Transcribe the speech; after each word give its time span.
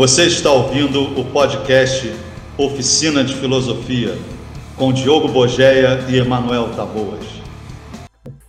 Você 0.00 0.24
está 0.24 0.50
ouvindo 0.50 1.20
o 1.20 1.26
podcast 1.26 2.10
Oficina 2.56 3.22
de 3.22 3.34
Filosofia 3.34 4.16
com 4.74 4.94
Diogo 4.94 5.28
Bogeia 5.28 6.06
e 6.08 6.16
Emanuel 6.16 6.70
Taboas. 6.74 7.39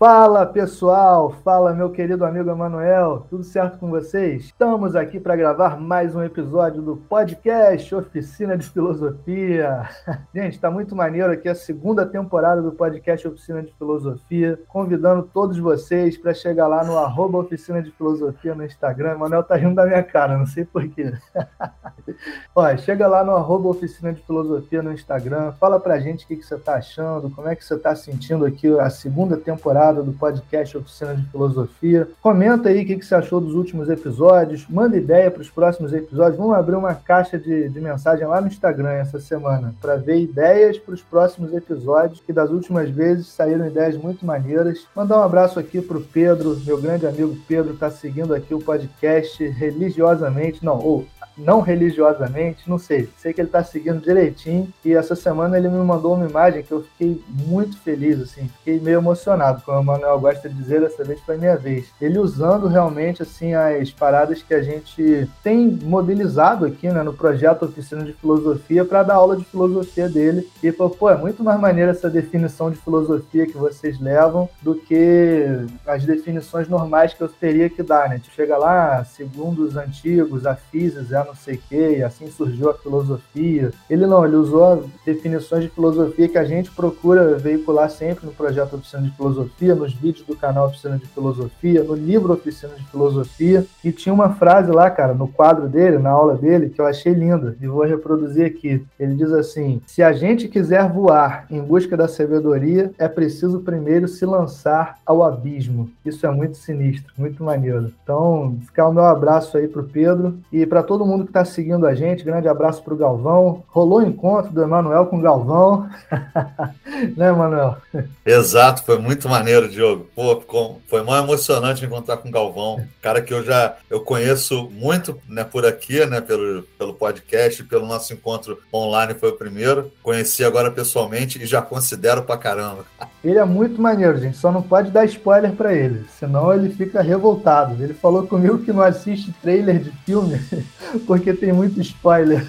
Fala 0.02 0.48
pessoal, 0.48 1.30
fala 1.30 1.76
meu 1.76 1.92
querido 1.92 2.26
amigo 2.26 2.50
Emanuel, 2.50 3.28
tudo 3.30 3.44
certo 3.44 3.78
com 3.78 3.92
vocês? 3.92 4.46
Estamos 4.46 4.96
aqui 4.96 5.20
para 5.20 5.36
gravar 5.36 5.80
mais 5.80 6.16
um 6.16 6.24
episódio 6.24 6.82
do 6.82 6.98
podcast 6.98 7.94
Oficina 7.94 8.58
de 8.58 8.68
Filosofia. 8.68 9.88
Gente, 10.34 10.54
está 10.56 10.72
muito 10.72 10.96
maneiro 10.96 11.32
aqui 11.32 11.48
a 11.48 11.54
segunda 11.54 12.04
temporada 12.04 12.64
do 12.64 12.72
podcast 12.72 13.28
Oficina 13.28 13.62
de 13.62 13.72
Filosofia, 13.74 14.60
convidando 14.68 15.22
todos 15.32 15.60
vocês 15.60 16.18
para 16.18 16.34
chegar 16.34 16.68
lá 16.68 16.84
no 16.84 16.98
arroba 16.98 17.38
Oficina 17.38 17.80
de 17.80 17.92
Filosofia 17.92 18.56
no 18.56 18.66
Instagram. 18.66 19.12
Emanuel 19.12 19.44
tá 19.44 19.56
rindo 19.56 19.76
da 19.76 19.86
minha 19.86 20.02
cara, 20.02 20.36
não 20.36 20.48
sei 20.48 20.66
porquê. 20.66 21.14
Ó, 22.56 22.76
chega 22.76 23.06
lá 23.08 23.24
no 23.24 23.36
arroba 23.36 23.70
Oficina 23.70 24.12
de 24.12 24.22
Filosofia 24.24 24.82
no 24.82 24.92
Instagram, 24.92 25.52
fala 25.60 25.80
pra 25.80 26.00
gente 26.00 26.26
o 26.26 26.28
que, 26.28 26.38
que 26.38 26.44
você 26.44 26.56
está 26.56 26.74
achando, 26.74 27.30
como 27.30 27.48
é 27.48 27.56
que 27.56 27.64
você 27.64 27.76
está 27.76 27.96
sentindo 27.96 28.46
aqui 28.46 28.68
a 28.80 28.90
segunda 28.90 29.38
temporada 29.38 29.91
do 30.00 30.14
podcast 30.14 30.78
Oficina 30.78 31.16
de 31.16 31.24
Filosofia. 31.30 32.08
Comenta 32.22 32.70
aí 32.70 32.84
o 32.84 32.86
que, 32.86 33.02
você 33.02 33.16
achou 33.16 33.42
dos 33.42 33.54
últimos 33.54 33.90
episódios, 33.90 34.66
manda 34.70 34.96
ideia 34.96 35.30
para 35.30 35.42
os 35.42 35.50
próximos 35.50 35.92
episódios. 35.92 36.38
Vamos 36.38 36.56
abrir 36.56 36.76
uma 36.76 36.94
caixa 36.94 37.38
de, 37.38 37.68
de 37.68 37.82
mensagem 37.82 38.26
lá 38.26 38.40
no 38.40 38.48
Instagram 38.48 38.92
essa 38.92 39.20
semana 39.20 39.74
para 39.82 39.96
ver 39.96 40.22
ideias 40.22 40.78
para 40.78 40.94
os 40.94 41.02
próximos 41.02 41.54
episódios, 41.54 42.22
que 42.22 42.32
das 42.32 42.52
últimas 42.52 42.90
vezes 42.90 43.28
saíram 43.28 43.66
ideias 43.66 43.98
muito 43.98 44.26
maneiras. 44.26 44.86
Mandar 44.96 45.20
um 45.20 45.24
abraço 45.24 45.60
aqui 45.60 45.82
para 45.82 45.98
o 45.98 46.02
Pedro, 46.02 46.60
meu 46.66 46.80
grande 46.80 47.08
amigo 47.08 47.36
Pedro, 47.48 47.74
está 47.74 47.90
seguindo 47.90 48.34
aqui 48.34 48.54
o 48.54 48.62
podcast 48.62 49.44
religiosamente, 49.50 50.64
não, 50.64 50.80
ou 50.80 51.06
não 51.44 51.62
religiosamente, 51.62 52.70
não 52.70 52.78
sei. 52.78 53.10
Sei 53.18 53.34
que 53.34 53.42
ele 53.42 53.48
está 53.48 53.64
seguindo 53.64 54.02
direitinho. 54.02 54.72
E 54.84 54.94
essa 54.94 55.16
semana 55.16 55.58
ele 55.58 55.70
me 55.70 55.84
mandou 55.84 56.14
uma 56.16 56.28
imagem 56.28 56.64
que 56.64 56.72
eu 56.72 56.84
fiquei 56.84 57.22
muito 57.30 57.78
feliz, 57.78 58.22
assim, 58.22 58.50
fiquei 58.60 58.80
meio 58.80 59.00
emocionado, 59.00 59.62
como 59.64 59.80
o 59.80 59.84
Manuel 59.84 60.20
gosta 60.20 60.48
de 60.48 60.56
dizer, 60.56 60.82
dessa 60.82 61.04
vez 61.04 61.20
foi 61.22 61.38
minha 61.38 61.58
vez. 61.58 61.88
Ele 62.00 62.20
usando 62.20 62.68
realmente, 62.68 63.22
assim, 63.24 63.54
as 63.54 63.92
paradas 63.92 64.42
que 64.42 64.54
a 64.54 64.62
gente 64.62 65.30
tem 65.44 65.80
mobilizado 65.84 66.66
aqui, 66.66 66.88
né, 66.90 67.04
no 67.04 67.14
projeto 67.14 67.64
Oficina 67.64 68.04
de 68.04 68.14
Filosofia 68.14 68.86
para 68.86 69.04
dar 69.04 69.16
aula 69.16 69.36
de 69.36 69.46
filosofia 69.46 70.08
dele. 70.08 70.48
E 70.64 70.72
falou, 70.72 70.94
pô, 70.94 71.10
é 71.10 71.18
muito 71.18 71.44
mais 71.44 71.60
maneira 71.60 71.92
essa 71.92 72.10
definição 72.10 72.70
de 72.70 72.78
filosofia 72.78 73.46
que 73.46 73.58
vocês 73.58 74.00
levam 74.00 74.50
do 74.62 74.76
que 74.76 75.46
as 75.86 76.06
definições 76.06 76.68
normais 76.68 77.14
que 77.14 77.22
eu 77.22 77.28
teria 77.28 77.70
que 77.70 77.84
dar, 77.84 78.10
né? 78.10 78.20
Tipo, 78.20 78.36
chega 78.36 78.58
lá, 78.58 79.04
segundo 79.04 79.64
os 79.64 79.76
antigos, 79.76 80.46
a 80.46 80.56
física, 80.56 81.04
não 81.32 81.36
sei 81.36 81.56
o 81.56 81.62
quê, 81.70 81.96
e 81.98 82.04
assim 82.04 82.28
surgiu 82.28 82.70
a 82.70 82.74
filosofia. 82.74 83.72
Ele 83.90 84.06
não, 84.06 84.26
ele 84.26 84.36
usou 84.36 84.84
definições 85.06 85.64
de 85.64 85.70
filosofia 85.70 86.28
que 86.28 86.38
a 86.38 86.44
gente 86.44 86.70
procura 86.72 87.38
veicular 87.38 87.90
sempre 87.90 88.26
no 88.26 88.34
projeto 88.34 88.76
Oficina 88.76 89.04
de 89.04 89.12
Filosofia, 89.12 89.74
nos 89.74 89.94
vídeos 89.94 90.26
do 90.26 90.36
canal 90.36 90.68
Oficina 90.68 90.98
de 90.98 91.08
Filosofia, 91.08 91.84
no 91.84 91.96
livro 91.96 92.34
Oficina 92.34 92.74
de 92.76 92.84
Filosofia, 92.88 93.66
e 93.84 93.92
tinha 93.92 94.14
uma 94.14 94.32
frase 94.32 94.72
lá, 94.72 94.90
cara, 94.90 95.14
no 95.14 95.28
quadro 95.28 95.70
dele, 95.70 95.98
na 95.98 96.10
aula 96.10 96.36
dele, 96.36 96.70
que 96.70 96.82
eu 96.82 96.86
achei 96.86 97.14
linda, 97.14 97.56
e 97.62 97.68
vou 97.68 97.86
reproduzir 97.86 98.46
aqui. 98.46 98.86
Ele 99.00 99.16
diz 99.16 99.32
assim: 99.32 99.82
se 99.86 100.04
a 100.04 100.12
gente 100.12 100.50
quiser 100.50 100.92
voar 100.92 101.46
em 101.50 101.62
busca 101.62 101.96
da 101.96 102.10
sabedoria, 102.10 102.92
é 102.98 103.08
preciso 103.08 103.62
primeiro 103.62 104.08
se 104.08 104.26
lançar 104.26 104.98
ao 105.06 105.24
abismo. 105.24 105.90
Isso 106.06 106.26
é 106.26 106.32
muito 106.32 106.58
sinistro, 106.58 107.14
muito 107.18 107.42
maneiro. 107.42 107.94
Então, 108.04 108.58
ficar 108.66 108.90
o 108.90 108.94
meu 108.94 109.06
abraço 109.06 109.58
aí 109.58 109.68
pro 109.68 109.84
Pedro 109.84 110.38
e 110.52 110.66
para 110.66 110.84
todo 110.84 111.06
mundo 111.06 111.11
mundo 111.12 111.24
que 111.26 111.30
está 111.30 111.44
seguindo 111.44 111.86
a 111.86 111.94
gente. 111.94 112.24
Grande 112.24 112.48
abraço 112.48 112.84
para 112.84 112.94
o 112.94 112.98
Galvão. 112.98 113.64
Rolou 113.68 114.00
o 114.00 114.06
encontro 114.06 114.52
do 114.52 114.62
Emanuel 114.62 115.06
com 115.08 115.18
o 115.18 115.22
Galvão. 115.22 115.90
né, 117.16 117.30
Emanuel? 117.30 117.78
Exato, 118.26 118.84
foi 118.84 118.98
muito 118.98 119.28
maneiro, 119.28 119.70
Diogo. 119.70 120.08
Pô, 120.16 120.42
foi 120.88 121.04
muito 121.04 121.24
emocionante 121.24 121.86
encontrar 121.86 122.18
com 122.18 122.30
o 122.30 122.32
Galvão. 122.32 122.82
Cara 123.02 123.22
que 123.22 123.34
eu 123.34 123.44
já 123.44 123.76
eu 123.90 124.02
conheço 124.02 124.70
muito 124.72 125.20
né, 125.28 125.44
por 125.44 125.66
aqui, 125.66 126.06
né, 126.06 126.22
pelo, 126.22 126.64
pelo 126.78 126.94
podcast, 126.94 127.64
pelo 127.66 127.86
nosso 127.86 128.14
encontro 128.14 128.58
online 128.74 129.14
foi 129.14 129.30
o 129.30 129.38
primeiro. 129.38 129.92
Conheci 130.02 130.44
agora 130.44 130.72
pessoalmente 130.72 131.42
e 131.42 131.46
já 131.46 131.62
considero 131.62 132.24
pra 132.24 132.38
caramba. 132.38 132.86
Ele 133.24 133.38
é 133.38 133.46
muito 133.46 133.82
maneiro, 133.82 134.18
gente. 134.18 134.38
Só 134.38 134.52
não 134.52 134.62
pode 134.62 134.92
dar 134.92 135.06
spoiler 135.06 135.52
para 135.52 135.74
ele, 135.74 136.06
senão 136.20 136.54
ele 136.54 136.70
fica 136.70 137.02
revoltado. 137.02 137.82
Ele 137.84 137.94
falou 137.94 138.26
comigo 138.26 138.60
que 138.60 138.74
não 138.74 138.82
assiste 138.82 139.34
trailer 139.42 139.80
de 139.80 139.92
filme 140.06 140.40
porque 141.06 141.34
tem 141.34 141.52
muito 141.52 141.80
spoiler. 141.82 142.46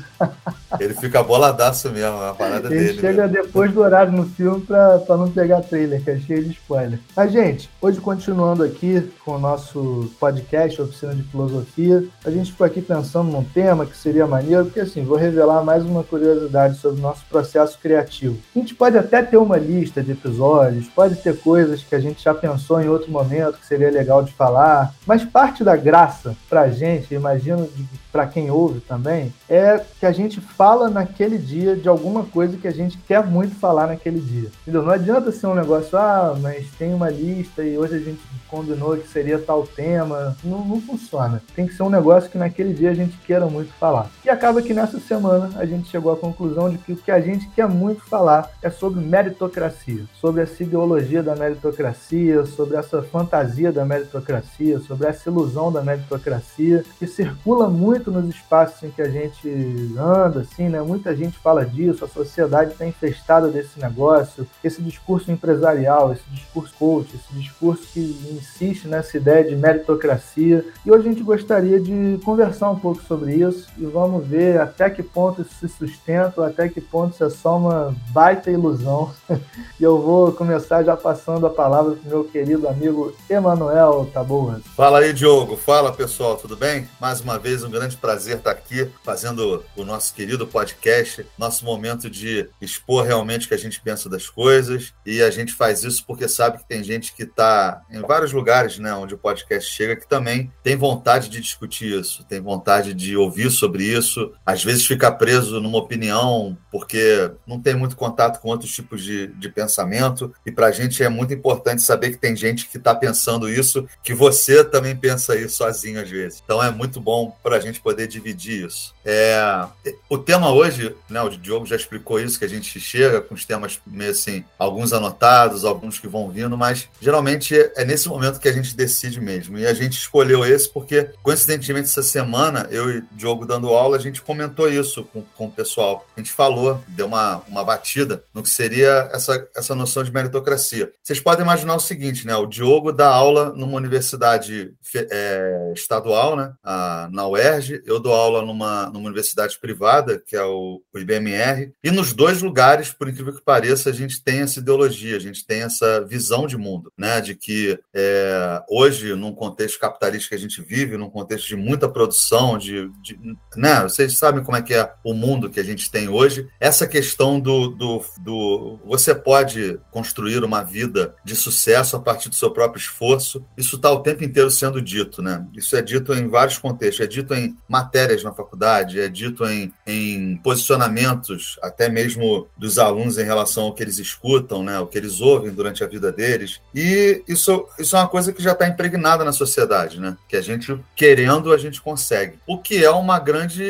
Ele 0.81 0.95
fica 0.95 1.23
boladaço 1.23 1.91
mesmo, 1.91 2.23
é 2.23 2.31
a 2.31 2.35
parada 2.35 2.69
Ele 2.69 2.77
dele. 2.77 2.89
Ele 2.91 3.01
chega 3.01 3.27
mesmo. 3.27 3.43
depois 3.43 3.73
do 3.73 3.81
horário 3.81 4.13
no 4.13 4.25
filme 4.25 4.61
pra, 4.61 4.99
pra 5.01 5.17
não 5.17 5.31
pegar 5.31 5.61
trailer, 5.63 6.03
que 6.03 6.11
é 6.11 6.19
cheio 6.19 6.45
de 6.45 6.53
spoiler. 6.53 6.99
Mas, 7.17 7.33
gente, 7.33 7.69
hoje 7.81 8.01
continuando 8.01 8.63
aqui 8.63 9.11
com 9.25 9.33
o 9.33 9.39
nosso 9.39 10.11
podcast, 10.19 10.81
Oficina 10.81 11.15
de 11.15 11.23
Filosofia, 11.25 12.05
a 12.25 12.31
gente 12.31 12.53
ficou 12.53 12.67
aqui 12.67 12.81
pensando 12.81 13.31
num 13.31 13.45
tema 13.45 13.85
que 13.85 13.97
seria 13.97 14.27
maneiro, 14.27 14.67
porque 14.67 14.81
assim, 14.81 15.05
vou 15.05 15.17
revelar 15.17 15.63
mais 15.63 15.85
uma 15.85 16.03
curiosidade 16.03 16.79
sobre 16.79 17.01
o 17.01 17.03
nosso 17.03 17.25
processo 17.27 17.79
criativo. 17.79 18.39
A 18.55 18.59
gente 18.59 18.75
pode 18.75 18.97
até 18.97 19.23
ter 19.23 19.37
uma 19.37 19.57
lista 19.57 20.03
de 20.03 20.13
episódios, 20.13 20.89
pode 20.89 21.17
ter 21.17 21.37
coisas 21.39 21.83
que 21.83 21.95
a 21.95 22.01
gente 22.01 22.23
já 22.23 22.35
pensou 22.35 22.81
em 22.81 22.89
outro 22.89 23.11
momento 23.11 23.59
que 23.59 23.67
seria 23.67 23.91
legal 23.91 24.23
de 24.23 24.33
falar, 24.33 24.95
mas 25.07 25.25
parte 25.25 25.63
da 25.63 25.77
graça 25.77 26.37
pra 26.49 26.69
gente, 26.69 27.15
imagino 27.15 27.69
para 28.11 28.27
quem 28.27 28.42
ouve 28.51 28.81
também, 28.81 29.33
é 29.49 29.81
que 29.99 30.07
a 30.07 30.13
gente 30.13 30.41
fala 30.41 30.89
naquele 30.89 31.39
dia 31.39 31.77
de 31.77 31.89
alguma 31.89 32.25
coisa 32.25 32.57
que 32.57 32.69
a 32.69 32.73
gente 32.73 32.99
quer 32.99 33.25
muito 33.25 33.55
falar 33.55 33.87
naquele 33.87 34.21
dia. 34.21 34.51
Entendeu? 34.63 34.83
Não 34.83 34.93
adianta 34.93 35.33
ser 35.33 35.47
um 35.47 35.55
negócio, 35.55 35.97
ah, 35.99 36.37
mas 36.41 36.71
tem 36.79 36.95
uma 36.95 37.11
lista 37.11 37.63
e 37.63 37.77
hoje 37.77 37.97
a 37.97 37.99
gente 37.99 38.21
combinou 38.49 38.97
que 38.97 39.09
seria 39.09 39.39
tal 39.39 39.67
tema. 39.67 40.37
Não, 40.45 40.65
não 40.65 40.81
funciona. 40.81 41.43
Tem 41.55 41.67
que 41.67 41.75
ser 41.75 41.83
um 41.83 41.91
negócio 41.91 42.31
que 42.31 42.39
naquele 42.39 42.75
dia 42.75 42.91
a 42.91 42.95
gente 42.95 43.17
queira 43.19 43.47
muito 43.47 43.73
falar. 43.73 44.11
E 44.25 44.29
acaba 44.29 44.61
que 44.61 44.75
nessa 44.75 45.01
semana 45.01 45.51
a 45.57 45.65
gente 45.65 45.89
chegou 45.89 46.13
à 46.13 46.17
conclusão 46.17 46.69
de 46.69 46.79
que 46.79 46.93
o 46.93 46.97
que 46.97 47.11
a 47.11 47.21
gente 47.21 47.49
quer 47.51 47.69
muito 47.69 48.03
falar 48.03 48.51
é 48.63 48.71
sobre 48.71 49.01
meritocracia, 49.01 50.05
sobre 50.21 50.43
essa 50.43 50.63
ideologia 50.63 51.23
da 51.23 51.35
meritocracia, 51.35 52.45
sobre 52.45 52.77
essa 52.77 53.03
fantasia 53.03 53.73
da 53.73 53.85
meritocracia, 53.85 54.79
sobre 54.81 55.07
essa 55.07 55.31
ilusão 55.31 55.73
da 55.73 55.83
meritocracia 55.83 56.85
que 56.99 57.07
circula 57.07 57.69
muito 57.69 58.11
nos 58.11 58.25
espaços 58.35 58.83
em 58.83 58.91
que 58.91 59.03
a 59.03 59.09
gente 59.09 59.49
anda, 59.97 60.41
assim, 60.41 60.69
né? 60.69 60.81
Muita 60.83 61.15
gente 61.15 61.39
fala 61.39 61.65
disso, 61.65 62.05
a 62.05 62.09
sociedade 62.09 62.73
está 62.73 62.87
infestada 62.87 63.49
desse 63.49 63.79
negócio, 63.79 64.47
esse 64.63 64.83
discurso 64.83 65.31
empresarial, 65.31 66.13
esse 66.13 66.25
discurso 66.31 66.75
coach, 66.79 67.15
esse 67.15 67.41
discurso 67.41 67.87
que 67.93 68.01
insiste 68.33 68.89
nessa 68.89 69.17
ideia 69.17 69.45
de 69.45 69.57
meritocracia. 69.57 70.65
E 70.85 70.91
hoje 70.91 71.09
a 71.09 71.13
gente 71.13 71.23
gostaria 71.23 71.79
de 71.79 72.19
conversar 72.25 72.71
um 72.71 72.79
pouco 72.79 73.03
sobre 73.03 73.35
isso 73.35 73.69
e 73.79 73.85
vamos 73.85 74.27
ver 74.27 74.61
até 74.61 74.91
que 74.91 75.03
ponto 75.03 75.43
isso 75.43 75.55
se 75.61 75.69
sustenta, 75.69 76.47
até 76.47 76.69
que 76.69 76.81
ponto 76.81 77.15
isso 77.15 77.25
é 77.25 77.31
só 77.31 77.57
uma 77.57 77.95
baita 78.11 78.51
ilusão. 78.51 79.13
e 79.79 79.83
eu 79.83 80.01
vou 80.01 80.33
começar 80.33 80.83
já 80.83 80.97
passando 80.97 81.47
a 81.47 81.51
palavra 81.51 81.93
para 81.97 82.11
meu 82.11 82.25
querido 82.25 82.69
amigo 82.69 83.15
Emanuel 83.29 84.09
Taboas. 84.13 84.63
Fala 84.77 85.01
aí, 85.01 85.13
Diogo. 85.13 85.57
Fala, 85.57 85.93
pessoal, 85.93 86.37
tudo 86.37 86.57
bem? 86.57 86.89
Mais 87.01 87.21
uma 87.21 87.39
vez, 87.39 87.63
um 87.65 87.71
grande 87.71 87.97
prazer 87.97 88.22
estar 88.31 88.51
aqui 88.51 88.89
fazendo 89.05 89.65
o 89.77 89.85
nosso 89.85 90.15
querido 90.15 90.47
podcast, 90.47 91.27
nosso 91.37 91.65
momento 91.65 92.09
de 92.09 92.49
expor 92.61 93.05
realmente 93.05 93.47
o 93.47 93.49
que 93.49 93.55
a 93.55 93.59
gente 93.59 93.81
pensa 93.81 94.09
das 94.09 94.29
coisas. 94.29 94.95
E 95.05 95.23
a 95.23 95.31
gente 95.31 95.53
faz 95.53 95.83
isso 95.83 96.05
porque 96.07 96.29
sabe 96.29 96.59
que 96.59 96.69
tem 96.69 96.83
gente 96.83 97.13
que 97.13 97.25
está 97.25 97.83
em 97.91 98.01
vários 98.01 98.33
lugares 98.33 98.79
né, 98.79 98.95
onde 98.95 99.15
o 99.15 99.19
podcast 99.19 99.71
chega 99.71 99.97
que 99.97 100.09
também 100.09 100.53
tem 100.63 100.77
vontade 100.77 101.29
de 101.29 101.41
discutir 101.41 102.01
isso, 102.01 102.25
tem 102.25 102.41
vontade 102.41 102.95
de 102.95 103.17
ouvir 103.17 103.51
sobre 103.51 103.85
isso, 103.85 104.33
às 104.45 104.63
vezes 104.63 104.87
fica 104.87 105.11
preso 105.11 105.61
numa 105.61 105.79
opinião 105.79 106.57
porque 106.71 107.31
não 107.47 107.61
tem 107.61 107.75
muito 107.75 107.97
contato 107.97 108.41
com 108.41 108.49
outros 108.49 108.73
tipos 108.73 109.03
de, 109.03 109.27
de 109.29 109.49
pensamento. 109.49 110.33
E 110.45 110.51
para 110.51 110.67
a 110.67 110.73
gente 110.73 111.03
é 111.03 111.09
muito 111.09 111.35
importante 111.35 111.83
saber 111.83 112.11
que 112.11 112.17
tem 112.17 112.35
gente 112.35 112.67
que 112.69 112.79
está 112.79 112.95
pensando 112.95 113.49
isso, 113.49 113.87
que 114.03 114.15
você 114.15 114.65
também 114.65 114.97
pensa 114.97 115.37
isso 115.37 115.57
sozinho 115.57 116.01
às 116.01 116.09
vezes. 116.09 116.43
Então 116.45 116.63
é 116.63 116.71
muito 116.71 117.01
bom 117.01 117.37
para 117.43 117.57
a 117.57 117.61
gente 117.61 117.81
poder 117.81 118.07
dividir 118.13 118.67
isso. 118.67 118.95
É, 119.05 119.67
o 120.09 120.19
tema 120.19 120.53
hoje, 120.53 120.95
né, 121.09 121.21
o 121.23 121.31
Diogo 121.31 121.67
já 121.67 121.77
explicou 121.77 122.21
isso, 122.21 122.39
que 122.39 122.45
a 122.45 122.49
gente 122.49 122.79
chega 122.79 123.21
com 123.21 123.35
os 123.35 123.45
temas 123.45 123.81
meio 123.87 124.11
assim, 124.11 124.45
alguns 124.59 124.93
anotados, 124.93 125.65
alguns 125.65 125.99
que 125.99 126.07
vão 126.07 126.31
vindo, 126.31 126.57
mas 126.57 126.89
geralmente 127.01 127.55
é 127.77 127.85
nesse 127.85 128.09
momento 128.09 128.39
que 128.39 128.49
a 128.49 128.53
gente 128.53 128.77
decide 128.77 129.21
mesmo. 129.21 129.59
E 129.59 129.67
a 129.67 129.75
gente 129.75 129.95
escolheu 129.95 130.45
esse 130.45 130.69
porque, 130.69 131.11
coincidentemente, 131.23 131.89
essa 131.89 132.03
semana, 132.03 132.69
eu 132.71 132.91
e 132.91 132.99
o 132.99 133.07
Diogo 133.13 133.47
dando 133.47 133.69
aula, 133.69 133.97
a 133.97 134.01
gente 134.01 134.23
comentou 134.23 134.69
isso 134.69 135.05
com, 135.05 135.23
com 135.23 135.47
o 135.47 135.51
pessoal. 135.51 136.07
A 136.17 136.21
gente 136.21 136.33
falou, 136.33 136.83
deu 136.89 137.07
uma, 137.07 137.43
uma 137.49 137.65
batida 137.65 138.23
no 138.33 138.43
que 138.43 138.51
seria 138.51 139.11
essa, 139.13 139.49
essa 139.57 139.75
noção 139.75 140.03
de 140.03 140.13
meritocracia. 140.13 140.93
Vocês 141.03 141.21
podem 141.21 141.45
imaginar 141.45 141.75
o 141.75 141.81
seguinte, 141.81 142.27
né? 142.27 142.37
O 142.37 142.47
Diogo 142.47 142.93
dá 142.93 143.09
aula 143.09 143.53
numa 143.55 143.77
universidade 143.77 144.73
é, 144.95 145.73
estadual, 145.75 146.37
né? 146.37 146.53
A, 146.63 147.09
na 147.11 147.27
UERJ, 147.27 147.83
eu 147.87 147.99
dou 148.03 148.13
aula 148.13 148.43
numa, 148.43 148.91
numa 148.91 149.07
universidade 149.07 149.59
privada, 149.59 150.23
que 150.27 150.37
é 150.37 150.45
o, 150.45 150.83
o 150.93 150.99
IBMR, 150.99 151.73
e 151.83 151.91
nos 151.91 152.13
dois 152.13 152.43
lugares, 152.43 152.93
por 152.93 153.09
incrível 153.09 153.33
que 153.33 153.41
pareça, 153.41 153.91
a 153.91 153.93
gente 153.93 154.23
tem 154.23 154.41
essa 154.41 154.59
ideologia, 154.59 155.17
a 155.17 155.21
gente 155.21 155.47
tem 155.47 155.63
essa 155.63 156.05
visão 156.05 156.47
de 156.47 156.57
mundo, 156.57 156.93
né? 156.97 157.21
De 157.21 157.35
que 157.35 157.79
é, 157.95 158.63
hoje, 158.69 159.15
num 159.15 159.33
contexto 159.33 159.79
capitalista 159.79 160.31
que 160.31 160.35
a 160.35 160.39
gente 160.39 160.61
vive, 160.61 160.97
num 160.97 161.11
contexto 161.11 161.49
de 161.49 161.57
muita 161.57 161.89
produção, 161.89 162.59
de, 162.59 162.89
de 163.03 163.19
né? 163.57 163.83
Vocês 163.83 164.19
sabem 164.19 164.43
como 164.43 164.57
é 164.57 164.63
que 164.63 164.75
é 164.75 164.93
o 165.05 165.15
mundo 165.15 165.49
que 165.49 165.61
a 165.61 165.65
gente 165.65 165.91
tem 165.91 166.09
hoje. 166.09 166.49
Essa 166.61 166.87
questão 166.87 167.39
do, 167.39 167.69
do, 167.69 168.05
do 168.21 168.79
você 168.85 169.15
pode 169.15 169.79
construir 169.91 170.43
uma 170.45 170.63
vida 170.63 171.15
de 171.25 171.37
sucesso 171.37 171.97
a 171.97 172.01
partir 172.01 172.29
do 172.29 172.35
seu 172.35 172.51
próprio 172.51 172.81
esforço. 172.81 173.45
Isso 173.57 173.77
está 173.77 173.91
o 173.91 174.01
tempo 174.01 174.25
inteiro 174.25 174.51
sendo 174.51 174.81
dito, 174.81 175.23
né? 175.23 175.47
Isso 175.55 175.77
é 175.77 175.83
dito 175.83 176.13
em 176.15 176.29
vários 176.29 176.59
contextos. 176.59 177.05
É 177.05 177.07
dito 177.07 177.35
em 177.35 177.57
matérias 177.69 177.92
na 178.23 178.33
faculdade, 178.33 179.01
é 179.01 179.09
dito 179.09 179.45
em, 179.45 179.73
em 179.87 180.37
posicionamentos, 180.37 181.59
até 181.63 181.89
mesmo 181.89 182.49
dos 182.57 182.79
alunos 182.79 183.19
em 183.19 183.25
relação 183.25 183.65
ao 183.65 183.75
que 183.75 183.83
eles 183.83 183.99
escutam, 183.99 184.63
né? 184.63 184.79
O 184.79 184.87
que 184.87 184.97
eles 184.97 185.21
ouvem 185.21 185.53
durante 185.53 185.85
a 185.85 185.87
vida 185.87 186.11
deles. 186.11 186.61
E 186.75 187.23
isso, 187.29 187.67
isso 187.79 187.97
é 187.97 187.99
uma 187.99 188.09
coisa 188.09 188.33
que 188.33 188.43
já 188.43 188.53
está 188.53 188.67
impregnada 188.67 189.25
na 189.25 189.33
sociedade, 189.33 190.01
né? 190.01 190.17
Que 190.29 190.37
a 190.37 190.41
gente, 190.41 190.79
querendo, 190.97 191.53
a 191.53 191.59
gente 191.59 191.81
consegue. 191.81 192.39
O 192.47 192.59
que 192.59 192.85
é 192.85 192.91
uma 192.91 193.19
grande, 193.19 193.63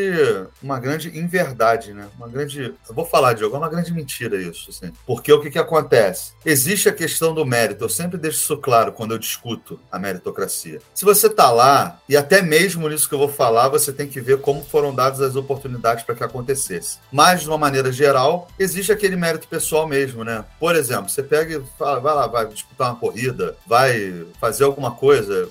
uma 0.63 0.79
grande 0.79 1.19
inverdade, 1.19 1.93
né? 1.93 2.07
Uma 2.17 2.29
grande. 2.29 2.75
Eu 2.89 2.95
vou 2.95 3.05
falar, 3.05 3.33
Diogo, 3.33 3.57
é 3.57 3.59
uma 3.59 3.69
grande 3.69 3.93
mentira 3.93 4.37
isso, 4.41 4.71
assim. 4.71 4.93
Porque 5.07 5.33
o 5.33 5.41
que, 5.41 5.51
que 5.51 5.59
acontece? 5.59 6.33
Existe 6.45 6.89
a 6.89 6.93
questão 6.93 7.35
do 7.35 7.45
mérito. 7.45 7.85
Eu 7.85 7.89
sempre 7.89 8.19
deixo 8.19 8.39
isso 8.39 8.57
claro 8.59 8.93
quando 8.93 9.13
eu 9.13 9.19
discuto 9.19 9.81
a 9.91 9.99
meritocracia. 9.99 10.81
Se 10.95 11.05
você 11.05 11.27
está 11.27 11.51
lá, 11.51 12.01
e 12.09 12.17
até 12.17 12.43
mesmo 12.43 12.89
nisso 12.89 13.09
que 13.09 13.15
eu 13.15 13.19
vou 13.19 13.29
falar, 13.29 13.69
você 13.69 13.93
tem 13.93 14.02
que 14.07 14.21
ver 14.21 14.41
como 14.41 14.63
foram 14.63 14.95
dadas 14.95 15.21
as 15.21 15.37
oportunidades 15.37 16.05
para 16.05 16.15
que 16.15 16.25
acontecesse. 16.25 16.99
Mas, 17.11 17.43
de 17.43 17.49
uma 17.49 17.59
maneira 17.59 17.93
geral, 17.93 18.49
existe 18.59 18.93
aquele 18.93 19.17
mérito 19.17 19.49
pessoal 19.49 19.87
mesmo, 19.87 20.25
né? 20.25 20.45
Por 20.59 20.75
exemplo, 20.77 21.09
você 21.09 21.23
pega 21.23 21.57
e 21.57 21.63
fala, 21.79 22.01
vai 22.01 22.15
lá, 22.15 22.27
vai 22.27 22.47
disputar 22.47 22.91
uma 22.91 22.99
corrida, 22.99 23.57
vai 23.67 24.25
fazer 24.41 24.65
alguma 24.65 24.93
coisa. 24.93 25.49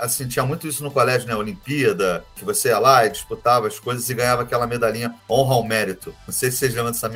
Assim, 0.00 0.26
tinha 0.26 0.44
muito 0.44 0.66
isso 0.66 0.82
no 0.82 0.90
colégio, 0.90 1.28
né? 1.28 1.34
Olimpíada, 1.34 2.24
que 2.36 2.44
você 2.44 2.68
ia 2.68 2.78
lá 2.78 3.06
e 3.06 3.10
disputava 3.10 3.66
as 3.66 3.78
coisas 3.78 4.08
e 4.08 4.14
ganhava 4.14 4.42
aquela 4.42 4.66
medalhinha 4.66 5.14
honra 5.28 5.54
ao 5.54 5.64
mérito. 5.64 6.14
Não 6.26 6.32
sei 6.32 6.50
se 6.50 6.58
vocês 6.58 6.74
lembram 6.74 6.92
dessa 6.92 7.10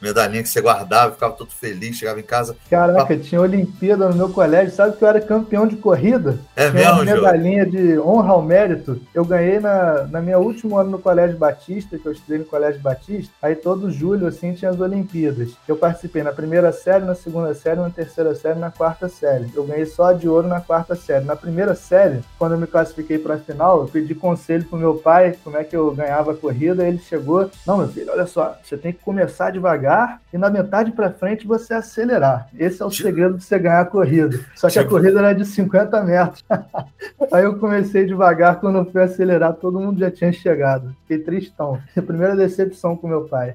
medalhinha 0.00 0.42
que 0.42 0.48
você 0.48 0.60
guardava, 0.60 1.12
ficava 1.12 1.34
todo 1.34 1.50
feliz, 1.50 1.96
chegava 1.96 2.20
em 2.20 2.24
casa. 2.24 2.56
Caraca, 2.70 3.16
tinha 3.16 3.40
Olimpíada 3.40 4.08
no 4.08 4.14
meu 4.14 4.28
colégio, 4.28 4.74
sabe 4.74 4.96
que 4.96 5.04
eu 5.04 5.08
era 5.08 5.20
campeão 5.20 5.66
de 5.66 5.76
corrida? 5.76 6.38
É 6.54 6.70
tinha 6.70 6.82
mesmo, 6.82 7.02
uma 7.02 7.04
medalhinha 7.04 7.66
de 7.66 7.98
honra 7.98 8.32
ao 8.32 8.42
mérito. 8.42 9.00
Eu 9.14 9.24
ganhei 9.24 9.60
na, 9.60 10.04
na 10.04 10.15
minha 10.20 10.38
último 10.38 10.78
ano 10.78 10.90
no 10.90 10.98
Colégio 10.98 11.36
Batista, 11.36 11.98
que 11.98 12.06
eu 12.06 12.12
estudei 12.12 12.38
no 12.38 12.44
Colégio 12.44 12.80
Batista. 12.80 13.32
Aí 13.42 13.54
todo 13.54 13.90
julho, 13.90 14.26
assim, 14.26 14.52
tinha 14.52 14.70
as 14.70 14.80
Olimpíadas. 14.80 15.56
Eu 15.66 15.76
participei 15.76 16.22
na 16.22 16.32
primeira 16.32 16.72
série, 16.72 17.04
na 17.04 17.14
segunda 17.14 17.54
série, 17.54 17.80
na 17.80 17.90
terceira 17.90 18.34
série, 18.34 18.58
na 18.58 18.70
quarta 18.70 19.08
série. 19.08 19.50
Eu 19.54 19.64
ganhei 19.64 19.86
só 19.86 20.12
de 20.12 20.28
ouro 20.28 20.46
na 20.46 20.60
quarta 20.60 20.94
série. 20.94 21.24
Na 21.24 21.36
primeira 21.36 21.74
série, 21.74 22.20
quando 22.38 22.52
eu 22.52 22.58
me 22.58 22.66
classifiquei 22.66 23.18
para 23.18 23.34
a 23.34 23.38
final, 23.38 23.82
eu 23.82 23.88
pedi 23.88 24.14
conselho 24.14 24.64
pro 24.64 24.78
meu 24.78 24.94
pai 24.94 25.36
como 25.42 25.56
é 25.56 25.64
que 25.64 25.76
eu 25.76 25.94
ganhava 25.94 26.32
a 26.32 26.36
corrida. 26.36 26.86
Ele 26.86 26.98
chegou, 26.98 27.50
não, 27.66 27.78
meu 27.78 27.88
filho, 27.88 28.10
olha 28.12 28.26
só, 28.26 28.56
você 28.62 28.76
tem 28.76 28.92
que 28.92 29.02
começar 29.02 29.50
devagar 29.50 30.20
e 30.32 30.38
na 30.38 30.50
metade 30.50 30.92
para 30.92 31.10
frente 31.10 31.46
você 31.46 31.74
acelerar. 31.74 32.48
Esse 32.58 32.82
é 32.82 32.84
o 32.84 32.90
segredo 32.90 33.38
de 33.38 33.44
você 33.44 33.58
ganhar 33.58 33.80
a 33.80 33.84
corrida. 33.84 34.38
Só 34.54 34.68
que 34.68 34.78
a 34.78 34.86
corrida 34.86 35.18
era 35.18 35.32
de 35.32 35.44
50 35.44 36.02
metros. 36.02 36.44
Aí 37.32 37.44
eu 37.44 37.58
comecei 37.58 38.06
devagar, 38.06 38.60
quando 38.60 38.78
eu 38.78 38.84
fui 38.84 39.02
acelerar, 39.02 39.54
todo 39.54 39.80
mundo 39.80 39.98
já 39.98 40.05
tinha 40.10 40.32
chegado. 40.32 40.94
Fiquei 41.02 41.18
tristão. 41.18 41.80
Primeira 41.94 42.36
decepção 42.36 42.96
com 42.96 43.08
meu 43.08 43.24
pai. 43.24 43.54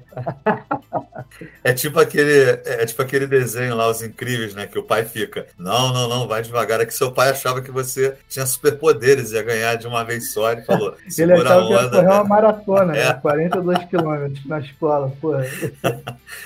É 1.64 1.72
tipo 1.72 1.98
aquele, 1.98 2.60
é 2.64 2.84
tipo 2.84 3.02
aquele 3.02 3.26
desenho 3.26 3.74
lá, 3.74 3.88
Os 3.88 4.02
Incríveis, 4.02 4.54
né? 4.54 4.66
Que 4.66 4.78
o 4.78 4.82
pai 4.82 5.04
fica, 5.04 5.46
não, 5.58 5.92
não, 5.92 6.08
não, 6.08 6.28
vai 6.28 6.42
devagar. 6.42 6.80
É 6.80 6.86
que 6.86 6.94
seu 6.94 7.12
pai 7.12 7.30
achava 7.30 7.62
que 7.62 7.70
você 7.70 8.14
tinha 8.28 8.46
superpoderes, 8.46 9.32
ia 9.32 9.42
ganhar 9.42 9.76
de 9.76 9.86
uma 9.86 10.04
vez 10.04 10.32
só. 10.32 10.52
Ele 10.52 10.62
falou, 10.62 10.94
Ele 11.18 11.32
achava 11.32 11.66
que 11.66 11.72
ia 11.72 11.90
correr 11.90 12.06
uma 12.06 12.24
maratona, 12.24 12.96
é. 12.96 13.08
né? 13.08 13.14
42 13.14 13.84
quilômetros 13.84 14.46
na 14.46 14.60
escola, 14.60 15.12
pô. 15.20 15.32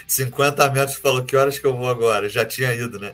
50 0.07 0.71
metros, 0.71 0.97
falou, 0.97 1.25
que 1.25 1.37
horas 1.37 1.59
que 1.59 1.67
eu 1.67 1.77
vou 1.77 1.89
agora? 1.89 2.29
Já 2.29 2.45
tinha 2.45 2.75
ido, 2.75 2.99
né? 2.99 3.13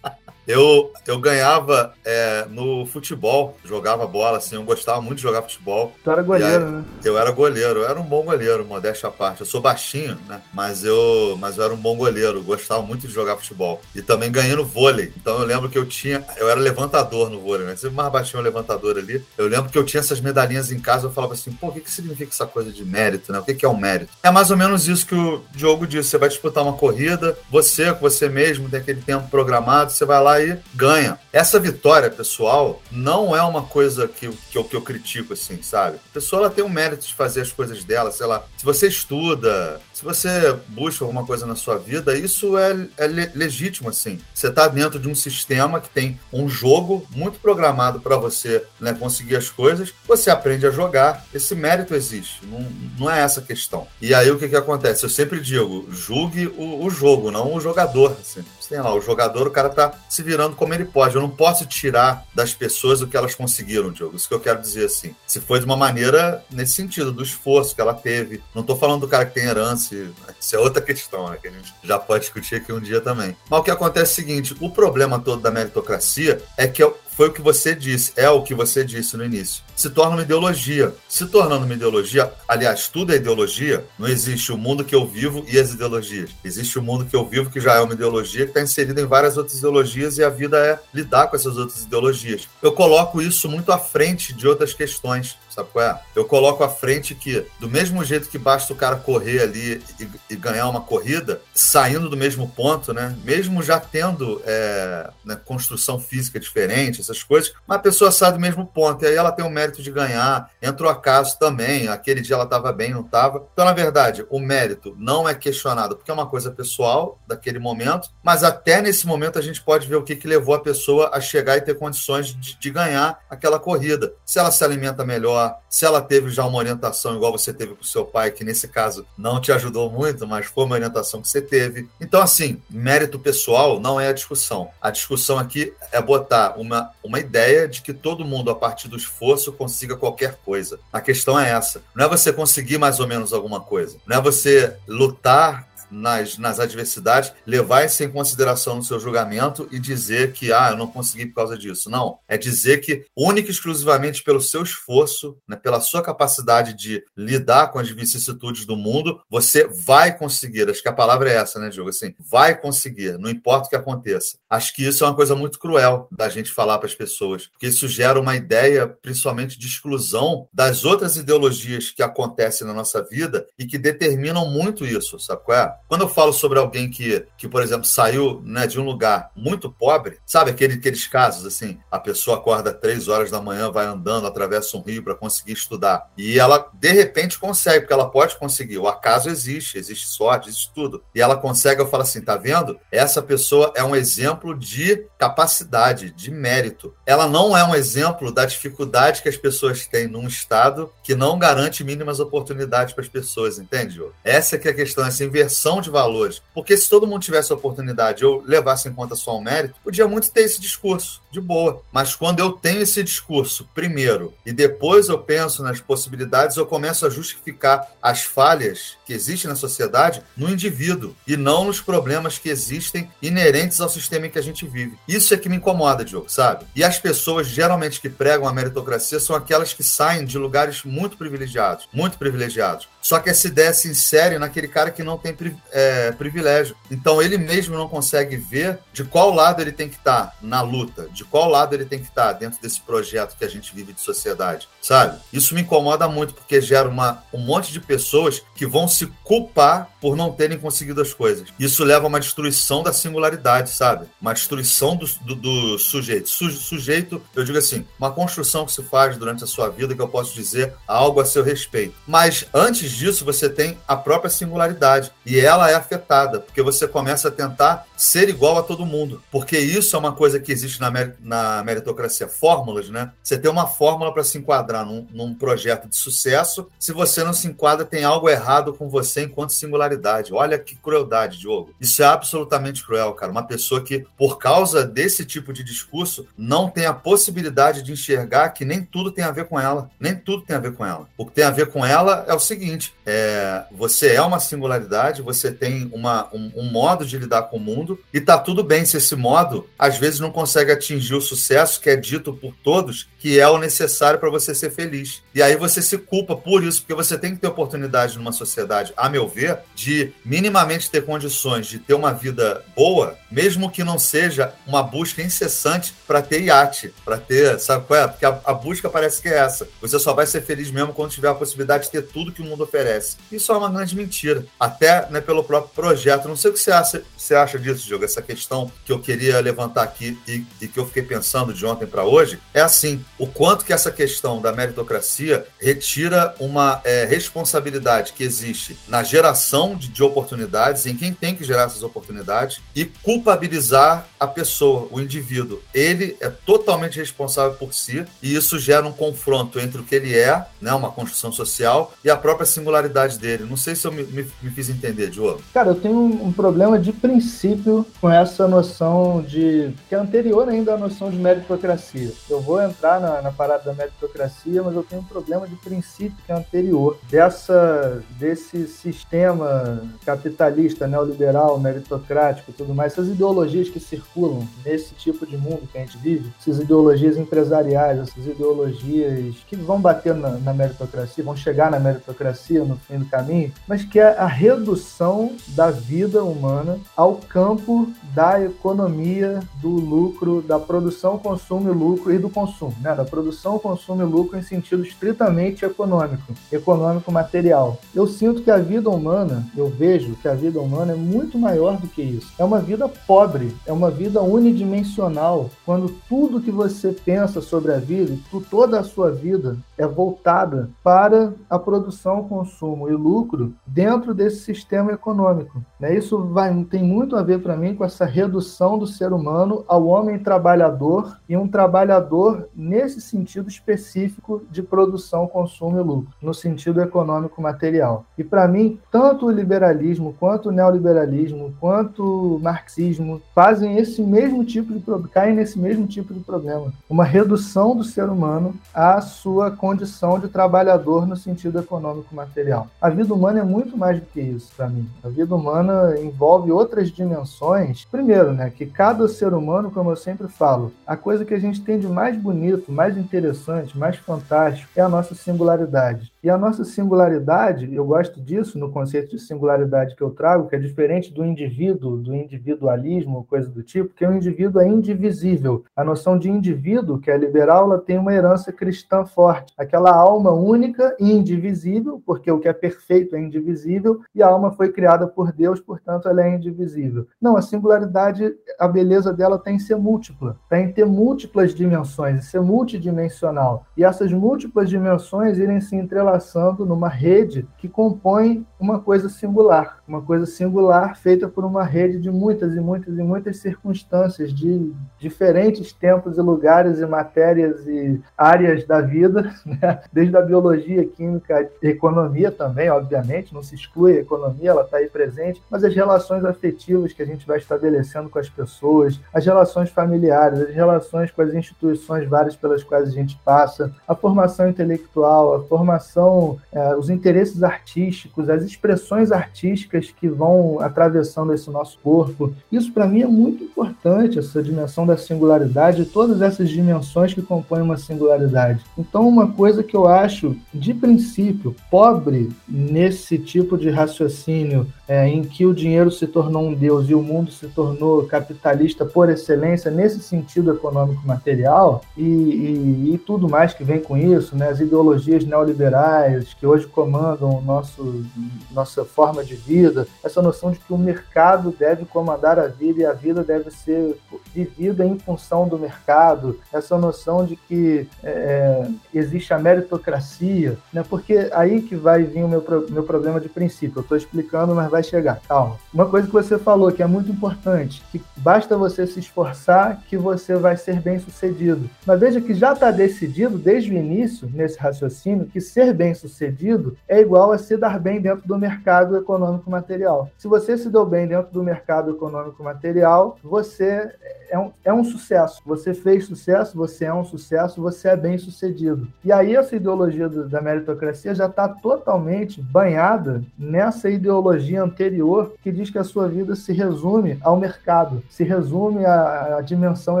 Eu, 0.50 0.92
eu 1.06 1.20
ganhava 1.20 1.94
é, 2.04 2.44
no 2.50 2.84
futebol, 2.84 3.56
jogava 3.64 4.04
bola, 4.04 4.38
assim, 4.38 4.56
eu 4.56 4.64
gostava 4.64 5.00
muito 5.00 5.18
de 5.18 5.22
jogar 5.22 5.42
futebol. 5.42 5.94
Tu 6.02 6.10
era 6.10 6.22
goleiro, 6.22 6.64
aí, 6.64 6.72
né? 6.72 6.84
Eu 7.04 7.16
era 7.16 7.30
goleiro, 7.30 7.80
eu 7.80 7.88
era 7.88 8.00
um 8.00 8.02
bom 8.02 8.24
goleiro, 8.24 8.64
modéstia 8.64 9.08
à 9.08 9.12
parte. 9.12 9.42
Eu 9.42 9.46
sou 9.46 9.60
baixinho, 9.60 10.18
né? 10.28 10.40
Mas 10.52 10.84
eu, 10.84 11.36
mas 11.38 11.56
eu 11.56 11.62
era 11.62 11.72
um 11.72 11.76
bom 11.76 11.96
goleiro, 11.96 12.42
gostava 12.42 12.82
muito 12.82 13.06
de 13.06 13.14
jogar 13.14 13.36
futebol. 13.36 13.80
E 13.94 14.02
também 14.02 14.32
ganhei 14.32 14.56
no 14.56 14.64
vôlei. 14.64 15.12
Então 15.16 15.38
eu 15.38 15.46
lembro 15.46 15.68
que 15.68 15.78
eu 15.78 15.86
tinha, 15.86 16.24
eu 16.36 16.50
era 16.50 16.58
levantador 16.58 17.30
no 17.30 17.40
vôlei, 17.40 17.64
né? 17.64 17.76
Sempre 17.76 17.94
mais 17.94 18.10
baixinho 18.10 18.42
levantador 18.42 18.98
ali. 18.98 19.24
Eu 19.38 19.46
lembro 19.46 19.70
que 19.70 19.78
eu 19.78 19.84
tinha 19.84 20.00
essas 20.00 20.20
medalhinhas 20.20 20.72
em 20.72 20.80
casa, 20.80 21.06
eu 21.06 21.12
falava 21.12 21.34
assim, 21.34 21.52
pô, 21.52 21.68
o 21.68 21.72
que, 21.72 21.80
que 21.80 21.90
significa 21.92 22.32
essa 22.32 22.46
coisa 22.46 22.72
de 22.72 22.84
mérito, 22.84 23.32
né? 23.32 23.38
O 23.38 23.44
que, 23.44 23.54
que 23.54 23.64
é 23.64 23.68
o 23.68 23.72
um 23.72 23.78
mérito? 23.78 24.10
É 24.20 24.32
mais 24.32 24.50
ou 24.50 24.56
menos 24.56 24.88
isso 24.88 25.06
que 25.06 25.14
o 25.14 25.44
Diogo 25.52 25.86
disse. 25.86 26.10
Você 26.10 26.18
vai 26.18 26.28
disputar 26.28 26.64
uma 26.64 26.72
corrida, 26.72 27.38
você, 27.48 27.92
com 27.92 28.00
você 28.00 28.28
mesmo, 28.28 28.68
tem 28.68 28.80
aquele 28.80 29.00
tempo 29.00 29.28
programado, 29.28 29.92
você 29.92 30.04
vai 30.04 30.20
lá 30.20 30.39
e 30.40 30.58
ganha. 30.74 31.18
Essa 31.32 31.58
vitória, 31.58 32.10
pessoal, 32.10 32.82
não 32.90 33.36
é 33.36 33.42
uma 33.42 33.62
coisa 33.62 34.08
que, 34.08 34.28
que, 34.50 34.58
eu, 34.58 34.64
que 34.64 34.74
eu 34.74 34.82
critico, 34.82 35.32
assim, 35.32 35.62
sabe? 35.62 35.96
A 35.96 36.14
pessoa 36.14 36.42
ela 36.42 36.50
tem 36.50 36.64
o 36.64 36.68
mérito 36.68 37.06
de 37.06 37.14
fazer 37.14 37.42
as 37.42 37.52
coisas 37.52 37.84
dela, 37.84 38.10
sei 38.10 38.26
lá. 38.26 38.44
Se 38.56 38.64
você 38.64 38.88
estuda, 38.88 39.80
se 39.92 40.04
você 40.04 40.56
busca 40.68 41.04
alguma 41.04 41.24
coisa 41.26 41.46
na 41.46 41.54
sua 41.54 41.78
vida, 41.78 42.16
isso 42.16 42.56
é, 42.56 42.88
é 42.96 43.06
legítimo, 43.06 43.88
assim. 43.88 44.18
Você 44.34 44.48
está 44.48 44.66
dentro 44.66 44.98
de 44.98 45.08
um 45.08 45.14
sistema 45.14 45.80
que 45.80 45.90
tem 45.90 46.18
um 46.32 46.48
jogo 46.48 47.06
muito 47.10 47.38
programado 47.38 48.00
para 48.00 48.16
você 48.16 48.64
né, 48.80 48.92
conseguir 48.92 49.36
as 49.36 49.50
coisas, 49.50 49.92
você 50.06 50.30
aprende 50.30 50.66
a 50.66 50.70
jogar, 50.70 51.26
esse 51.34 51.54
mérito 51.54 51.94
existe, 51.94 52.40
não, 52.46 52.66
não 52.98 53.10
é 53.10 53.20
essa 53.20 53.40
a 53.40 53.42
questão. 53.42 53.86
E 54.00 54.14
aí 54.14 54.30
o 54.30 54.38
que, 54.38 54.48
que 54.48 54.56
acontece? 54.56 55.04
Eu 55.04 55.10
sempre 55.10 55.40
digo, 55.40 55.86
julgue 55.90 56.46
o, 56.56 56.84
o 56.84 56.90
jogo, 56.90 57.30
não 57.30 57.54
o 57.54 57.60
jogador, 57.60 58.16
assim 58.20 58.44
tem 58.70 58.80
lá, 58.80 58.94
o 58.94 59.00
jogador, 59.00 59.48
o 59.48 59.50
cara 59.50 59.68
tá 59.68 59.92
se 60.08 60.22
virando 60.22 60.54
como 60.54 60.72
ele 60.72 60.84
pode. 60.84 61.16
Eu 61.16 61.20
não 61.20 61.28
posso 61.28 61.66
tirar 61.66 62.24
das 62.32 62.54
pessoas 62.54 63.02
o 63.02 63.08
que 63.08 63.16
elas 63.16 63.34
conseguiram, 63.34 63.90
Diogo. 63.90 64.16
Isso 64.16 64.28
que 64.28 64.34
eu 64.34 64.40
quero 64.40 64.60
dizer 64.60 64.86
assim. 64.86 65.14
Se 65.26 65.40
foi 65.40 65.58
de 65.58 65.66
uma 65.66 65.76
maneira 65.76 66.44
nesse 66.48 66.74
sentido, 66.74 67.10
do 67.10 67.22
esforço 67.22 67.74
que 67.74 67.80
ela 67.80 67.92
teve. 67.92 68.40
Não 68.54 68.62
tô 68.62 68.76
falando 68.76 69.00
do 69.00 69.08
cara 69.08 69.26
que 69.26 69.34
tem 69.34 69.44
herança, 69.44 69.96
isso 70.40 70.54
é 70.54 70.58
outra 70.58 70.80
questão, 70.80 71.28
né? 71.28 71.36
Que 71.42 71.48
a 71.48 71.50
gente 71.50 71.74
já 71.82 71.98
pode 71.98 72.24
discutir 72.24 72.56
aqui 72.56 72.72
um 72.72 72.80
dia 72.80 73.00
também. 73.00 73.36
Mas 73.48 73.60
o 73.60 73.62
que 73.64 73.70
acontece 73.70 74.20
é 74.20 74.22
o 74.22 74.26
seguinte: 74.26 74.56
o 74.60 74.70
problema 74.70 75.18
todo 75.18 75.42
da 75.42 75.50
meritocracia 75.50 76.40
é 76.56 76.68
que 76.68 76.82
foi 77.16 77.28
o 77.28 77.32
que 77.32 77.42
você 77.42 77.74
disse, 77.74 78.12
é 78.16 78.30
o 78.30 78.42
que 78.42 78.54
você 78.54 78.84
disse 78.84 79.16
no 79.16 79.24
início. 79.24 79.62
Se 79.80 79.88
torna 79.88 80.16
uma 80.16 80.22
ideologia. 80.24 80.92
Se 81.08 81.24
tornando 81.24 81.64
uma 81.64 81.72
ideologia, 81.72 82.30
aliás, 82.46 82.88
tudo 82.88 83.14
é 83.14 83.16
ideologia, 83.16 83.82
não 83.98 84.06
existe 84.06 84.52
o 84.52 84.58
mundo 84.58 84.84
que 84.84 84.94
eu 84.94 85.06
vivo 85.06 85.42
e 85.48 85.58
as 85.58 85.72
ideologias. 85.72 86.32
Existe 86.44 86.78
o 86.78 86.82
mundo 86.82 87.06
que 87.06 87.16
eu 87.16 87.26
vivo, 87.26 87.48
que 87.48 87.62
já 87.62 87.76
é 87.76 87.80
uma 87.80 87.94
ideologia, 87.94 88.44
que 88.44 88.50
está 88.50 88.60
inserida 88.60 89.00
em 89.00 89.06
várias 89.06 89.38
outras 89.38 89.56
ideologias 89.56 90.18
e 90.18 90.22
a 90.22 90.28
vida 90.28 90.58
é 90.58 90.78
lidar 90.92 91.28
com 91.28 91.36
essas 91.36 91.56
outras 91.56 91.82
ideologias. 91.84 92.46
Eu 92.60 92.72
coloco 92.72 93.22
isso 93.22 93.48
muito 93.48 93.72
à 93.72 93.78
frente 93.78 94.34
de 94.34 94.46
outras 94.46 94.74
questões 94.74 95.38
Sabe 95.50 95.68
qual 95.72 95.84
é? 95.84 96.00
Eu 96.14 96.24
coloco 96.24 96.62
à 96.62 96.68
frente 96.68 97.14
que, 97.14 97.44
do 97.58 97.68
mesmo 97.68 98.04
jeito 98.04 98.28
que 98.28 98.38
basta 98.38 98.72
o 98.72 98.76
cara 98.76 98.96
correr 98.96 99.42
ali 99.42 99.82
e, 99.98 100.08
e 100.30 100.36
ganhar 100.36 100.68
uma 100.68 100.80
corrida, 100.80 101.42
saindo 101.52 102.08
do 102.08 102.16
mesmo 102.16 102.48
ponto, 102.48 102.92
né? 102.94 103.16
Mesmo 103.24 103.62
já 103.62 103.80
tendo 103.80 104.40
é, 104.46 105.10
né, 105.24 105.38
construção 105.44 105.98
física 105.98 106.38
diferente, 106.38 107.00
essas 107.00 107.22
coisas, 107.24 107.52
mas 107.66 107.78
a 107.78 107.82
pessoa 107.82 108.12
sai 108.12 108.32
do 108.32 108.38
mesmo 108.38 108.64
ponto, 108.64 109.04
e 109.04 109.08
aí 109.08 109.14
ela 109.14 109.32
tem 109.32 109.44
o 109.44 109.50
mérito 109.50 109.69
de 109.78 109.90
ganhar, 109.90 110.50
entra 110.60 110.86
o 110.86 110.90
acaso 110.90 111.38
também, 111.38 111.88
aquele 111.88 112.20
dia 112.20 112.34
ela 112.34 112.44
estava 112.44 112.72
bem, 112.72 112.92
não 112.92 113.02
estava. 113.02 113.46
Então, 113.52 113.64
na 113.64 113.72
verdade, 113.72 114.26
o 114.28 114.38
mérito 114.38 114.94
não 114.98 115.28
é 115.28 115.34
questionado, 115.34 115.96
porque 115.96 116.10
é 116.10 116.14
uma 116.14 116.26
coisa 116.26 116.50
pessoal 116.50 117.18
daquele 117.26 117.58
momento, 117.58 118.10
mas 118.22 118.42
até 118.42 118.80
nesse 118.80 119.06
momento 119.06 119.38
a 119.38 119.42
gente 119.42 119.62
pode 119.62 119.86
ver 119.86 119.96
o 119.96 120.02
que, 120.02 120.16
que 120.16 120.26
levou 120.26 120.54
a 120.54 120.60
pessoa 120.60 121.10
a 121.12 121.20
chegar 121.20 121.56
e 121.56 121.60
ter 121.60 121.78
condições 121.78 122.28
de, 122.28 122.58
de 122.58 122.70
ganhar 122.70 123.20
aquela 123.28 123.58
corrida. 123.58 124.12
Se 124.24 124.38
ela 124.38 124.50
se 124.50 124.64
alimenta 124.64 125.04
melhor, 125.04 125.58
se 125.68 125.84
ela 125.84 126.00
teve 126.00 126.30
já 126.30 126.44
uma 126.44 126.58
orientação 126.58 127.14
igual 127.16 127.32
você 127.32 127.52
teve 127.52 127.74
com 127.74 127.84
seu 127.84 128.04
pai, 128.04 128.30
que 128.30 128.44
nesse 128.44 128.68
caso 128.68 129.06
não 129.16 129.40
te 129.40 129.52
ajudou 129.52 129.90
muito, 129.90 130.26
mas 130.26 130.46
foi 130.46 130.64
uma 130.64 130.74
orientação 130.74 131.22
que 131.22 131.28
você 131.28 131.40
teve. 131.40 131.88
Então, 132.00 132.20
assim, 132.20 132.60
mérito 132.68 133.18
pessoal 133.18 133.78
não 133.80 134.00
é 134.00 134.08
a 134.08 134.12
discussão. 134.12 134.70
A 134.80 134.90
discussão 134.90 135.38
aqui 135.38 135.72
é 135.92 136.00
botar 136.00 136.54
uma, 136.56 136.90
uma 137.02 137.18
ideia 137.18 137.68
de 137.68 137.82
que 137.82 137.92
todo 137.92 138.24
mundo, 138.24 138.50
a 138.50 138.54
partir 138.54 138.88
do 138.88 138.96
esforço, 138.96 139.52
consiga 139.60 139.94
qualquer 139.94 140.36
coisa. 140.42 140.80
A 140.90 141.02
questão 141.02 141.38
é 141.38 141.50
essa. 141.50 141.82
Não 141.94 142.06
é 142.06 142.08
você 142.08 142.32
conseguir 142.32 142.78
mais 142.78 142.98
ou 142.98 143.06
menos 143.06 143.30
alguma 143.30 143.60
coisa. 143.60 143.98
Não 144.06 144.16
é 144.16 144.20
você 144.20 144.74
lutar 144.88 145.68
nas, 145.90 146.38
nas 146.38 146.60
adversidades, 146.60 147.32
levar 147.46 147.84
isso 147.84 148.02
em 148.02 148.10
consideração 148.10 148.76
no 148.76 148.82
seu 148.82 148.98
julgamento 148.98 149.68
e 149.70 149.78
dizer 149.78 150.32
que, 150.32 150.52
ah, 150.52 150.70
eu 150.70 150.76
não 150.76 150.86
consegui 150.86 151.26
por 151.26 151.34
causa 151.36 151.56
disso. 151.56 151.90
Não. 151.90 152.18
É 152.28 152.36
dizer 152.36 152.78
que, 152.78 153.04
única 153.16 153.48
e 153.48 153.50
exclusivamente 153.50 154.22
pelo 154.22 154.40
seu 154.40 154.62
esforço, 154.62 155.36
né, 155.48 155.56
pela 155.56 155.80
sua 155.80 156.02
capacidade 156.02 156.74
de 156.74 157.02
lidar 157.16 157.68
com 157.68 157.78
as 157.78 157.90
vicissitudes 157.90 158.64
do 158.64 158.76
mundo, 158.76 159.20
você 159.28 159.66
vai 159.66 160.16
conseguir. 160.16 160.68
Acho 160.68 160.82
que 160.82 160.88
a 160.88 160.92
palavra 160.92 161.30
é 161.30 161.36
essa, 161.36 161.58
né, 161.58 161.68
Diogo? 161.68 161.90
Assim, 161.90 162.14
vai 162.18 162.58
conseguir, 162.58 163.18
não 163.18 163.30
importa 163.30 163.66
o 163.66 163.70
que 163.70 163.76
aconteça. 163.76 164.38
Acho 164.48 164.74
que 164.74 164.84
isso 164.84 165.04
é 165.04 165.06
uma 165.06 165.16
coisa 165.16 165.34
muito 165.34 165.58
cruel 165.58 166.08
da 166.10 166.28
gente 166.28 166.50
falar 166.50 166.78
para 166.78 166.86
as 166.86 166.94
pessoas, 166.94 167.46
porque 167.46 167.66
isso 167.66 167.88
gera 167.88 168.20
uma 168.20 168.36
ideia, 168.36 168.86
principalmente, 168.86 169.58
de 169.58 169.66
exclusão 169.66 170.48
das 170.52 170.84
outras 170.84 171.16
ideologias 171.16 171.90
que 171.90 172.02
acontecem 172.02 172.66
na 172.66 172.74
nossa 172.74 173.02
vida 173.02 173.46
e 173.58 173.66
que 173.66 173.78
determinam 173.78 174.46
muito 174.50 174.84
isso, 174.84 175.18
sabe 175.18 175.42
qual 175.44 175.58
é? 175.58 175.79
Quando 175.88 176.02
eu 176.02 176.08
falo 176.08 176.32
sobre 176.32 176.58
alguém 176.58 176.90
que, 176.90 177.26
que 177.36 177.48
por 177.48 177.62
exemplo, 177.62 177.84
saiu 177.84 178.40
né, 178.44 178.66
de 178.66 178.80
um 178.80 178.84
lugar 178.84 179.30
muito 179.34 179.70
pobre, 179.70 180.18
sabe 180.24 180.50
aquele, 180.50 180.74
aqueles 180.74 181.06
casos 181.06 181.46
assim, 181.46 181.78
a 181.90 181.98
pessoa 181.98 182.36
acorda 182.36 182.72
três 182.72 183.08
horas 183.08 183.30
da 183.30 183.40
manhã, 183.40 183.70
vai 183.70 183.86
andando, 183.86 184.26
atravessa 184.26 184.76
um 184.76 184.82
rio 184.82 185.02
para 185.02 185.14
conseguir 185.14 185.52
estudar. 185.52 186.08
E 186.16 186.38
ela, 186.38 186.70
de 186.74 186.90
repente, 186.92 187.38
consegue, 187.38 187.80
porque 187.80 187.92
ela 187.92 188.10
pode 188.10 188.36
conseguir. 188.36 188.78
O 188.78 188.88
acaso 188.88 189.28
existe, 189.28 189.78
existe 189.78 190.06
sorte, 190.06 190.48
existe 190.48 190.72
tudo. 190.74 191.02
E 191.14 191.20
ela 191.20 191.36
consegue, 191.36 191.80
eu 191.80 191.88
falo 191.88 192.02
assim, 192.02 192.20
tá 192.20 192.36
vendo? 192.36 192.78
Essa 192.90 193.22
pessoa 193.22 193.72
é 193.74 193.82
um 193.82 193.96
exemplo 193.96 194.56
de 194.56 195.06
capacidade, 195.18 196.10
de 196.10 196.30
mérito. 196.30 196.94
Ela 197.04 197.28
não 197.28 197.56
é 197.56 197.64
um 197.64 197.74
exemplo 197.74 198.32
da 198.32 198.44
dificuldade 198.44 199.22
que 199.22 199.28
as 199.28 199.36
pessoas 199.36 199.86
têm 199.86 200.06
num 200.06 200.26
estado 200.26 200.90
que 201.02 201.14
não 201.14 201.38
garante 201.38 201.84
mínimas 201.84 202.20
oportunidades 202.20 202.94
para 202.94 203.02
as 203.02 203.08
pessoas, 203.08 203.58
entende? 203.58 204.00
Essa 204.24 204.58
que 204.58 204.68
é 204.68 204.70
a 204.70 204.74
questão, 204.74 205.04
essa 205.04 205.24
inversão 205.24 205.69
de 205.78 205.90
valores. 205.90 206.40
Porque 206.54 206.74
se 206.74 206.88
todo 206.88 207.06
mundo 207.06 207.22
tivesse 207.22 207.52
a 207.52 207.56
oportunidade, 207.56 208.22
eu 208.22 208.42
levasse 208.46 208.88
em 208.88 208.94
conta 208.94 209.14
só 209.14 209.36
o 209.36 209.42
mérito, 209.42 209.74
podia 209.84 210.08
muito 210.08 210.30
ter 210.30 210.40
esse 210.40 210.58
discurso, 210.58 211.20
de 211.30 211.38
boa. 211.38 211.82
Mas 211.92 212.14
quando 212.14 212.40
eu 212.40 212.52
tenho 212.52 212.80
esse 212.80 213.04
discurso, 213.04 213.68
primeiro, 213.74 214.32
e 214.46 214.52
depois 214.52 215.10
eu 215.10 215.18
penso 215.18 215.62
nas 215.62 215.80
possibilidades, 215.80 216.56
eu 216.56 216.64
começo 216.64 217.04
a 217.04 217.10
justificar 217.10 217.86
as 218.00 218.22
falhas 218.22 218.96
que 219.10 219.14
existem 219.14 219.48
na 219.48 219.56
sociedade 219.56 220.22
no 220.36 220.48
indivíduo 220.48 221.16
e 221.26 221.36
não 221.36 221.64
nos 221.64 221.80
problemas 221.80 222.38
que 222.38 222.48
existem 222.48 223.10
inerentes 223.20 223.80
ao 223.80 223.88
sistema 223.88 224.28
em 224.28 224.30
que 224.30 224.38
a 224.38 224.42
gente 224.42 224.64
vive. 224.64 224.96
Isso 225.08 225.34
é 225.34 225.36
que 225.36 225.48
me 225.48 225.56
incomoda, 225.56 226.04
Diogo, 226.04 226.28
sabe? 226.28 226.64
E 226.76 226.84
as 226.84 226.96
pessoas, 226.96 227.48
geralmente, 227.48 228.00
que 228.00 228.08
pregam 228.08 228.46
a 228.46 228.52
meritocracia 228.52 229.18
são 229.18 229.34
aquelas 229.34 229.74
que 229.74 229.82
saem 229.82 230.24
de 230.24 230.38
lugares 230.38 230.84
muito 230.84 231.16
privilegiados, 231.16 231.88
muito 231.92 232.18
privilegiados. 232.18 232.86
Só 233.02 233.18
que 233.18 233.30
essa 233.30 233.46
ideia 233.46 233.72
se 233.72 233.88
insere 233.88 234.38
naquele 234.38 234.68
cara 234.68 234.90
que 234.90 235.02
não 235.02 235.16
tem 235.16 235.36
é, 235.72 236.12
privilégio. 236.12 236.76
Então 236.90 237.20
ele 237.20 237.38
mesmo 237.38 237.76
não 237.76 237.88
consegue 237.88 238.36
ver 238.36 238.78
de 238.92 239.04
qual 239.04 239.34
lado 239.34 239.60
ele 239.60 239.72
tem 239.72 239.88
que 239.88 239.96
estar 239.96 240.36
na 240.40 240.60
luta, 240.60 241.08
de 241.12 241.24
qual 241.24 241.48
lado 241.48 241.74
ele 241.74 241.84
tem 241.84 241.98
que 241.98 242.08
estar 242.08 242.32
dentro 242.34 242.60
desse 242.60 242.80
projeto 242.80 243.36
que 243.36 243.44
a 243.44 243.48
gente 243.48 243.74
vive 243.74 243.92
de 243.92 244.00
sociedade, 244.00 244.68
sabe? 244.80 245.18
Isso 245.32 245.54
me 245.54 245.62
incomoda 245.62 246.06
muito 246.06 246.34
porque 246.34 246.60
gera 246.60 246.88
uma, 246.88 247.24
um 247.32 247.38
monte 247.38 247.72
de 247.72 247.80
pessoas 247.80 248.42
que 248.54 248.66
vão 248.66 248.86
se 248.86 248.99
culpar 249.06 249.90
por 250.00 250.16
não 250.16 250.32
terem 250.32 250.58
conseguido 250.58 251.00
as 251.00 251.12
coisas. 251.12 251.48
Isso 251.58 251.84
leva 251.84 252.06
a 252.06 252.08
uma 252.08 252.20
destruição 252.20 252.82
da 252.82 252.92
singularidade, 252.92 253.70
sabe? 253.70 254.06
Uma 254.20 254.32
destruição 254.32 254.96
do, 254.96 255.06
do, 255.22 255.34
do 255.34 255.78
sujeito. 255.78 256.28
Su, 256.28 256.50
sujeito, 256.50 257.22
eu 257.34 257.44
digo 257.44 257.58
assim, 257.58 257.84
uma 257.98 258.10
construção 258.10 258.64
que 258.64 258.72
se 258.72 258.82
faz 258.82 259.16
durante 259.16 259.44
a 259.44 259.46
sua 259.46 259.68
vida 259.68 259.94
que 259.94 260.00
eu 260.00 260.08
posso 260.08 260.34
dizer 260.34 260.72
algo 260.86 261.20
a 261.20 261.24
seu 261.24 261.42
respeito. 261.42 261.94
Mas 262.06 262.46
antes 262.52 262.90
disso, 262.92 263.24
você 263.24 263.48
tem 263.48 263.78
a 263.86 263.96
própria 263.96 264.30
singularidade 264.30 265.12
e 265.24 265.38
ela 265.38 265.70
é 265.70 265.74
afetada, 265.74 266.40
porque 266.40 266.62
você 266.62 266.88
começa 266.88 267.28
a 267.28 267.30
tentar 267.30 267.86
ser 267.96 268.28
igual 268.28 268.58
a 268.58 268.62
todo 268.62 268.86
mundo, 268.86 269.22
porque 269.30 269.58
isso 269.58 269.94
é 269.94 269.98
uma 269.98 270.12
coisa 270.12 270.40
que 270.40 270.50
existe 270.50 270.80
na, 270.80 270.90
na 271.20 271.62
meritocracia, 271.62 272.28
fórmulas, 272.28 272.88
né? 272.88 273.12
Você 273.22 273.38
tem 273.38 273.50
uma 273.50 273.66
fórmula 273.66 274.12
para 274.12 274.24
se 274.24 274.38
enquadrar 274.38 274.86
num, 274.86 275.06
num 275.12 275.34
projeto 275.34 275.88
de 275.88 275.96
sucesso, 275.96 276.66
se 276.78 276.92
você 276.92 277.22
não 277.22 277.32
se 277.32 277.46
enquadra, 277.46 277.84
tem 277.84 278.04
algo 278.04 278.28
errado 278.28 278.72
com 278.72 278.88
você 278.90 279.22
enquanto 279.22 279.52
singularidade. 279.52 280.34
Olha 280.34 280.58
que 280.58 280.76
crueldade, 280.76 281.38
Diogo. 281.38 281.74
Isso 281.80 282.02
é 282.02 282.06
absolutamente 282.06 282.84
cruel, 282.84 283.12
cara. 283.14 283.32
Uma 283.32 283.46
pessoa 283.46 283.82
que, 283.82 284.04
por 284.18 284.38
causa 284.38 284.84
desse 284.84 285.24
tipo 285.24 285.52
de 285.52 285.64
discurso, 285.64 286.26
não 286.36 286.68
tem 286.68 286.86
a 286.86 286.92
possibilidade 286.92 287.82
de 287.82 287.92
enxergar 287.92 288.50
que 288.50 288.64
nem 288.64 288.82
tudo 288.82 289.10
tem 289.10 289.24
a 289.24 289.30
ver 289.30 289.46
com 289.46 289.58
ela. 289.58 289.90
Nem 289.98 290.14
tudo 290.14 290.42
tem 290.42 290.56
a 290.56 290.60
ver 290.60 290.74
com 290.74 290.84
ela. 290.84 291.08
O 291.16 291.24
que 291.24 291.32
tem 291.32 291.44
a 291.44 291.50
ver 291.50 291.66
com 291.66 291.84
ela 291.84 292.24
é 292.28 292.34
o 292.34 292.40
seguinte: 292.40 292.94
é, 293.06 293.64
você 293.70 294.14
é 294.14 294.22
uma 294.22 294.40
singularidade, 294.40 295.22
você 295.22 295.52
tem 295.52 295.88
uma, 295.92 296.28
um, 296.32 296.52
um 296.56 296.70
modo 296.70 297.04
de 297.04 297.18
lidar 297.18 297.42
com 297.44 297.56
o 297.56 297.60
mundo, 297.60 297.98
e 298.12 298.20
tá 298.20 298.38
tudo 298.38 298.64
bem 298.64 298.84
se 298.84 298.96
esse 298.96 299.14
modo, 299.16 299.68
às 299.78 299.96
vezes, 299.98 300.20
não 300.20 300.30
consegue 300.30 300.72
atingir 300.72 301.14
o 301.14 301.20
sucesso 301.20 301.80
que 301.80 301.90
é 301.90 301.96
dito 301.96 302.32
por 302.32 302.54
todos, 302.62 303.08
que 303.18 303.38
é 303.38 303.48
o 303.48 303.58
necessário 303.58 304.18
para 304.18 304.30
você 304.30 304.54
ser 304.54 304.70
feliz. 304.70 305.22
E 305.34 305.42
aí 305.42 305.56
você 305.56 305.82
se 305.82 305.98
culpa 305.98 306.34
por 306.34 306.64
isso, 306.64 306.80
porque 306.80 306.94
você 306.94 307.18
tem 307.18 307.34
que 307.34 307.40
ter 307.40 307.48
oportunidade 307.48 308.16
numa 308.16 308.32
sociedade, 308.32 308.79
a 308.96 309.08
meu 309.08 309.28
ver, 309.28 309.58
de 309.74 310.12
minimamente 310.24 310.90
ter 310.90 311.04
condições 311.04 311.66
de 311.66 311.78
ter 311.78 311.94
uma 311.94 312.12
vida 312.12 312.64
boa, 312.74 313.16
mesmo 313.30 313.70
que 313.70 313.84
não 313.84 313.98
seja 313.98 314.52
uma 314.66 314.82
busca 314.82 315.22
incessante 315.22 315.94
para 316.06 316.22
ter 316.22 316.42
iate, 316.42 316.92
para 317.04 317.18
ter, 317.18 317.58
sabe 317.60 317.86
qual 317.86 318.00
é? 318.00 318.08
Porque 318.08 318.24
a, 318.24 318.40
a 318.44 318.54
busca 318.54 318.88
parece 318.88 319.20
que 319.20 319.28
é 319.28 319.38
essa. 319.38 319.68
Você 319.80 319.98
só 319.98 320.12
vai 320.14 320.26
ser 320.26 320.42
feliz 320.42 320.70
mesmo 320.70 320.92
quando 320.92 321.12
tiver 321.12 321.28
a 321.28 321.34
possibilidade 321.34 321.84
de 321.84 321.90
ter 321.90 322.02
tudo 322.02 322.32
que 322.32 322.42
o 322.42 322.44
mundo 322.44 322.64
oferece. 322.64 323.16
Isso 323.30 323.52
é 323.52 323.56
uma 323.56 323.70
grande 323.70 323.94
mentira. 323.96 324.44
Até 324.58 325.08
né, 325.10 325.20
pelo 325.20 325.44
próprio 325.44 325.72
projeto. 325.74 326.28
Não 326.28 326.36
sei 326.36 326.50
o 326.50 326.54
que 326.54 326.60
você 326.60 326.72
acha, 326.72 327.02
você 327.16 327.34
acha 327.34 327.58
disso, 327.58 327.86
Diogo, 327.86 328.04
essa 328.04 328.22
questão 328.22 328.70
que 328.84 328.92
eu 328.92 329.00
queria 329.00 329.40
levantar 329.40 329.82
aqui 329.82 330.18
e, 330.26 330.44
e 330.60 330.68
que 330.68 330.78
eu 330.78 330.86
fiquei 330.86 331.02
pensando 331.02 331.52
de 331.52 331.64
ontem 331.64 331.86
para 331.86 332.04
hoje. 332.04 332.38
É 332.52 332.60
assim: 332.60 333.04
o 333.18 333.26
quanto 333.26 333.64
que 333.64 333.72
essa 333.72 333.90
questão 333.90 334.40
da 334.40 334.52
meritocracia 334.52 335.46
retira 335.60 336.34
uma 336.38 336.80
é, 336.84 337.04
responsabilidade 337.04 338.12
que 338.12 338.24
existe 338.24 338.78
na 338.88 339.02
geração 339.02 339.76
de, 339.76 339.88
de 339.88 340.02
oportunidades, 340.02 340.86
em 340.86 340.96
quem 340.96 341.12
tem 341.12 341.34
que 341.34 341.44
gerar 341.44 341.64
essas 341.64 341.82
oportunidades, 341.82 342.60
e 342.74 342.84
culpabilizar 343.20 344.06
a 344.18 344.26
pessoa, 344.26 344.88
o 344.90 345.00
indivíduo. 345.00 345.60
Ele 345.74 346.16
é 346.20 346.30
totalmente 346.30 346.98
responsável 346.98 347.56
por 347.56 347.72
si 347.74 348.04
e 348.22 348.34
isso 348.34 348.58
gera 348.58 348.86
um 348.86 348.92
confronto 348.92 349.60
entre 349.60 349.80
o 349.80 349.84
que 349.84 349.94
ele 349.94 350.16
é, 350.16 350.44
né, 350.60 350.72
uma 350.72 350.90
construção 350.90 351.30
social, 351.30 351.92
e 352.02 352.10
a 352.10 352.16
própria 352.16 352.46
singularidade 352.46 353.18
dele. 353.18 353.44
Não 353.48 353.56
sei 353.56 353.74
se 353.74 353.86
eu 353.86 353.92
me, 353.92 354.02
me, 354.04 354.26
me 354.42 354.50
fiz 354.50 354.68
entender, 354.68 355.10
Diogo. 355.10 355.40
Cara, 355.52 355.68
eu 355.68 355.74
tenho 355.74 355.98
um, 355.98 356.32
problema 356.32 356.78
de 356.78 356.92
princípio 356.92 357.86
com 358.00 358.10
essa 358.10 358.48
noção 358.48 359.22
de. 359.22 359.72
que 359.88 359.94
é 359.94 359.98
anterior 359.98 360.48
ainda 360.48 360.74
à 360.74 360.78
noção 360.78 361.10
de 361.10 361.16
meritocracia. 361.16 362.12
Eu 362.28 362.40
vou 362.40 362.62
entrar 362.62 363.00
na, 363.00 363.20
na 363.20 363.30
parada 363.30 363.64
da 363.64 363.74
meritocracia, 363.74 364.62
mas 364.62 364.74
eu 364.74 364.82
tenho 364.82 365.02
um 365.02 365.04
problema 365.04 365.46
de 365.46 365.56
princípio 365.56 366.16
que 366.24 366.32
é 366.32 366.34
anterior 366.34 366.98
dessa, 367.10 368.02
desse 368.18 368.66
sistema 368.66 369.82
capitalista, 370.04 370.86
neoliberal, 370.86 371.58
meritocrático 371.58 372.50
e 372.50 372.54
tudo 372.54 372.74
mais, 372.74 372.92
essas 372.92 373.09
ideologias 373.10 373.68
que 373.68 373.78
circulam 373.78 374.46
nesse 374.64 374.94
tipo 374.94 375.26
de 375.26 375.36
mundo 375.36 375.68
que 375.70 375.76
a 375.76 375.80
gente 375.82 375.98
vive, 375.98 376.32
essas 376.40 376.60
ideologias 376.60 377.16
empresariais, 377.16 377.98
essas 377.98 378.26
ideologias 378.26 379.36
que 379.46 379.56
vão 379.56 379.80
bater 379.80 380.14
na, 380.14 380.30
na 380.30 380.54
meritocracia, 380.54 381.22
vão 381.22 381.36
chegar 381.36 381.70
na 381.70 381.78
meritocracia 381.78 382.64
no 382.64 382.76
fim 382.76 382.98
do 382.98 383.04
caminho, 383.06 383.52
mas 383.66 383.84
que 383.84 383.98
é 383.98 384.16
a 384.16 384.26
redução 384.26 385.32
da 385.48 385.70
vida 385.70 386.24
humana 386.24 386.78
ao 386.96 387.16
campo 387.16 387.90
da 388.14 388.42
economia, 388.42 389.40
do 389.60 389.68
lucro, 389.68 390.42
da 390.42 390.58
produção, 390.58 391.18
consumo 391.18 391.68
e 391.68 391.72
lucro 391.72 392.12
e 392.12 392.18
do 392.18 392.30
consumo, 392.30 392.74
né? 392.80 392.94
da 392.94 393.04
produção, 393.04 393.58
consumo 393.58 394.02
e 394.02 394.04
lucro 394.04 394.38
em 394.38 394.42
sentido 394.42 394.82
estritamente 394.82 395.64
econômico, 395.64 396.32
econômico 396.50 397.10
material. 397.12 397.78
Eu 397.94 398.06
sinto 398.06 398.42
que 398.42 398.50
a 398.50 398.58
vida 398.58 398.88
humana 398.88 399.46
eu 399.56 399.68
vejo 399.68 400.14
que 400.14 400.28
a 400.28 400.34
vida 400.34 400.60
humana 400.60 400.92
é 400.92 400.96
muito 400.96 401.38
maior 401.38 401.76
do 401.76 401.88
que 401.88 402.02
isso. 402.02 402.32
É 402.38 402.44
uma 402.44 402.60
vida 402.60 402.88
pobre, 403.06 403.56
é 403.66 403.72
uma 403.72 403.90
vida 403.90 404.22
unidimensional, 404.22 405.50
quando 405.64 405.94
tudo 406.08 406.40
que 406.40 406.50
você 406.50 406.92
pensa 406.92 407.40
sobre 407.40 407.72
a 407.72 407.78
vida, 407.78 408.16
toda 408.50 408.78
a 408.80 408.84
sua 408.84 409.10
vida 409.10 409.56
é 409.76 409.86
voltada 409.86 410.68
para 410.84 411.32
a 411.48 411.58
produção, 411.58 412.28
consumo 412.28 412.88
e 412.88 412.92
lucro 412.92 413.54
dentro 413.66 414.12
desse 414.12 414.40
sistema 414.40 414.92
econômico. 414.92 415.62
Né? 415.78 415.96
Isso 415.96 416.18
vai, 416.26 416.52
tem 416.64 416.82
muito 416.82 417.16
a 417.16 417.22
ver 417.22 417.40
para 417.40 417.56
mim 417.56 417.74
com 417.74 417.84
essa 417.84 418.04
redução 418.04 418.78
do 418.78 418.86
ser 418.86 419.12
humano 419.12 419.64
ao 419.66 419.86
homem 419.86 420.18
trabalhador 420.18 421.18
e 421.28 421.36
um 421.36 421.48
trabalhador 421.48 422.48
nesse 422.54 423.00
sentido 423.00 423.48
específico 423.48 424.42
de 424.50 424.62
produção, 424.62 425.26
consumo 425.26 425.78
e 425.78 425.82
lucro, 425.82 426.12
no 426.20 426.34
sentido 426.34 426.82
econômico 426.82 427.40
material. 427.40 428.04
E 428.18 428.22
para 428.22 428.46
mim, 428.46 428.78
tanto 428.90 429.26
o 429.26 429.30
liberalismo, 429.30 430.14
quanto 430.20 430.50
o 430.50 430.52
neoliberalismo, 430.52 431.54
quanto 431.58 432.36
o 432.36 432.38
marxismo 432.38 432.89
fazem 433.34 433.76
esse 433.76 434.02
mesmo 434.02 434.44
tipo 434.44 434.72
de 434.72 435.08
caem 435.08 435.34
nesse 435.34 435.58
mesmo 435.58 435.86
tipo 435.86 436.12
de 436.12 436.20
problema, 436.20 436.72
uma 436.88 437.04
redução 437.04 437.76
do 437.76 437.84
ser 437.84 438.08
humano 438.08 438.54
à 438.74 439.00
sua 439.00 439.50
condição 439.50 440.18
de 440.18 440.28
trabalhador 440.28 441.06
no 441.06 441.16
sentido 441.16 441.58
econômico 441.58 442.14
material. 442.14 442.68
A 442.80 442.88
vida 442.88 443.12
humana 443.12 443.40
é 443.40 443.44
muito 443.44 443.76
mais 443.76 444.00
do 444.00 444.06
que 444.06 444.20
isso 444.20 444.50
para 444.56 444.68
mim. 444.68 444.88
A 445.02 445.08
vida 445.08 445.34
humana 445.34 445.94
envolve 446.00 446.50
outras 446.50 446.90
dimensões. 446.90 447.86
Primeiro, 447.90 448.32
né, 448.32 448.50
que 448.50 448.66
cada 448.66 449.06
ser 449.08 449.32
humano, 449.32 449.70
como 449.70 449.90
eu 449.90 449.96
sempre 449.96 450.28
falo, 450.28 450.72
a 450.86 450.96
coisa 450.96 451.24
que 451.24 451.34
a 451.34 451.38
gente 451.38 451.60
tem 451.60 451.78
de 451.78 451.86
mais 451.86 452.16
bonito, 452.16 452.72
mais 452.72 452.96
interessante, 452.96 453.78
mais 453.78 453.96
fantástico 453.96 454.70
é 454.76 454.80
a 454.80 454.88
nossa 454.88 455.14
singularidade. 455.14 456.12
E 456.22 456.28
a 456.28 456.36
nossa 456.36 456.64
singularidade, 456.64 457.74
eu 457.74 457.82
gosto 457.86 458.20
disso 458.20 458.58
no 458.58 458.70
conceito 458.70 459.16
de 459.16 459.18
singularidade 459.18 459.96
que 459.96 460.02
eu 460.02 460.10
trago, 460.10 460.48
que 460.48 460.54
é 460.54 460.58
diferente 460.58 461.10
do 461.10 461.24
indivíduo, 461.24 461.96
do 461.96 462.14
individualismo, 462.14 463.24
coisa 463.24 463.48
do 463.48 463.62
tipo, 463.62 463.94
que 463.94 464.04
o 464.04 464.14
indivíduo 464.14 464.60
é 464.60 464.68
indivisível. 464.68 465.64
A 465.74 465.82
noção 465.82 466.18
de 466.18 466.28
indivíduo, 466.28 466.98
que 466.98 467.10
é 467.10 467.16
liberal, 467.16 467.64
ela 467.64 467.78
tem 467.78 467.96
uma 467.96 468.12
herança 468.12 468.52
cristã 468.52 469.06
forte. 469.06 469.54
Aquela 469.56 469.96
alma 469.96 470.30
única 470.30 470.94
e 471.00 471.10
indivisível, 471.10 472.02
porque 472.04 472.30
o 472.30 472.38
que 472.38 472.48
é 472.48 472.52
perfeito 472.52 473.16
é 473.16 473.18
indivisível, 473.18 474.02
e 474.14 474.22
a 474.22 474.28
alma 474.28 474.50
foi 474.50 474.70
criada 474.70 475.06
por 475.06 475.32
Deus, 475.32 475.58
portanto 475.58 476.06
ela 476.06 476.22
é 476.22 476.34
indivisível. 476.34 477.06
Não, 477.18 477.34
a 477.34 477.40
singularidade, 477.40 478.34
a 478.58 478.68
beleza 478.68 479.10
dela 479.10 479.38
tem 479.38 479.56
em 479.56 479.58
ser 479.58 479.76
múltipla, 479.76 480.36
tem 480.50 480.66
em 480.66 480.72
ter 480.72 480.84
múltiplas 480.84 481.54
dimensões, 481.54 482.26
ser 482.26 482.42
multidimensional. 482.42 483.64
E 483.74 483.82
essas 483.82 484.12
múltiplas 484.12 484.68
dimensões 484.68 485.38
irem 485.38 485.62
se 485.62 485.74
entrelaçando 485.74 486.09
entrelaçando 486.10 486.66
numa 486.66 486.88
rede 486.88 487.46
que 487.56 487.68
compõe 487.68 488.44
uma 488.58 488.80
coisa 488.80 489.08
singular, 489.08 489.78
uma 489.86 490.02
coisa 490.02 490.26
singular 490.26 490.96
feita 490.96 491.28
por 491.28 491.44
uma 491.44 491.64
rede 491.64 491.98
de 491.98 492.10
muitas 492.10 492.54
e 492.54 492.60
muitas 492.60 492.98
e 492.98 493.02
muitas 493.02 493.38
circunstâncias 493.38 494.32
de 494.32 494.72
diferentes 494.98 495.72
tempos 495.72 496.18
e 496.18 496.20
lugares 496.20 496.78
e 496.78 496.86
matérias 496.86 497.66
e 497.66 498.00
áreas 498.18 498.66
da 498.66 498.80
vida, 498.80 499.32
né? 499.46 499.80
desde 499.92 500.16
a 500.16 500.20
biologia, 500.20 500.84
química, 500.84 501.48
economia 501.62 502.30
também, 502.30 502.68
obviamente, 502.68 503.32
não 503.32 503.42
se 503.42 503.54
exclui 503.54 503.96
a 503.96 504.00
economia, 504.00 504.50
ela 504.50 504.62
está 504.62 504.78
aí 504.78 504.88
presente, 504.88 505.42
mas 505.48 505.64
as 505.64 505.74
relações 505.74 506.24
afetivas 506.24 506.92
que 506.92 507.02
a 507.02 507.06
gente 507.06 507.26
vai 507.26 507.38
estabelecendo 507.38 508.10
com 508.10 508.18
as 508.18 508.28
pessoas, 508.28 509.00
as 509.14 509.24
relações 509.24 509.70
familiares, 509.70 510.40
as 510.40 510.54
relações 510.54 511.10
com 511.10 511.22
as 511.22 511.32
instituições 511.32 512.08
várias 512.08 512.36
pelas 512.36 512.62
quais 512.62 512.88
a 512.88 512.92
gente 512.92 513.18
passa, 513.24 513.72
a 513.86 513.94
formação 513.94 514.48
intelectual, 514.48 515.34
a 515.34 515.42
formação 515.44 515.99
são 516.00 516.38
é, 516.50 516.74
os 516.76 516.88
interesses 516.88 517.42
artísticos, 517.42 518.30
as 518.30 518.42
expressões 518.42 519.12
artísticas 519.12 519.90
que 519.90 520.08
vão 520.08 520.58
atravessando 520.60 521.34
esse 521.34 521.50
nosso 521.50 521.78
corpo. 521.82 522.32
Isso, 522.50 522.72
para 522.72 522.86
mim, 522.86 523.02
é 523.02 523.06
muito 523.06 523.44
importante, 523.44 524.18
essa 524.18 524.42
dimensão 524.42 524.86
da 524.86 524.96
singularidade, 524.96 525.84
todas 525.84 526.22
essas 526.22 526.48
dimensões 526.48 527.12
que 527.12 527.20
compõem 527.20 527.60
uma 527.60 527.76
singularidade. 527.76 528.64
Então, 528.78 529.06
uma 529.06 529.30
coisa 529.30 529.62
que 529.62 529.76
eu 529.76 529.86
acho, 529.86 530.34
de 530.54 530.72
princípio, 530.72 531.54
pobre 531.70 532.30
nesse 532.48 533.18
tipo 533.18 533.58
de 533.58 533.68
raciocínio 533.68 534.66
é, 534.88 535.06
em 535.06 535.22
que 535.22 535.44
o 535.44 535.54
dinheiro 535.54 535.90
se 535.90 536.06
tornou 536.06 536.48
um 536.48 536.54
deus 536.54 536.88
e 536.88 536.94
o 536.94 537.02
mundo 537.02 537.30
se 537.30 537.46
tornou 537.48 538.04
capitalista 538.04 538.84
por 538.84 539.08
excelência, 539.08 539.70
nesse 539.70 540.00
sentido 540.00 540.50
econômico 540.50 541.06
material, 541.06 541.82
e, 541.96 542.02
e, 542.02 542.94
e 542.94 542.98
tudo 542.98 543.28
mais 543.28 543.52
que 543.52 543.62
vem 543.62 543.80
com 543.80 543.96
isso, 543.96 544.34
né, 544.34 544.48
as 544.48 544.60
ideologias 544.60 545.24
neoliberais 545.24 545.89
que 546.38 546.46
hoje 546.46 546.66
comandam 546.66 547.40
nosso, 547.40 548.04
nossa 548.50 548.84
forma 548.84 549.24
de 549.24 549.34
vida, 549.34 549.86
essa 550.04 550.22
noção 550.22 550.50
de 550.50 550.58
que 550.58 550.72
o 550.72 550.78
mercado 550.78 551.54
deve 551.58 551.84
comandar 551.84 552.38
a 552.38 552.46
vida 552.46 552.80
e 552.80 552.86
a 552.86 552.92
vida 552.92 553.22
deve 553.22 553.50
ser 553.50 553.96
vivida 554.34 554.84
em 554.84 554.98
função 554.98 555.48
do 555.48 555.58
mercado, 555.58 556.38
essa 556.52 556.76
noção 556.78 557.24
de 557.24 557.36
que 557.36 557.88
é, 558.02 558.66
existe 558.94 559.32
a 559.32 559.38
meritocracia, 559.38 560.56
né? 560.72 560.84
porque 560.88 561.28
aí 561.32 561.62
que 561.62 561.76
vai 561.76 562.02
vir 562.02 562.24
o 562.24 562.28
meu, 562.28 562.44
meu 562.68 562.82
problema 562.82 563.20
de 563.20 563.28
princípio. 563.28 563.78
Eu 563.78 563.82
estou 563.82 563.96
explicando, 563.96 564.54
mas 564.54 564.70
vai 564.70 564.82
chegar. 564.82 565.20
Calma. 565.28 565.56
Uma 565.72 565.86
coisa 565.86 566.06
que 566.06 566.12
você 566.12 566.38
falou 566.38 566.72
que 566.72 566.82
é 566.82 566.86
muito 566.86 567.10
importante, 567.10 567.82
que 567.90 568.00
basta 568.16 568.56
você 568.56 568.86
se 568.86 569.00
esforçar 569.00 569.80
que 569.88 569.96
você 569.96 570.34
vai 570.36 570.56
ser 570.56 570.80
bem 570.80 570.98
sucedido. 570.98 571.68
Mas 571.86 572.00
veja 572.00 572.20
que 572.20 572.34
já 572.34 572.52
está 572.52 572.70
decidido 572.70 573.38
desde 573.38 573.72
o 573.72 573.76
início, 573.76 574.30
nesse 574.32 574.58
raciocínio, 574.58 575.26
que 575.26 575.40
ser 575.40 575.72
bem 575.80 575.94
sucedido 575.94 576.76
é 576.86 577.00
igual 577.00 577.32
a 577.32 577.38
se 577.38 577.56
dar 577.56 577.80
bem 577.80 578.02
dentro 578.02 578.28
do 578.28 578.36
mercado 578.36 578.98
econômico 578.98 579.50
material. 579.50 580.10
Se 580.18 580.28
você 580.28 580.58
se 580.58 580.68
deu 580.68 580.84
bem 580.84 581.06
dentro 581.06 581.32
do 581.32 581.42
mercado 581.42 581.92
econômico 581.92 582.44
material, 582.44 583.16
você 583.24 583.90
é 584.30 584.38
um, 584.38 584.52
é 584.64 584.72
um 584.72 584.84
sucesso. 584.84 585.42
Você 585.46 585.72
fez 585.72 586.04
sucesso, 586.04 586.56
você 586.56 586.84
é 586.84 586.92
um 586.92 587.04
sucesso, 587.04 587.62
você 587.62 587.88
é 587.88 587.96
bem 587.96 588.18
sucedido. 588.18 588.86
E 589.02 589.10
aí 589.10 589.34
essa 589.34 589.56
ideologia 589.56 590.08
do, 590.08 590.28
da 590.28 590.42
meritocracia 590.42 591.14
já 591.14 591.26
está 591.26 591.48
totalmente 591.48 592.42
banhada 592.42 593.22
nessa 593.38 593.88
ideologia 593.88 594.62
anterior 594.62 595.32
que 595.42 595.50
diz 595.50 595.70
que 595.70 595.78
a 595.78 595.84
sua 595.84 596.06
vida 596.08 596.36
se 596.36 596.52
resume 596.52 597.18
ao 597.22 597.38
mercado, 597.38 598.02
se 598.08 598.22
resume 598.22 598.84
à, 598.84 599.38
à 599.38 599.40
dimensão 599.40 600.00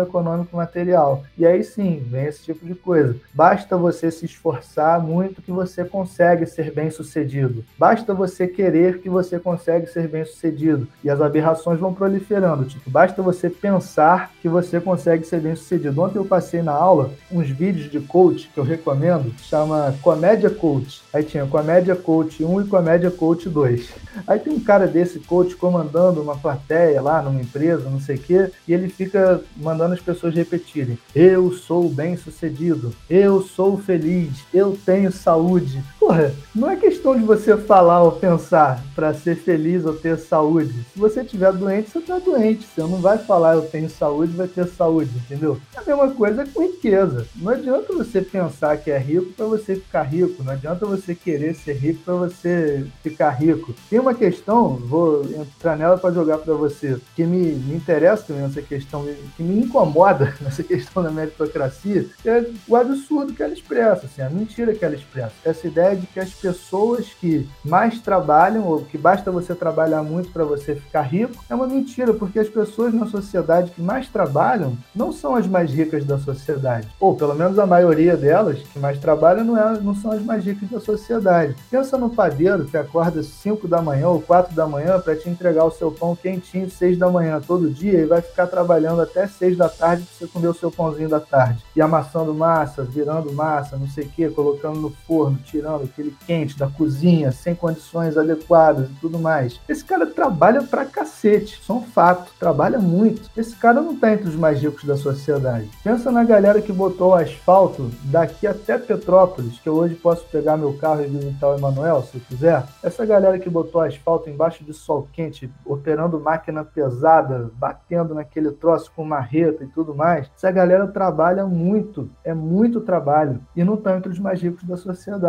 econômico-material. 0.00 1.24
E 1.38 1.46
aí 1.46 1.64
sim, 1.64 2.04
vem 2.06 2.26
esse 2.26 2.44
tipo 2.44 2.64
de 2.66 2.74
coisa. 2.74 3.16
Basta 3.34 3.76
você 3.76 4.10
se 4.10 4.26
esforçar 4.26 5.00
muito 5.00 5.42
que 5.42 5.50
você 5.50 5.69
consegue 5.84 6.46
ser 6.46 6.72
bem 6.72 6.90
sucedido. 6.90 7.64
Basta 7.78 8.12
você 8.12 8.46
querer 8.46 9.00
que 9.00 9.08
você 9.08 9.38
consegue 9.38 9.86
ser 9.86 10.08
bem 10.08 10.24
sucedido. 10.24 10.86
E 11.04 11.10
as 11.10 11.20
aberrações 11.20 11.78
vão 11.78 11.94
proliferando. 11.94 12.64
Tipo, 12.64 12.90
basta 12.90 13.22
você 13.22 13.48
pensar 13.48 14.32
que 14.40 14.48
você 14.48 14.80
consegue 14.80 15.24
ser 15.24 15.40
bem 15.40 15.54
sucedido. 15.54 16.00
Ontem 16.00 16.18
eu 16.18 16.24
passei 16.24 16.62
na 16.62 16.72
aula 16.72 17.10
uns 17.30 17.48
vídeos 17.48 17.90
de 17.90 18.00
coach 18.00 18.50
que 18.52 18.58
eu 18.58 18.64
recomendo, 18.64 19.32
chama 19.38 19.94
Comédia 20.02 20.50
Coach. 20.50 21.02
Aí 21.12 21.22
tinha 21.22 21.46
Comédia 21.46 21.94
Coach 21.94 22.44
1 22.44 22.62
e 22.62 22.66
Comédia 22.66 23.10
Coach 23.10 23.48
2. 23.48 23.90
Aí 24.26 24.38
tem 24.38 24.52
um 24.52 24.60
cara 24.60 24.86
desse 24.86 25.18
coach 25.20 25.54
comandando 25.56 26.20
uma 26.20 26.36
plateia 26.36 27.00
lá 27.00 27.22
numa 27.22 27.40
empresa, 27.40 27.88
não 27.88 28.00
sei 28.00 28.16
o 28.16 28.18
quê, 28.18 28.50
e 28.66 28.72
ele 28.72 28.88
fica 28.88 29.40
mandando 29.56 29.94
as 29.94 30.00
pessoas 30.00 30.34
repetirem: 30.34 30.98
Eu 31.14 31.52
sou 31.52 31.88
bem 31.88 32.16
sucedido, 32.16 32.92
eu 33.08 33.42
sou 33.42 33.78
feliz, 33.78 34.44
eu 34.52 34.76
tenho 34.84 35.12
saúde. 35.12 35.59
Porra, 35.98 36.32
não 36.54 36.70
é 36.70 36.76
questão 36.76 37.16
de 37.16 37.24
você 37.24 37.56
falar 37.56 38.02
ou 38.02 38.12
pensar 38.12 38.82
para 38.94 39.14
ser 39.14 39.36
feliz 39.36 39.84
ou 39.84 39.94
ter 39.94 40.18
saúde. 40.18 40.74
Se 40.92 40.98
você 40.98 41.22
estiver 41.22 41.52
doente, 41.52 41.90
você 41.90 41.98
está 41.98 42.18
doente. 42.18 42.66
Você 42.66 42.80
não 42.80 43.00
vai 43.00 43.18
falar 43.18 43.54
eu 43.54 43.62
tenho 43.62 43.88
saúde 43.88 44.10
saúde 44.10 44.36
vai 44.36 44.48
ter 44.48 44.66
saúde, 44.66 45.10
entendeu? 45.16 45.60
É 45.74 45.78
a 45.78 45.84
mesma 45.84 46.10
coisa 46.14 46.44
com 46.46 46.62
riqueza. 46.62 47.26
Não 47.36 47.52
adianta 47.52 47.92
você 47.92 48.20
pensar 48.20 48.76
que 48.76 48.90
é 48.90 48.98
rico 48.98 49.32
para 49.32 49.46
você 49.46 49.76
ficar 49.76 50.02
rico, 50.02 50.42
não 50.42 50.52
adianta 50.52 50.84
você 50.84 51.14
querer 51.14 51.54
ser 51.54 51.74
rico 51.74 52.02
para 52.04 52.14
você 52.14 52.86
ficar 53.02 53.30
rico. 53.30 53.74
Tem 53.88 53.98
uma 53.98 54.14
questão, 54.14 54.76
vou 54.76 55.24
entrar 55.24 55.76
nela 55.76 55.96
para 55.96 56.12
jogar 56.12 56.38
para 56.38 56.54
você, 56.54 56.98
que 57.14 57.24
me, 57.24 57.52
me 57.52 57.74
interessa 57.74 58.24
também 58.24 58.44
essa 58.44 58.62
questão, 58.62 59.06
que 59.36 59.42
me 59.42 59.60
incomoda 59.60 60.34
nessa 60.40 60.62
questão 60.62 61.02
da 61.02 61.10
meritocracia, 61.10 62.06
é 62.24 62.44
o 62.66 62.76
absurdo 62.76 63.32
que 63.32 63.42
ela 63.42 63.52
expressa, 63.52 64.06
assim, 64.06 64.22
a 64.22 64.30
mentira 64.30 64.74
que 64.74 64.84
ela 64.84 64.94
expressa. 64.94 65.32
Essa 65.50 65.66
ideia 65.66 65.96
de 65.96 66.06
que 66.06 66.20
as 66.20 66.30
pessoas 66.32 67.08
que 67.20 67.48
mais 67.64 68.00
trabalham, 68.00 68.66
ou 68.66 68.82
que 68.82 68.96
basta 68.96 69.30
você 69.32 69.54
trabalhar 69.54 70.02
muito 70.02 70.30
para 70.30 70.44
você 70.44 70.76
ficar 70.76 71.02
rico, 71.02 71.42
é 71.48 71.54
uma 71.54 71.66
mentira, 71.66 72.14
porque 72.14 72.38
as 72.38 72.48
pessoas 72.48 72.94
na 72.94 73.06
sociedade 73.06 73.72
que 73.72 73.82
mais 73.82 74.08
trabalham 74.08 74.76
não 74.94 75.12
são 75.12 75.34
as 75.34 75.46
mais 75.46 75.72
ricas 75.72 76.04
da 76.04 76.18
sociedade. 76.18 76.88
Ou 77.00 77.16
pelo 77.16 77.34
menos 77.34 77.58
a 77.58 77.66
maioria 77.66 78.16
delas 78.16 78.60
que 78.60 78.78
mais 78.78 78.98
trabalham 78.98 79.44
não, 79.44 79.56
é, 79.56 79.80
não 79.80 79.94
são 79.94 80.12
as 80.12 80.22
mais 80.22 80.44
ricas 80.44 80.70
da 80.70 80.80
sociedade. 80.80 81.56
Pensa 81.70 81.98
no 81.98 82.10
padeiro 82.10 82.64
que 82.64 82.76
acorda 82.76 83.22
5 83.22 83.66
da 83.66 83.82
manhã 83.82 84.08
ou 84.08 84.20
4 84.20 84.54
da 84.54 84.66
manhã 84.66 85.00
para 85.00 85.16
te 85.16 85.28
entregar 85.28 85.64
o 85.64 85.70
seu 85.70 85.90
pão 85.90 86.14
quentinho 86.14 86.70
6 86.70 86.96
da 86.96 87.10
manhã 87.10 87.40
todo 87.44 87.70
dia 87.70 88.00
e 88.00 88.06
vai 88.06 88.22
ficar 88.22 88.46
trabalhando 88.46 89.02
até 89.02 89.26
6 89.26 89.56
da 89.56 89.68
tarde 89.68 90.04
para 90.04 90.14
você 90.14 90.32
comer 90.32 90.48
o 90.48 90.54
seu 90.54 90.70
pãozinho 90.70 91.08
da 91.08 91.20
tarde. 91.20 91.64
E 91.74 91.80
amassando 91.80 92.32
massa, 92.32 92.84
virando 92.84 93.32
massa, 93.32 93.76
não 93.76 93.88
sei 93.88 94.04
o 94.04 94.08
que, 94.08 94.28
colocando 94.28 94.80
no 94.80 94.90
forno, 95.06 95.29
tirando 95.36 95.84
aquele 95.84 96.14
quente 96.26 96.58
da 96.58 96.68
cozinha, 96.68 97.32
sem 97.32 97.54
condições 97.54 98.16
adequadas 98.16 98.88
e 98.88 98.94
tudo 99.00 99.18
mais. 99.18 99.60
Esse 99.68 99.84
cara 99.84 100.06
trabalha 100.06 100.62
pra 100.62 100.84
cacete, 100.84 101.58
isso 101.60 101.72
é 101.72 101.74
um 101.74 101.82
fato, 101.82 102.32
trabalha 102.38 102.78
muito. 102.78 103.30
Esse 103.36 103.54
cara 103.56 103.80
não 103.80 103.96
tá 103.96 104.12
entre 104.12 104.28
os 104.28 104.36
mais 104.36 104.60
ricos 104.60 104.84
da 104.84 104.96
sociedade. 104.96 105.68
Pensa 105.82 106.10
na 106.10 106.24
galera 106.24 106.60
que 106.60 106.72
botou 106.72 107.10
o 107.10 107.14
asfalto 107.14 107.90
daqui 108.04 108.46
até 108.46 108.78
Petrópolis, 108.78 109.58
que 109.58 109.68
eu 109.68 109.74
hoje 109.74 109.94
posso 109.94 110.24
pegar 110.26 110.56
meu 110.56 110.72
carro 110.74 111.02
e 111.02 111.06
visitar 111.06 111.48
o 111.48 111.56
Emanuel, 111.56 112.02
se 112.02 112.16
eu 112.16 112.20
quiser. 112.28 112.64
Essa 112.82 113.04
galera 113.04 113.38
que 113.38 113.50
botou 113.50 113.80
asfalto 113.80 114.28
embaixo 114.28 114.64
de 114.64 114.72
sol 114.72 115.08
quente, 115.12 115.50
operando 115.64 116.20
máquina 116.20 116.64
pesada, 116.64 117.50
batendo 117.54 118.14
naquele 118.14 118.50
troço 118.52 118.90
com 118.94 119.04
marreta 119.04 119.64
e 119.64 119.66
tudo 119.68 119.94
mais, 119.94 120.30
essa 120.36 120.50
galera 120.50 120.86
trabalha 120.86 121.46
muito, 121.46 122.08
é 122.24 122.34
muito 122.34 122.80
trabalho, 122.80 123.40
e 123.54 123.64
não 123.64 123.76
tá 123.76 123.96
entre 123.96 124.10
os 124.10 124.18
mais 124.18 124.40
ricos 124.40 124.64
da 124.64 124.76
sociedade, 124.76 125.19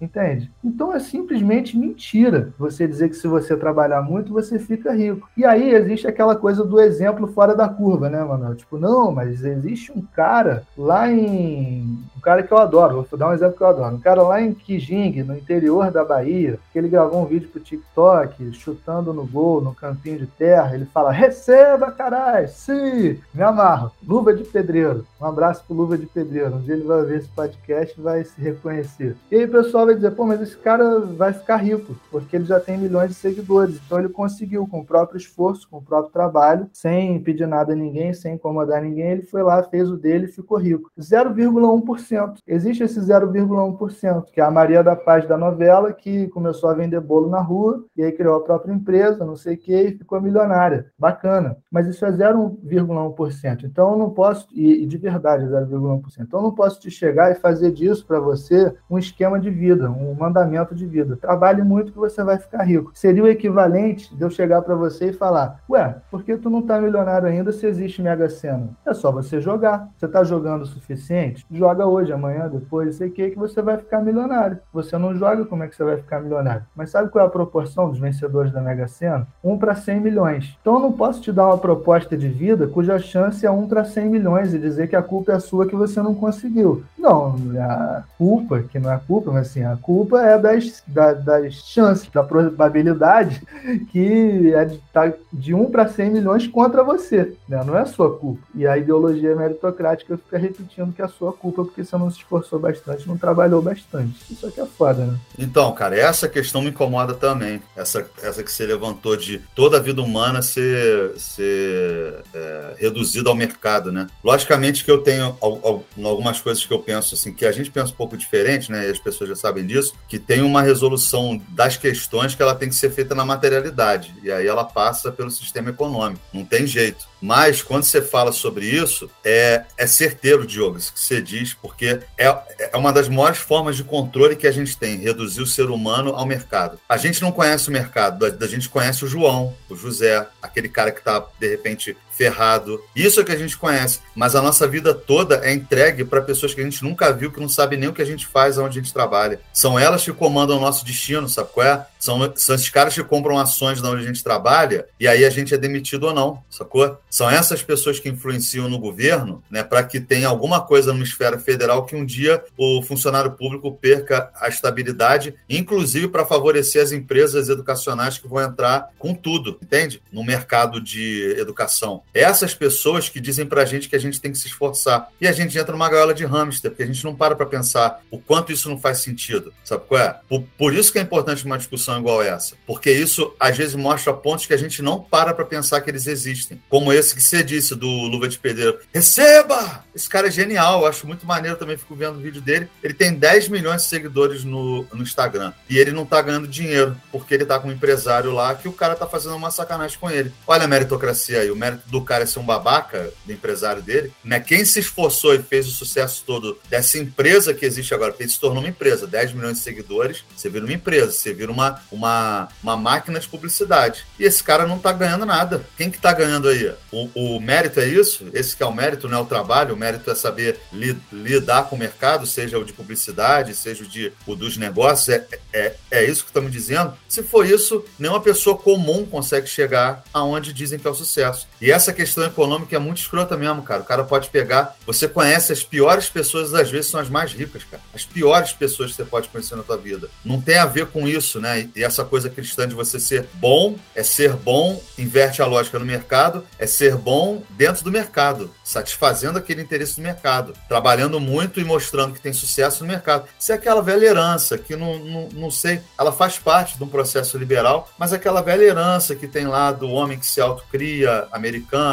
entende? 0.00 0.50
Então 0.62 0.92
é 0.92 0.98
simplesmente 0.98 1.76
mentira 1.76 2.52
você 2.58 2.86
dizer 2.86 3.08
que 3.08 3.16
se 3.16 3.26
você 3.26 3.56
trabalhar 3.56 4.02
muito, 4.02 4.32
você 4.32 4.58
fica 4.58 4.92
rico. 4.92 5.28
E 5.36 5.44
aí 5.44 5.70
existe 5.70 6.06
aquela 6.06 6.36
coisa 6.36 6.64
do 6.64 6.80
exemplo 6.80 7.26
fora 7.28 7.54
da 7.54 7.68
curva, 7.68 8.08
né, 8.08 8.22
Manuel? 8.22 8.54
Tipo, 8.54 8.78
não, 8.78 9.12
mas 9.12 9.44
existe 9.44 9.92
um 9.92 10.02
cara 10.02 10.64
lá 10.76 11.10
em. 11.10 11.98
Cara 12.24 12.42
que 12.42 12.50
eu 12.50 12.58
adoro, 12.58 13.06
vou 13.10 13.18
dar 13.18 13.28
um 13.28 13.34
exemplo 13.34 13.56
que 13.56 13.62
eu 13.62 13.66
adoro. 13.66 13.96
Um 13.96 14.00
cara 14.00 14.22
lá 14.22 14.40
em 14.40 14.54
Kijing, 14.54 15.22
no 15.24 15.36
interior 15.36 15.90
da 15.90 16.02
Bahia, 16.02 16.58
que 16.72 16.78
ele 16.78 16.88
gravou 16.88 17.20
um 17.20 17.26
vídeo 17.26 17.50
pro 17.50 17.60
TikTok, 17.60 18.50
chutando 18.54 19.12
no 19.12 19.26
gol, 19.26 19.60
no 19.60 19.74
campinho 19.74 20.18
de 20.18 20.26
terra. 20.26 20.74
Ele 20.74 20.86
fala: 20.86 21.12
receba, 21.12 21.92
caralho! 21.92 22.48
Sim! 22.48 23.18
Me 23.34 23.42
amarro. 23.42 23.92
Luva 24.02 24.32
de 24.32 24.42
pedreiro. 24.42 25.06
Um 25.20 25.26
abraço 25.26 25.62
pro 25.66 25.76
Luva 25.76 25.98
de 25.98 26.06
Pedreiro. 26.06 26.56
Um 26.56 26.60
dia 26.60 26.74
ele 26.74 26.84
vai 26.84 27.02
ver 27.04 27.18
esse 27.18 27.28
podcast 27.28 27.98
e 27.98 28.02
vai 28.02 28.24
se 28.24 28.40
reconhecer. 28.40 29.16
E 29.30 29.36
aí 29.36 29.44
o 29.44 29.50
pessoal 29.50 29.84
vai 29.84 29.94
dizer: 29.94 30.12
pô, 30.12 30.24
mas 30.24 30.40
esse 30.40 30.56
cara 30.56 31.00
vai 31.00 31.32
ficar 31.34 31.56
rico, 31.56 31.94
porque 32.10 32.36
ele 32.36 32.46
já 32.46 32.58
tem 32.58 32.78
milhões 32.78 33.10
de 33.10 33.16
seguidores. 33.16 33.78
Então 33.84 33.98
ele 33.98 34.08
conseguiu, 34.08 34.66
com 34.66 34.80
o 34.80 34.84
próprio 34.84 35.18
esforço, 35.18 35.68
com 35.68 35.76
o 35.76 35.82
próprio 35.82 36.10
trabalho, 36.10 36.70
sem 36.72 37.20
pedir 37.20 37.46
nada 37.46 37.74
a 37.74 37.76
ninguém, 37.76 38.14
sem 38.14 38.34
incomodar 38.34 38.80
ninguém, 38.80 39.10
ele 39.10 39.22
foi 39.22 39.42
lá, 39.42 39.62
fez 39.62 39.90
o 39.90 39.96
dele 39.96 40.24
e 40.24 40.32
ficou 40.32 40.56
rico. 40.56 40.90
0,1%. 40.98 42.13
Existe 42.46 42.82
esse 42.82 43.00
0,1%, 43.00 44.24
que 44.32 44.40
é 44.40 44.44
a 44.44 44.50
Maria 44.50 44.82
da 44.82 44.96
Paz 44.96 45.26
da 45.26 45.36
novela, 45.36 45.92
que 45.92 46.28
começou 46.28 46.70
a 46.70 46.74
vender 46.74 47.00
bolo 47.00 47.28
na 47.28 47.40
rua, 47.40 47.84
e 47.96 48.02
aí 48.02 48.12
criou 48.12 48.36
a 48.36 48.42
própria 48.42 48.72
empresa, 48.72 49.24
não 49.24 49.36
sei 49.36 49.54
o 49.54 49.58
que, 49.58 49.74
e 49.74 49.98
ficou 49.98 50.20
milionária. 50.20 50.86
Bacana. 50.98 51.56
Mas 51.70 51.86
isso 51.86 52.04
é 52.04 52.10
0,1%. 52.10 53.64
Então 53.64 53.92
eu 53.92 53.98
não 53.98 54.10
posso, 54.10 54.46
e 54.52 54.86
de 54.86 54.98
verdade, 54.98 55.44
0,1%. 55.44 56.02
Então 56.20 56.40
eu 56.40 56.44
não 56.44 56.54
posso 56.54 56.80
te 56.80 56.90
chegar 56.90 57.30
e 57.30 57.34
fazer 57.34 57.72
disso 57.72 58.06
para 58.06 58.20
você 58.20 58.74
um 58.88 58.98
esquema 58.98 59.38
de 59.38 59.50
vida, 59.50 59.90
um 59.90 60.14
mandamento 60.14 60.74
de 60.74 60.86
vida. 60.86 61.16
Trabalhe 61.16 61.62
muito 61.62 61.92
que 61.92 61.98
você 61.98 62.22
vai 62.22 62.38
ficar 62.38 62.62
rico. 62.62 62.90
Seria 62.94 63.22
o 63.22 63.28
equivalente 63.28 64.14
de 64.14 64.22
eu 64.22 64.30
chegar 64.30 64.62
para 64.62 64.74
você 64.74 65.10
e 65.10 65.12
falar: 65.12 65.60
Ué, 65.68 65.96
por 66.10 66.22
que 66.22 66.36
tu 66.36 66.50
não 66.50 66.62
tá 66.62 66.80
milionário 66.80 67.28
ainda 67.28 67.52
se 67.52 67.66
existe 67.66 68.02
Mega 68.02 68.28
Sena? 68.28 68.70
É 68.86 68.94
só 68.94 69.10
você 69.10 69.40
jogar. 69.40 69.88
Você 69.96 70.08
tá 70.08 70.24
jogando 70.24 70.62
o 70.62 70.66
suficiente? 70.66 71.44
Joga 71.50 71.86
hoje, 71.86 72.03
amanhã, 72.12 72.48
depois, 72.48 72.96
sei 72.96 73.10
que, 73.10 73.30
que 73.30 73.38
você 73.38 73.62
vai 73.62 73.76
ficar 73.78 74.00
milionário. 74.00 74.58
Você 74.72 74.98
não 74.98 75.14
joga, 75.16 75.44
como 75.44 75.62
é 75.62 75.68
que 75.68 75.76
você 75.76 75.84
vai 75.84 75.96
ficar 75.96 76.20
milionário? 76.20 76.62
Mas 76.74 76.90
sabe 76.90 77.08
qual 77.08 77.24
é 77.24 77.28
a 77.28 77.30
proporção 77.30 77.88
dos 77.88 77.98
vencedores 77.98 78.52
da 78.52 78.60
Mega 78.60 78.88
Sena? 78.88 79.26
1 79.42 79.58
para 79.58 79.74
100 79.74 80.00
milhões. 80.00 80.56
Então 80.60 80.74
eu 80.74 80.80
não 80.80 80.92
posso 80.92 81.20
te 81.20 81.32
dar 81.32 81.46
uma 81.46 81.58
proposta 81.58 82.16
de 82.16 82.28
vida 82.28 82.66
cuja 82.66 82.98
chance 82.98 83.46
é 83.46 83.50
1 83.50 83.68
para 83.68 83.84
100 83.84 84.08
milhões 84.08 84.54
e 84.54 84.58
dizer 84.58 84.88
que 84.88 84.96
a 84.96 85.02
culpa 85.02 85.32
é 85.32 85.38
sua 85.38 85.66
que 85.66 85.76
você 85.76 86.02
não 86.02 86.14
conseguiu. 86.14 86.84
Não, 86.98 87.36
a 87.58 88.02
culpa, 88.16 88.62
que 88.62 88.78
não 88.78 88.90
é 88.90 89.00
culpa, 89.06 89.30
mas 89.30 89.48
assim, 89.48 89.62
a 89.62 89.76
culpa 89.76 90.22
é 90.22 90.38
das, 90.38 90.82
da, 90.86 91.12
das 91.12 91.54
chances, 91.54 92.08
da 92.10 92.22
probabilidade 92.22 93.42
que 93.92 94.52
é 94.54 94.64
de, 94.64 94.78
tá 94.92 95.12
de 95.32 95.54
1 95.54 95.70
para 95.70 95.86
100 95.86 96.10
milhões 96.10 96.46
contra 96.46 96.82
você. 96.82 97.34
Né? 97.48 97.62
Não 97.64 97.76
é 97.76 97.82
a 97.82 97.86
sua 97.86 98.16
culpa. 98.16 98.42
E 98.54 98.66
a 98.66 98.76
ideologia 98.76 99.36
meritocrática 99.36 100.16
fica 100.16 100.38
repetindo 100.38 100.92
que 100.92 101.02
é 101.02 101.04
a 101.04 101.08
sua 101.08 101.32
culpa 101.32 101.64
porque 101.64 101.84
você 101.84 101.93
não 101.98 102.10
se 102.10 102.18
esforçou 102.18 102.58
bastante, 102.58 103.06
não 103.06 103.16
trabalhou 103.16 103.60
bastante. 103.62 104.14
Isso 104.30 104.46
aqui 104.46 104.60
é 104.60 104.66
foda, 104.66 105.04
né? 105.04 105.18
Então, 105.38 105.72
cara, 105.72 105.96
essa 105.96 106.28
questão 106.28 106.62
me 106.62 106.70
incomoda 106.70 107.14
também. 107.14 107.62
Essa, 107.76 108.06
essa 108.22 108.42
que 108.42 108.50
você 108.50 108.66
levantou 108.66 109.16
de 109.16 109.40
toda 109.54 109.76
a 109.76 109.80
vida 109.80 110.02
humana 110.02 110.42
ser, 110.42 111.12
ser 111.18 112.22
é, 112.34 112.74
reduzida 112.78 113.28
ao 113.28 113.36
mercado, 113.36 113.92
né? 113.92 114.06
Logicamente 114.22 114.84
que 114.84 114.90
eu 114.90 114.98
tenho 114.98 115.36
algumas 115.40 116.40
coisas 116.40 116.64
que 116.64 116.72
eu 116.72 116.78
penso 116.78 117.14
assim, 117.14 117.32
que 117.32 117.46
a 117.46 117.52
gente 117.52 117.70
pensa 117.70 117.92
um 117.92 117.96
pouco 117.96 118.16
diferente, 118.16 118.70
né? 118.70 118.86
E 118.86 118.90
as 118.90 118.98
pessoas 118.98 119.30
já 119.30 119.36
sabem 119.36 119.66
disso, 119.66 119.94
que 120.08 120.18
tem 120.18 120.42
uma 120.42 120.62
resolução 120.62 121.40
das 121.48 121.76
questões 121.76 122.34
que 122.34 122.42
ela 122.42 122.54
tem 122.54 122.68
que 122.68 122.74
ser 122.74 122.90
feita 122.90 123.14
na 123.14 123.24
materialidade. 123.24 124.14
E 124.22 124.30
aí 124.30 124.46
ela 124.46 124.64
passa 124.64 125.10
pelo 125.10 125.30
sistema 125.30 125.70
econômico. 125.70 126.20
Não 126.32 126.44
tem 126.44 126.66
jeito. 126.66 127.13
Mas 127.24 127.62
quando 127.62 127.84
você 127.84 128.02
fala 128.02 128.32
sobre 128.32 128.66
isso, 128.66 129.10
é, 129.24 129.64
é 129.78 129.86
certeiro, 129.86 130.46
Diogo, 130.46 130.76
isso 130.76 130.92
que 130.92 131.00
você 131.00 131.22
diz, 131.22 131.54
porque 131.54 131.98
é, 132.18 132.26
é 132.58 132.76
uma 132.76 132.92
das 132.92 133.08
maiores 133.08 133.38
formas 133.38 133.76
de 133.76 133.82
controle 133.82 134.36
que 134.36 134.46
a 134.46 134.52
gente 134.52 134.76
tem, 134.76 134.98
reduzir 134.98 135.40
o 135.40 135.46
ser 135.46 135.70
humano 135.70 136.10
ao 136.14 136.26
mercado. 136.26 136.78
A 136.86 136.98
gente 136.98 137.22
não 137.22 137.32
conhece 137.32 137.70
o 137.70 137.72
mercado, 137.72 138.26
a, 138.26 138.28
a 138.28 138.46
gente 138.46 138.68
conhece 138.68 139.06
o 139.06 139.08
João, 139.08 139.56
o 139.70 139.74
José, 139.74 140.28
aquele 140.42 140.68
cara 140.68 140.92
que 140.92 140.98
está, 140.98 141.26
de 141.40 141.48
repente, 141.48 141.96
ferrado. 142.16 142.80
Isso 142.94 143.20
é 143.20 143.24
que 143.24 143.32
a 143.32 143.36
gente 143.36 143.56
conhece, 143.56 144.00
mas 144.14 144.34
a 144.34 144.42
nossa 144.42 144.66
vida 144.66 144.94
toda 144.94 145.36
é 145.44 145.52
entregue 145.52 146.04
para 146.04 146.22
pessoas 146.22 146.54
que 146.54 146.60
a 146.60 146.64
gente 146.64 146.82
nunca 146.82 147.12
viu, 147.12 147.30
que 147.30 147.40
não 147.40 147.48
sabem 147.48 147.78
nem 147.78 147.88
o 147.88 147.92
que 147.92 148.02
a 148.02 148.06
gente 148.06 148.26
faz, 148.26 148.56
onde 148.58 148.78
a 148.78 148.82
gente 148.82 148.92
trabalha. 148.92 149.40
São 149.52 149.78
elas 149.78 150.04
que 150.04 150.12
comandam 150.12 150.58
o 150.58 150.60
nosso 150.60 150.84
destino, 150.84 151.28
sabe 151.28 151.50
qual 151.52 151.66
é? 151.66 151.86
São, 151.98 152.32
são 152.36 152.54
esses 152.54 152.68
caras 152.68 152.94
que 152.94 153.02
compram 153.02 153.38
ações 153.38 153.80
de 153.80 153.86
onde 153.86 154.02
a 154.02 154.06
gente 154.06 154.22
trabalha 154.22 154.86
e 155.00 155.08
aí 155.08 155.24
a 155.24 155.30
gente 155.30 155.54
é 155.54 155.58
demitido 155.58 156.04
ou 156.04 156.14
não, 156.14 156.42
sacou? 156.50 156.98
São 157.08 157.30
essas 157.30 157.62
pessoas 157.62 157.98
que 157.98 158.08
influenciam 158.08 158.68
no 158.68 158.78
governo, 158.78 159.42
né, 159.50 159.62
para 159.62 159.82
que 159.82 159.98
tenha 159.98 160.28
alguma 160.28 160.60
coisa 160.60 160.92
numa 160.92 161.04
esfera 161.04 161.38
federal 161.38 161.86
que 161.86 161.96
um 161.96 162.04
dia 162.04 162.44
o 162.58 162.82
funcionário 162.82 163.32
público 163.32 163.72
perca 163.72 164.30
a 164.38 164.48
estabilidade, 164.48 165.34
inclusive 165.48 166.08
para 166.08 166.26
favorecer 166.26 166.82
as 166.82 166.92
empresas 166.92 167.48
educacionais 167.48 168.18
que 168.18 168.28
vão 168.28 168.42
entrar 168.42 168.90
com 168.98 169.14
tudo, 169.14 169.58
entende? 169.62 170.02
No 170.12 170.22
mercado 170.22 170.80
de 170.80 171.34
educação. 171.38 172.02
Essas 172.14 172.54
pessoas 172.54 173.08
que 173.08 173.20
dizem 173.20 173.44
para 173.44 173.62
a 173.62 173.64
gente 173.64 173.88
que 173.88 173.96
a 173.96 173.98
gente 173.98 174.20
tem 174.20 174.30
que 174.30 174.38
se 174.38 174.46
esforçar. 174.46 175.08
E 175.20 175.26
a 175.26 175.32
gente 175.32 175.58
entra 175.58 175.72
numa 175.72 175.88
gaiola 175.88 176.14
de 176.14 176.24
hamster, 176.24 176.70
porque 176.70 176.84
a 176.84 176.86
gente 176.86 177.04
não 177.04 177.14
para 177.14 177.34
para 177.34 177.44
pensar 177.44 178.00
o 178.10 178.18
quanto 178.18 178.52
isso 178.52 178.68
não 178.68 178.78
faz 178.78 178.98
sentido. 178.98 179.52
Sabe 179.64 179.84
qual 179.88 180.00
é? 180.00 180.16
Por, 180.28 180.44
por 180.56 180.74
isso 180.74 180.92
que 180.92 180.98
é 180.98 181.02
importante 181.02 181.44
uma 181.44 181.58
discussão 181.58 181.98
igual 181.98 182.22
essa. 182.22 182.54
Porque 182.66 182.90
isso, 182.90 183.34
às 183.38 183.56
vezes, 183.56 183.74
mostra 183.74 184.12
pontos 184.12 184.46
que 184.46 184.54
a 184.54 184.56
gente 184.56 184.80
não 184.80 185.00
para 185.00 185.34
para 185.34 185.44
pensar 185.44 185.80
que 185.80 185.90
eles 185.90 186.06
existem. 186.06 186.60
Como 186.68 186.92
esse 186.92 187.14
que 187.14 187.22
você 187.22 187.42
disse 187.42 187.74
do 187.74 187.88
Luva 187.88 188.28
de 188.28 188.38
Pedreiro. 188.38 188.78
Receba! 188.92 189.84
Esse 189.94 190.08
cara 190.08 190.28
é 190.28 190.30
genial, 190.30 190.80
eu 190.80 190.86
acho 190.86 191.06
muito 191.06 191.26
maneiro 191.26 191.56
também, 191.56 191.76
fico 191.76 191.94
vendo 191.94 192.18
o 192.18 192.20
vídeo 192.20 192.40
dele. 192.40 192.68
Ele 192.82 192.94
tem 192.94 193.14
10 193.14 193.48
milhões 193.48 193.82
de 193.82 193.88
seguidores 193.88 194.44
no, 194.44 194.84
no 194.92 195.02
Instagram. 195.02 195.52
E 195.68 195.78
ele 195.78 195.92
não 195.92 196.04
tá 196.04 196.20
ganhando 196.20 196.48
dinheiro, 196.48 196.96
porque 197.10 197.34
ele 197.34 197.44
tá 197.44 197.58
com 197.58 197.68
um 197.68 197.72
empresário 197.72 198.32
lá 198.32 198.54
que 198.54 198.68
o 198.68 198.72
cara 198.72 198.94
tá 198.94 199.06
fazendo 199.06 199.36
uma 199.36 199.50
sacanagem 199.50 199.98
com 199.98 200.10
ele. 200.10 200.32
Olha 200.46 200.64
a 200.64 200.68
meritocracia 200.68 201.40
aí, 201.40 201.50
o 201.50 201.56
mérito 201.56 201.88
do 201.88 202.03
cara 202.04 202.26
ser 202.26 202.38
um 202.38 202.44
babaca, 202.44 203.12
do 203.24 203.32
empresário 203.32 203.82
dele, 203.82 204.12
né? 204.24 204.40
Quem 204.40 204.64
se 204.64 204.80
esforçou 204.80 205.34
e 205.34 205.42
fez 205.42 205.66
o 205.66 205.70
sucesso 205.70 206.22
todo 206.26 206.58
dessa 206.68 206.98
empresa 206.98 207.54
que 207.54 207.64
existe 207.64 207.94
agora, 207.94 208.12
porque 208.12 208.28
se 208.28 208.38
tornou 208.38 208.62
uma 208.62 208.68
empresa, 208.68 209.06
10 209.06 209.32
milhões 209.32 209.58
de 209.58 209.62
seguidores, 209.62 210.24
você 210.36 210.48
vira 210.48 210.64
uma 210.64 210.72
empresa, 210.72 211.12
você 211.12 211.32
vira 211.32 211.50
uma, 211.50 211.80
uma, 211.90 212.48
uma 212.62 212.76
máquina 212.76 213.18
de 213.18 213.28
publicidade. 213.28 214.04
E 214.18 214.24
esse 214.24 214.42
cara 214.42 214.66
não 214.66 214.78
tá 214.78 214.92
ganhando 214.92 215.26
nada. 215.26 215.64
Quem 215.76 215.90
que 215.90 215.98
tá 215.98 216.12
ganhando 216.12 216.48
aí? 216.48 216.72
O, 216.90 217.36
o 217.36 217.40
mérito 217.40 217.80
é 217.80 217.86
isso? 217.86 218.28
Esse 218.32 218.56
que 218.56 218.62
é 218.62 218.66
o 218.66 218.74
mérito, 218.74 219.08
não 219.08 219.18
é 219.18 219.20
o 219.22 219.26
trabalho, 219.26 219.74
o 219.74 219.76
mérito 219.76 220.10
é 220.10 220.14
saber 220.14 220.58
li, 220.72 220.98
lidar 221.12 221.64
com 221.64 221.76
o 221.76 221.78
mercado, 221.78 222.26
seja 222.26 222.58
o 222.58 222.64
de 222.64 222.72
publicidade, 222.72 223.54
seja 223.54 223.84
o, 223.84 223.86
de, 223.86 224.12
o 224.26 224.34
dos 224.34 224.56
negócios, 224.56 225.08
é, 225.08 225.26
é, 225.52 225.74
é 225.90 226.04
isso 226.04 226.24
que 226.24 226.30
estamos 226.30 226.52
dizendo? 226.52 226.94
Se 227.08 227.22
for 227.22 227.46
isso, 227.46 227.84
nenhuma 227.98 228.20
pessoa 228.20 228.56
comum 228.56 229.06
consegue 229.06 229.46
chegar 229.46 230.04
aonde 230.12 230.52
dizem 230.52 230.78
que 230.78 230.86
é 230.86 230.90
o 230.90 230.94
sucesso. 230.94 231.46
E 231.60 231.70
essa 231.70 231.92
questão 231.94 232.24
econômica 232.24 232.76
é 232.76 232.78
muito 232.78 232.98
escrota 232.98 233.36
mesmo, 233.36 233.62
cara. 233.62 233.82
O 233.82 233.86
cara 233.86 234.04
pode 234.04 234.28
pegar. 234.28 234.76
Você 234.86 235.08
conhece 235.08 235.52
as 235.52 235.62
piores 235.62 236.08
pessoas, 236.08 236.52
às 236.52 236.70
vezes 236.70 236.90
são 236.90 237.00
as 237.00 237.08
mais 237.08 237.32
ricas, 237.32 237.64
cara. 237.64 237.82
As 237.94 238.04
piores 238.04 238.52
pessoas 238.52 238.90
que 238.90 238.96
você 238.96 239.04
pode 239.04 239.28
conhecer 239.28 239.56
na 239.56 239.62
tua 239.62 239.76
vida. 239.76 240.08
Não 240.24 240.40
tem 240.40 240.58
a 240.58 240.66
ver 240.66 240.86
com 240.86 241.08
isso, 241.08 241.40
né? 241.40 241.68
E 241.74 241.82
essa 241.82 242.04
coisa 242.04 242.28
cristã 242.28 242.66
de 242.66 242.74
você 242.74 242.98
ser 243.00 243.26
bom, 243.34 243.76
é 243.94 244.02
ser 244.02 244.34
bom, 244.34 244.82
inverte 244.98 245.40
a 245.40 245.46
lógica 245.46 245.78
no 245.78 245.84
mercado, 245.84 246.44
é 246.58 246.66
ser 246.66 246.96
bom 246.96 247.42
dentro 247.50 247.84
do 247.84 247.90
mercado, 247.90 248.50
satisfazendo 248.62 249.38
aquele 249.38 249.62
interesse 249.62 249.96
do 249.96 250.02
mercado, 250.02 250.54
trabalhando 250.68 251.20
muito 251.20 251.60
e 251.60 251.64
mostrando 251.64 252.12
que 252.12 252.20
tem 252.20 252.32
sucesso 252.32 252.82
no 252.82 252.88
mercado. 252.88 253.26
Isso 253.38 253.52
é 253.52 253.54
aquela 253.54 253.80
velha 253.80 254.06
herança 254.06 254.58
que 254.58 254.74
não, 254.76 254.98
não, 254.98 255.28
não 255.32 255.50
sei, 255.50 255.80
ela 255.98 256.12
faz 256.12 256.38
parte 256.38 256.76
de 256.76 256.84
um 256.84 256.88
processo 256.88 257.38
liberal, 257.38 257.88
mas 257.98 258.12
aquela 258.12 258.42
velha 258.42 258.64
herança 258.64 259.14
que 259.14 259.26
tem 259.26 259.46
lá 259.46 259.72
do 259.72 259.90
homem 259.90 260.18
que 260.18 260.26
se 260.26 260.40
autocria, 260.40 261.28
americano, 261.30 261.83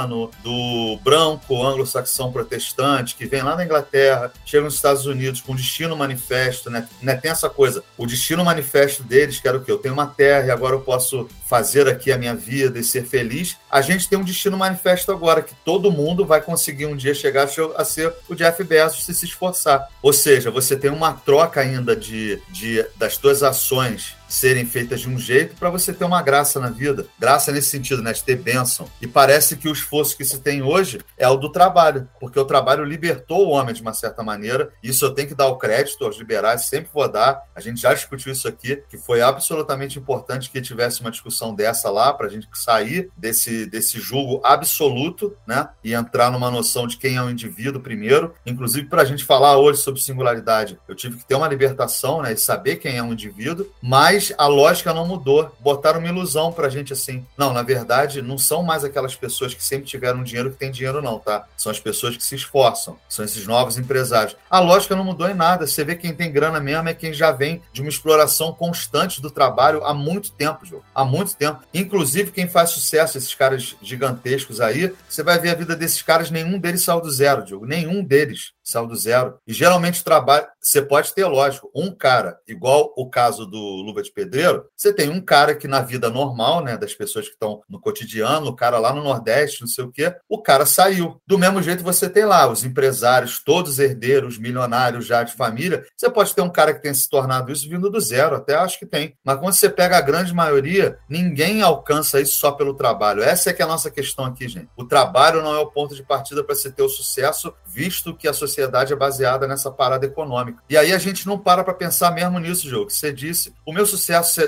do 0.44 1.00
branco 1.04 1.62
anglo-saxão 1.64 2.32
protestante, 2.32 3.16
que 3.16 3.26
vem 3.26 3.42
lá 3.42 3.56
na 3.56 3.66
Inglaterra, 3.66 4.32
chega 4.46 4.64
nos 4.64 4.76
Estados 4.76 5.06
Unidos 5.06 5.42
com 5.42 5.56
destino 5.56 5.96
manifesto, 5.96 6.70
né? 6.70 6.88
né? 7.02 7.16
Tem 7.16 7.32
essa 7.32 7.50
coisa, 7.50 7.84
o 7.98 8.06
destino 8.06 8.44
manifesto 8.44 9.04
deles, 9.04 9.40
que 9.40 9.48
era 9.48 9.58
o 9.58 9.64
quê? 9.64 9.72
Eu 9.72 9.78
tenho 9.78 9.94
uma 9.94 10.08
terra 10.08 10.48
e 10.48 10.52
agora 10.52 10.76
eu 10.76 10.82
posso 10.82 11.28
fazer 11.48 11.88
aqui 11.88 12.12
a 12.12 12.18
minha 12.18 12.36
vida 12.36 12.80
e 12.80 12.84
ser 12.84 13.06
feliz. 13.06 13.58
A 13.70 13.82
gente 13.82 14.08
tem 14.08 14.18
um 14.18 14.24
destino 14.24 14.58
manifesto 14.58 15.12
agora, 15.12 15.42
que 15.42 15.54
todo 15.66 15.92
mundo 15.92 16.26
vai 16.26 16.42
conseguir 16.42 16.86
um 16.86 16.96
dia 16.96 17.14
chegar 17.14 17.50
a 17.76 17.86
ser 17.86 18.14
o 18.30 18.36
Jeff 18.36 18.64
Bezos 18.64 19.04
se 19.04 19.14
se 19.14 19.26
esforçar. 19.26 19.88
Ou 20.02 20.14
seja, 20.14 20.50
você 20.50 20.76
tem 20.76 20.90
uma 20.90 21.14
troca 21.14 21.62
ainda 21.62 21.96
de, 21.96 22.42
de 22.50 22.86
das 22.98 23.18
tuas 23.18 23.44
ações 23.44 24.16
serem 24.32 24.66
feitas 24.66 25.02
de 25.02 25.10
um 25.10 25.20
jeito 25.20 25.56
para 25.58 25.70
você 25.70 25.92
ter 25.94 26.06
uma 26.06 26.22
graça 26.22 26.60
na 26.60 26.70
vida. 26.70 27.06
Graça 27.20 27.52
nesse 27.52 27.70
sentido, 27.70 28.02
né? 28.02 28.14
De 28.14 28.24
ter 28.24 28.38
bênção. 28.38 28.90
E 29.02 29.08
parece 29.08 29.58
que 29.58 29.68
o 29.68 29.74
esforço 29.74 30.16
que 30.16 30.24
se 30.24 30.40
tem 30.40 30.62
hoje 30.62 31.00
é 31.18 31.28
o 31.28 31.36
do 31.36 31.52
trabalho, 31.52 32.08
porque 32.20 32.40
o 32.40 32.46
trabalho 32.46 32.86
libertou 32.86 33.48
o 33.48 33.50
homem 33.52 33.76
de 33.76 33.82
uma 33.82 33.94
certa 33.94 34.24
maneira. 34.24 34.72
Isso 34.82 35.04
eu 35.04 35.14
tenho 35.14 35.28
que 35.28 35.36
dar 35.36 35.48
o 35.48 35.58
crédito 35.58 36.06
aos 36.06 36.18
liberais, 36.18 36.66
sempre 36.68 36.90
vou 36.94 37.08
dar. 37.12 37.44
A 37.54 37.60
gente 37.60 37.82
já 37.82 37.94
discutiu 37.94 38.32
isso 38.32 38.48
aqui, 38.48 38.82
que 38.90 38.98
foi 38.98 39.22
absolutamente 39.22 40.00
importante 40.00 40.50
que 40.50 40.62
tivesse 40.62 41.02
uma 41.02 41.12
discussão 41.12 41.54
dessa 41.54 41.90
lá, 41.90 42.14
para 42.14 42.28
a 42.28 42.30
gente 42.30 42.48
sair 42.54 43.10
desse, 43.18 43.66
desse 43.66 44.00
julgo 44.00 44.40
absoluto, 44.44 45.36
né? 45.46 45.68
E 45.84 45.94
entrar 45.94 46.32
numa 46.32 46.50
noção 46.50 46.88
de 46.88 46.98
quem 46.98 47.18
é 47.18 47.22
o 47.22 47.30
indivíduo 47.30 47.82
primeiro. 47.82 48.34
Inclusive, 48.46 48.88
para 48.88 49.02
a 49.02 49.06
gente 49.06 49.26
falar 49.26 49.58
hoje 49.58 49.82
sobre 49.82 50.00
singularidade, 50.00 50.80
eu 50.88 50.96
tive 50.96 51.18
que 51.18 51.26
ter 51.26 51.36
uma 51.36 51.48
libertação, 51.48 52.22
né? 52.22 52.32
E 52.32 52.38
saber 52.38 52.78
quem 52.78 52.98
é 52.98 53.04
um 53.04 53.12
indivíduo, 53.12 53.68
mas 53.82 54.21
mas 54.22 54.34
a 54.38 54.46
lógica 54.46 54.94
não 54.94 55.08
mudou. 55.08 55.52
Botaram 55.60 56.00
uma 56.00 56.08
ilusão 56.08 56.52
pra 56.52 56.70
gente 56.70 56.94
assim. 56.94 57.26
Não, 57.36 57.52
na 57.52 57.64
verdade, 57.64 58.22
não 58.22 58.38
são 58.38 58.62
mais 58.62 58.84
aquelas 58.84 59.16
pessoas 59.16 59.54
que 59.54 59.64
sempre 59.64 59.88
tiveram 59.88 60.24
dinheiro 60.24 60.52
que 60.52 60.58
têm 60.58 60.70
dinheiro, 60.70 61.02
não, 61.02 61.18
tá? 61.18 61.48
São 61.58 61.72
as 61.72 61.80
pessoas 61.80 62.16
que 62.16 62.24
se 62.24 62.36
esforçam. 62.36 62.98
São 63.10 63.26
esses 63.26 63.48
novos 63.48 63.78
empresários. 63.78 64.36
A 64.50 64.60
lógica 64.60 64.96
não 64.96 65.04
mudou 65.04 65.28
em 65.28 65.34
nada. 65.34 65.66
Você 65.66 65.84
vê 65.84 65.96
quem 65.96 66.14
tem 66.14 66.32
grana 66.32 66.60
mesmo 66.60 66.90
é 66.90 66.94
quem 66.94 67.14
já 67.14 67.32
vem 67.32 67.62
de 67.74 67.82
uma 67.82 67.90
exploração 67.90 68.54
constante 68.54 69.22
do 69.22 69.32
trabalho 69.32 69.84
há 69.84 69.94
muito 69.94 70.32
tempo, 70.32 70.66
João. 70.66 70.84
Há 70.94 71.04
muito 71.04 71.36
tempo. 71.36 71.62
Inclusive, 71.74 72.32
quem 72.32 72.48
faz 72.48 72.70
sucesso, 72.72 73.18
esses 73.18 73.34
caras 73.34 73.76
gigantescos 73.82 74.62
aí, 74.62 74.94
você 75.10 75.24
vai 75.24 75.40
ver 75.40 75.50
a 75.50 75.56
vida 75.56 75.76
desses 75.76 76.02
caras, 76.02 76.30
nenhum 76.30 76.60
deles 76.60 76.84
saiu 76.84 77.02
do 77.02 77.10
zero, 77.10 77.44
Diogo. 77.44 77.66
Nenhum 77.66 78.04
deles 78.04 78.52
do 78.88 78.96
zero. 78.96 79.38
E 79.46 79.54
geralmente 79.54 80.04
trabalho, 80.04 80.48
você 80.60 80.82
pode 80.82 81.14
ter, 81.14 81.26
lógico, 81.26 81.70
um 81.76 81.94
cara, 81.94 82.40
igual 82.48 82.94
o 82.96 83.10
caso 83.10 83.46
do 83.46 83.58
Luva 83.58 84.02
de 84.02 84.12
Pedreiro, 84.12 84.66
você 84.76 84.94
tem 84.94 85.10
um 85.10 85.22
cara 85.22 85.56
que 85.56 85.68
na 85.68 85.82
vida 85.82 86.10
normal, 86.10 86.64
né, 86.64 86.78
das 86.78 86.94
pessoas 86.94 87.28
que 87.28 87.34
estão 87.34 87.62
no 87.70 87.80
cotidiano, 87.80 88.48
o 88.48 88.56
cara 88.56 88.80
lá 88.80 88.94
no 88.94 89.04
Nordeste, 89.04 89.62
não 89.62 89.68
sei 89.68 89.84
o 89.84 89.92
quê, 89.92 90.16
o 90.30 90.42
cara 90.42 90.66
saiu. 90.66 91.20
Do 91.28 91.38
mesmo 91.38 91.62
jeito 91.62 91.84
você 91.84 92.10
tem 92.10 92.26
lá 92.26 92.48
os 92.48 92.64
empresários, 92.64 93.44
todos 93.44 93.80
herdeiros, 93.80 94.38
milionários 94.38 95.06
já 95.06 95.24
de 95.24 95.34
família. 95.34 95.86
Você 95.98 96.10
pode 96.10 96.34
ter 96.34 96.42
um 96.42 96.50
cara 96.50 96.74
que 96.74 96.82
tenha 96.82 96.94
se 96.94 97.10
tornado 97.10 97.52
isso 97.52 97.70
vindo 97.70 97.90
do 97.90 98.00
zero, 98.00 98.36
até 98.36 98.56
acho 98.56 98.80
que 98.80 98.86
tem. 98.86 99.16
Mas 99.24 99.40
quando 99.40 99.54
você 99.54 99.70
pega 99.70 99.98
a 99.98 100.02
grande 100.02 100.34
maioria, 100.34 100.98
ninguém 101.10 101.62
alcança 101.62 102.22
isso 102.22 102.40
só 102.40 102.52
pelo 102.52 102.74
trabalho. 102.74 103.24
Essa 103.24 103.50
é 103.50 103.54
que 103.54 103.62
é 103.62 103.66
a 103.66 103.68
nossa 103.68 103.92
questão 103.92 104.26
aqui, 104.26 104.48
gente. 104.48 104.70
O 104.78 104.86
trabalho 104.86 105.42
não 105.42 105.56
é 105.56 105.60
o 105.60 105.72
ponto 105.72 105.96
de 105.96 106.04
partida 106.04 106.44
para 106.44 106.56
você 106.56 106.72
ter 106.72 106.84
o 106.84 106.90
sucesso, 106.90 107.54
visto 107.66 108.16
que 108.16 108.28
a 108.28 108.34
sociedade 108.34 108.61
sociedade 108.62 108.94
é 108.94 108.96
baseada 108.96 109.48
nessa 109.48 109.72
parada 109.72 110.06
econômica. 110.06 110.62
E 110.70 110.78
aí 110.78 110.94
a 110.94 110.98
gente 110.98 111.26
não 111.26 111.38
para 111.38 111.64
para 111.64 111.74
pensar 111.74 112.12
mesmo 112.12 112.40
nisso, 112.40 112.70
Jogo, 112.70 112.90
você 112.90 113.12
disse. 113.12 113.54
O 113.66 113.74
meu 113.74 113.86
sucesso 113.86 114.42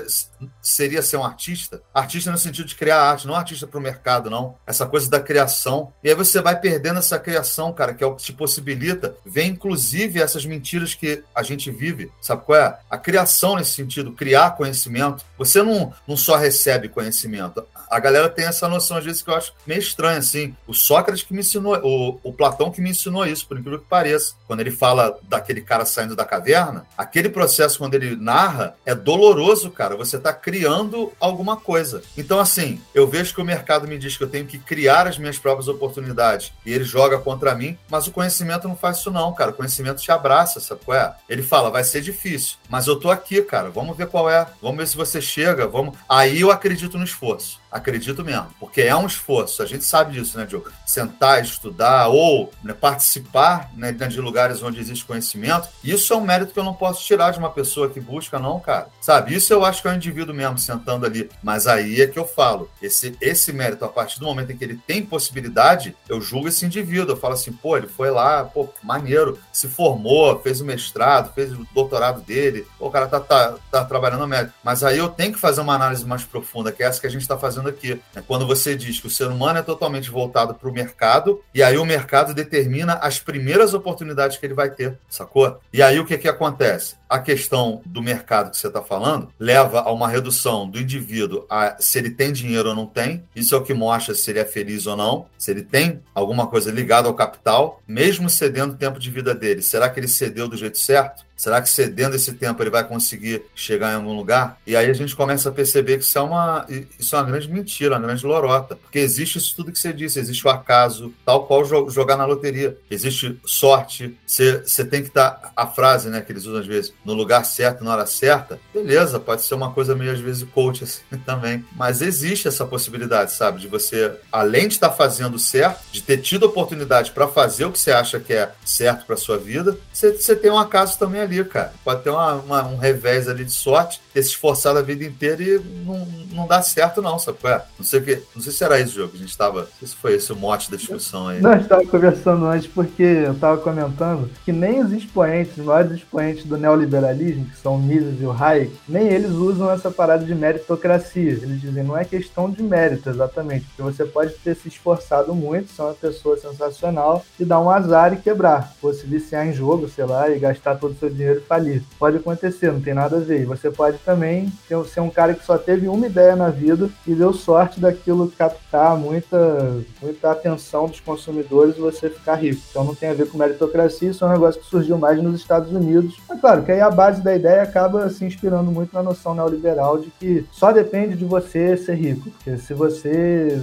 seria 0.61 1.01
ser 1.01 1.17
um 1.17 1.23
artista? 1.23 1.81
Artista 1.93 2.31
no 2.31 2.37
sentido 2.37 2.67
de 2.67 2.75
criar 2.75 3.01
arte, 3.01 3.27
não 3.27 3.35
artista 3.35 3.65
para 3.65 3.79
o 3.79 3.81
mercado, 3.81 4.29
não. 4.29 4.55
Essa 4.65 4.85
coisa 4.85 5.09
da 5.09 5.19
criação. 5.19 5.91
E 6.03 6.09
aí 6.09 6.15
você 6.15 6.41
vai 6.41 6.59
perdendo 6.59 6.99
essa 6.99 7.17
criação, 7.17 7.73
cara, 7.73 7.93
que 7.93 8.03
é 8.03 8.07
o 8.07 8.15
que 8.15 8.23
te 8.23 8.33
possibilita 8.33 9.15
ver, 9.25 9.45
inclusive, 9.45 10.21
essas 10.21 10.45
mentiras 10.45 10.93
que 10.93 11.23
a 11.33 11.43
gente 11.43 11.71
vive. 11.71 12.11
Sabe 12.21 12.43
qual 12.45 12.59
é? 12.59 12.77
A 12.89 12.97
criação 12.97 13.55
nesse 13.55 13.71
sentido, 13.71 14.11
criar 14.11 14.51
conhecimento. 14.51 15.25
Você 15.37 15.63
não, 15.63 15.93
não 16.07 16.15
só 16.15 16.35
recebe 16.35 16.89
conhecimento. 16.89 17.65
A 17.93 17.99
galera 17.99 18.27
tem 18.27 18.45
essa 18.45 18.67
noção, 18.67 18.97
às 18.97 19.05
vezes, 19.05 19.21
que 19.21 19.29
eu 19.29 19.35
acho 19.35 19.53
meio 19.67 19.79
estranha, 19.79 20.17
assim. 20.17 20.55
O 20.65 20.73
Sócrates 20.73 21.23
que 21.23 21.31
me 21.31 21.41
ensinou, 21.41 21.77
o, 21.83 22.19
o 22.23 22.33
Platão 22.33 22.71
que 22.71 22.81
me 22.81 22.89
ensinou 22.89 23.23
isso, 23.23 23.47
por 23.47 23.57
incrível 23.57 23.79
que 23.79 23.85
pareça. 23.85 24.33
Quando 24.47 24.61
ele 24.61 24.71
fala 24.71 25.19
daquele 25.23 25.61
cara 25.61 25.85
saindo 25.85 26.15
da 26.15 26.25
caverna, 26.25 26.87
aquele 26.97 27.29
processo, 27.29 27.77
quando 27.77 27.93
ele 27.93 28.15
narra, 28.15 28.75
é 28.83 28.95
doloroso, 28.95 29.69
cara. 29.69 29.95
Você 29.95 30.17
está 30.17 30.33
criando 30.33 31.13
alguma 31.19 31.55
coisa. 31.55 32.01
Então, 32.17 32.39
assim, 32.39 32.81
eu 32.95 33.07
vejo 33.07 33.33
que 33.33 33.41
o 33.41 33.45
mercado 33.45 33.87
me 33.87 33.97
diz 33.97 34.17
que 34.17 34.23
eu 34.23 34.29
tenho 34.29 34.47
que 34.47 34.57
criar 34.57 35.07
as 35.07 35.19
minhas 35.19 35.37
próprias 35.37 35.67
oportunidades 35.67 36.51
e 36.65 36.73
ele 36.73 36.83
joga 36.83 37.19
contra 37.19 37.53
mim, 37.53 37.77
mas 37.89 38.07
o 38.07 38.11
conhecimento 38.11 38.67
não 38.67 38.75
faz 38.75 38.97
isso, 38.97 39.11
não, 39.11 39.33
cara. 39.33 39.51
O 39.51 39.53
conhecimento 39.53 40.01
te 40.01 40.11
abraça, 40.11 40.59
sabe 40.59 40.81
qual 40.83 40.97
é? 40.97 41.13
Ele 41.29 41.43
fala, 41.43 41.69
vai 41.69 41.83
ser 41.83 42.01
difícil, 42.01 42.57
mas 42.69 42.87
eu 42.87 42.99
tô 42.99 43.11
aqui, 43.11 43.41
cara. 43.43 43.69
Vamos 43.69 43.95
ver 43.95 44.07
qual 44.07 44.29
é. 44.29 44.47
Vamos 44.61 44.77
ver 44.77 44.87
se 44.87 44.97
você 44.97 45.21
chega. 45.21 45.67
Vamos. 45.67 45.95
Aí 46.09 46.41
eu 46.41 46.51
acredito 46.51 46.97
no 46.97 47.03
esforço. 47.03 47.62
Acredito 47.73 48.23
mesmo, 48.23 48.47
porque 48.59 48.81
é 48.81 48.95
um 48.95 49.07
esforço, 49.07 49.63
a 49.63 49.65
gente 49.65 49.83
sabe 49.83 50.13
disso, 50.13 50.37
né, 50.37 50.45
Diogo? 50.45 50.69
Sentar, 50.85 51.41
estudar 51.41 52.07
ou 52.07 52.51
né, 52.63 52.71
participar 52.71 53.71
né, 53.75 53.91
de 53.91 54.21
lugares 54.21 54.61
onde 54.61 54.79
existe 54.79 55.03
conhecimento, 55.03 55.67
isso 55.83 56.13
é 56.13 56.15
um 56.15 56.21
mérito 56.21 56.53
que 56.53 56.59
eu 56.59 56.63
não 56.63 56.75
posso 56.75 57.03
tirar 57.03 57.31
de 57.31 57.39
uma 57.39 57.49
pessoa 57.49 57.89
que 57.89 57.99
busca, 57.99 58.37
não, 58.37 58.59
cara. 58.59 58.89
Sabe? 59.01 59.35
Isso 59.35 59.51
eu 59.51 59.65
acho 59.65 59.81
que 59.81 59.87
é 59.87 59.91
um 59.91 59.95
indivíduo 59.95 60.35
mesmo 60.35 60.57
sentando 60.59 61.05
ali. 61.05 61.29
Mas 61.41 61.65
aí 61.65 62.01
é 62.01 62.07
que 62.07 62.19
eu 62.19 62.27
falo, 62.27 62.69
esse, 62.81 63.17
esse 63.19 63.51
mérito, 63.51 63.83
a 63.85 63.89
partir 63.89 64.19
do 64.19 64.25
momento 64.25 64.51
em 64.51 64.57
que 64.57 64.63
ele 64.63 64.79
tem 64.85 65.03
possibilidade, 65.03 65.95
eu 66.07 66.21
julgo 66.21 66.47
esse 66.47 66.65
indivíduo. 66.65 67.13
Eu 67.13 67.17
falo 67.17 67.33
assim, 67.33 67.51
pô, 67.51 67.75
ele 67.75 67.87
foi 67.87 68.11
lá, 68.11 68.43
pô, 68.43 68.69
maneiro, 68.83 69.39
se 69.51 69.67
formou, 69.67 70.39
fez 70.39 70.61
o 70.61 70.65
mestrado, 70.65 71.33
fez 71.33 71.51
o 71.51 71.65
doutorado 71.73 72.21
dele, 72.21 72.67
pô, 72.77 72.87
o 72.87 72.91
cara 72.91 73.07
tá, 73.07 73.19
tá, 73.19 73.55
tá 73.71 73.85
trabalhando 73.85 74.21
no 74.21 74.27
médico. 74.27 74.53
Mas 74.63 74.83
aí 74.83 74.97
eu 74.97 75.09
tenho 75.09 75.33
que 75.33 75.39
fazer 75.39 75.61
uma 75.61 75.73
análise 75.73 76.05
mais 76.05 76.23
profunda, 76.23 76.71
que 76.71 76.83
é 76.83 76.85
essa 76.85 77.01
que 77.01 77.07
a 77.07 77.09
gente 77.09 77.21
está 77.21 77.37
fazendo 77.37 77.62
aqui. 77.69 77.99
É 78.15 78.21
quando 78.21 78.45
você 78.47 78.75
diz 78.75 78.99
que 78.99 79.07
o 79.07 79.09
ser 79.09 79.27
humano 79.27 79.59
é 79.59 79.61
totalmente 79.61 80.09
voltado 80.09 80.53
para 80.53 80.69
o 80.69 80.73
mercado, 80.73 81.41
e 81.53 81.61
aí 81.61 81.77
o 81.77 81.85
mercado 81.85 82.33
determina 82.33 82.93
as 82.95 83.19
primeiras 83.19 83.73
oportunidades 83.73 84.37
que 84.37 84.45
ele 84.45 84.53
vai 84.53 84.69
ter, 84.69 84.97
sacou? 85.09 85.59
E 85.71 85.81
aí 85.81 85.99
o 85.99 86.05
que, 86.05 86.17
que 86.17 86.27
acontece? 86.27 86.95
A 87.09 87.19
questão 87.19 87.81
do 87.85 88.01
mercado 88.01 88.51
que 88.51 88.57
você 88.57 88.67
está 88.67 88.81
falando 88.81 89.29
leva 89.39 89.81
a 89.81 89.91
uma 89.91 90.07
redução 90.07 90.67
do 90.67 90.79
indivíduo 90.79 91.45
a 91.49 91.75
se 91.79 91.99
ele 91.99 92.09
tem 92.09 92.31
dinheiro 92.31 92.69
ou 92.69 92.75
não 92.75 92.87
tem. 92.87 93.23
Isso 93.35 93.53
é 93.53 93.57
o 93.57 93.63
que 93.63 93.73
mostra 93.73 94.15
se 94.15 94.31
ele 94.31 94.39
é 94.39 94.45
feliz 94.45 94.87
ou 94.87 94.97
não, 94.97 95.27
se 95.37 95.51
ele 95.51 95.61
tem 95.61 96.01
alguma 96.13 96.47
coisa 96.47 96.71
ligada 96.71 97.07
ao 97.07 97.13
capital, 97.13 97.81
mesmo 97.87 98.29
cedendo 98.29 98.73
o 98.73 98.77
tempo 98.77 98.99
de 98.99 99.11
vida 99.11 99.35
dele. 99.35 99.61
Será 99.61 99.89
que 99.89 99.99
ele 99.99 100.07
cedeu 100.07 100.47
do 100.47 100.57
jeito 100.57 100.77
certo? 100.79 101.23
Será 101.43 101.61
que 101.61 101.69
cedendo 101.69 102.15
esse 102.15 102.31
tempo 102.31 102.63
ele 102.63 102.69
vai 102.69 102.87
conseguir 102.87 103.43
chegar 103.53 103.91
em 103.91 103.95
algum 103.95 104.15
lugar? 104.15 104.61
E 104.65 104.77
aí 104.77 104.89
a 104.89 104.93
gente 104.93 105.13
começa 105.13 105.49
a 105.49 105.51
perceber 105.51 105.97
que 105.97 106.05
isso 106.05 106.17
é 106.17 106.21
uma, 106.21 106.65
isso 106.97 107.13
é 107.13 107.19
uma 107.19 107.25
grande 107.25 107.51
mentira, 107.51 107.95
uma 107.95 108.07
grande 108.07 108.25
lorota. 108.25 108.77
Porque 108.77 108.97
existe 108.97 109.39
isso 109.39 109.53
tudo 109.53 109.69
que 109.69 109.77
você 109.77 109.91
disse, 109.91 110.17
existe 110.19 110.47
o 110.47 110.49
acaso, 110.49 111.13
tal 111.25 111.45
qual 111.45 111.65
jogar 111.65 112.15
na 112.15 112.23
loteria. 112.23 112.77
Existe 112.89 113.37
sorte, 113.45 114.17
você, 114.25 114.61
você 114.65 114.85
tem 114.85 115.01
que 115.01 115.09
estar, 115.09 115.51
a 115.53 115.67
frase 115.67 116.09
né, 116.09 116.21
que 116.21 116.31
eles 116.31 116.45
usam 116.45 116.61
às 116.61 116.65
vezes, 116.65 116.93
no 117.03 117.13
lugar 117.13 117.43
certo, 117.43 117.83
na 117.83 117.91
hora 117.91 118.05
certa. 118.05 118.57
Beleza, 118.73 119.19
pode 119.19 119.41
ser 119.41 119.55
uma 119.55 119.73
coisa 119.73 119.93
meio 119.93 120.13
às 120.13 120.21
vezes 120.21 120.47
coach 120.53 120.85
assim 120.85 121.01
também. 121.25 121.65
Mas 121.75 122.01
existe 122.01 122.47
essa 122.47 122.65
possibilidade, 122.65 123.33
sabe? 123.33 123.59
De 123.59 123.67
você, 123.67 124.13
além 124.31 124.69
de 124.69 124.75
estar 124.75 124.91
fazendo 124.91 125.37
certo, 125.37 125.81
de 125.91 126.01
ter 126.01 126.19
tido 126.19 126.43
oportunidade 126.43 127.11
para 127.11 127.27
fazer 127.27 127.65
o 127.65 127.71
que 127.73 127.79
você 127.79 127.91
acha 127.91 128.17
que 128.17 128.31
é 128.31 128.49
certo 128.63 129.05
para 129.05 129.17
sua 129.17 129.37
vida, 129.37 129.77
você, 129.91 130.13
você 130.13 130.37
tem 130.37 130.49
um 130.49 130.57
acaso 130.57 130.97
também 130.97 131.19
ali, 131.19 131.32
cara. 131.45 131.73
Pode 131.83 132.03
ter 132.03 132.09
uma, 132.09 132.33
uma, 132.33 132.67
um 132.67 132.77
revés 132.77 133.27
ali 133.27 133.45
de 133.45 133.51
sorte, 133.51 134.01
ter 134.13 134.21
se 134.21 134.29
esforçado 134.29 134.79
a 134.79 134.81
vida 134.81 135.03
inteira 135.03 135.41
e 135.41 135.59
não, 135.85 136.05
não 136.31 136.47
dá 136.47 136.61
certo, 136.61 137.01
não, 137.01 137.17
sabe? 137.17 137.37
É? 137.43 137.61
Não 137.77 137.85
sei, 137.85 138.01
que, 138.01 138.21
não 138.35 138.41
sei 138.41 138.51
se 138.51 138.63
era 138.63 138.79
esse 138.79 138.93
jogo 138.93 139.09
que 139.09 139.17
a 139.17 139.19
gente 139.19 139.29
estava. 139.29 139.61
Não 139.61 139.67
sei 139.79 139.87
se 139.87 139.95
foi 139.95 140.13
esse 140.13 140.31
o 140.31 140.35
mote 140.35 140.69
da 140.69 140.77
discussão 140.77 141.27
aí. 141.27 141.41
Não, 141.41 141.51
a 141.51 141.53
gente 141.53 141.63
estava 141.63 141.85
conversando 141.85 142.45
antes 142.45 142.67
porque 142.67 143.03
eu 143.03 143.33
estava 143.33 143.57
comentando 143.57 144.29
que 144.45 144.51
nem 144.51 144.81
os 144.81 144.91
expoentes, 144.91 145.57
os 145.57 145.65
maiores 145.65 145.91
expoentes 145.91 146.45
do 146.45 146.57
neoliberalismo, 146.57 147.45
que 147.45 147.57
são 147.57 147.75
o 147.75 147.79
Mises 147.79 148.19
e 148.21 148.25
o 148.25 148.31
Hayek, 148.31 148.71
nem 148.87 149.07
eles 149.07 149.31
usam 149.31 149.71
essa 149.71 149.89
parada 149.91 150.25
de 150.25 150.35
meritocracia. 150.35 151.31
Eles 151.31 151.61
dizem, 151.61 151.83
não 151.83 151.97
é 151.97 152.05
questão 152.05 152.49
de 152.49 152.61
mérito, 152.61 153.09
exatamente, 153.09 153.65
porque 153.65 153.81
você 153.81 154.05
pode 154.05 154.33
ter 154.35 154.55
se 154.55 154.67
esforçado 154.67 155.33
muito, 155.33 155.71
ser 155.71 155.81
uma 155.81 155.93
pessoa 155.93 156.37
sensacional 156.37 157.25
e 157.39 157.45
dar 157.45 157.59
um 157.59 157.69
azar 157.69 158.13
e 158.13 158.17
quebrar. 158.17 158.73
Ou 158.81 158.93
se 158.93 159.05
viciar 159.05 159.47
em 159.47 159.53
jogo, 159.53 159.89
sei 159.89 160.05
lá, 160.05 160.29
e 160.29 160.39
gastar 160.39 160.75
todo 160.75 160.91
o 160.91 160.97
seu 160.97 161.09
dinheiro 161.13 161.41
falir. 161.47 161.83
Pode 161.97 162.17
acontecer, 162.17 162.71
não 162.71 162.81
tem 162.81 162.93
nada 162.93 163.17
a 163.17 163.19
ver. 163.19 163.41
E 163.41 163.45
você 163.45 163.69
pode 163.69 163.97
também 163.99 164.51
ser 164.91 164.99
um 164.99 165.09
cara 165.09 165.33
que 165.33 165.45
só 165.45 165.57
teve 165.57 165.87
uma 165.87 166.05
ideia 166.05 166.35
na 166.35 166.49
vida 166.49 166.89
e 167.07 167.13
deu 167.13 167.33
sorte 167.33 167.79
daquilo 167.79 168.31
captar 168.37 168.97
muita, 168.97 169.81
muita 170.01 170.31
atenção 170.31 170.87
dos 170.87 170.99
consumidores 170.99 171.77
e 171.77 171.81
você 171.81 172.09
ficar 172.09 172.35
rico. 172.35 172.61
Então 172.69 172.83
não 172.83 172.95
tem 172.95 173.09
a 173.09 173.13
ver 173.13 173.29
com 173.29 173.37
meritocracia, 173.37 174.09
isso 174.09 174.23
é 174.23 174.27
um 174.27 174.31
negócio 174.31 174.61
que 174.61 174.67
surgiu 174.67 174.97
mais 174.97 175.21
nos 175.21 175.39
Estados 175.39 175.71
Unidos. 175.71 176.17
Mas 176.27 176.39
claro 176.39 176.63
que 176.63 176.71
aí 176.71 176.81
a 176.81 176.89
base 176.89 177.21
da 177.21 177.35
ideia 177.35 177.61
acaba 177.61 178.09
se 178.09 178.25
inspirando 178.25 178.71
muito 178.71 178.93
na 178.93 179.03
noção 179.03 179.35
neoliberal 179.35 179.97
de 179.97 180.09
que 180.19 180.45
só 180.51 180.71
depende 180.71 181.15
de 181.15 181.25
você 181.25 181.77
ser 181.77 181.95
rico. 181.95 182.29
Porque 182.31 182.57
se 182.57 182.73
você 182.73 183.61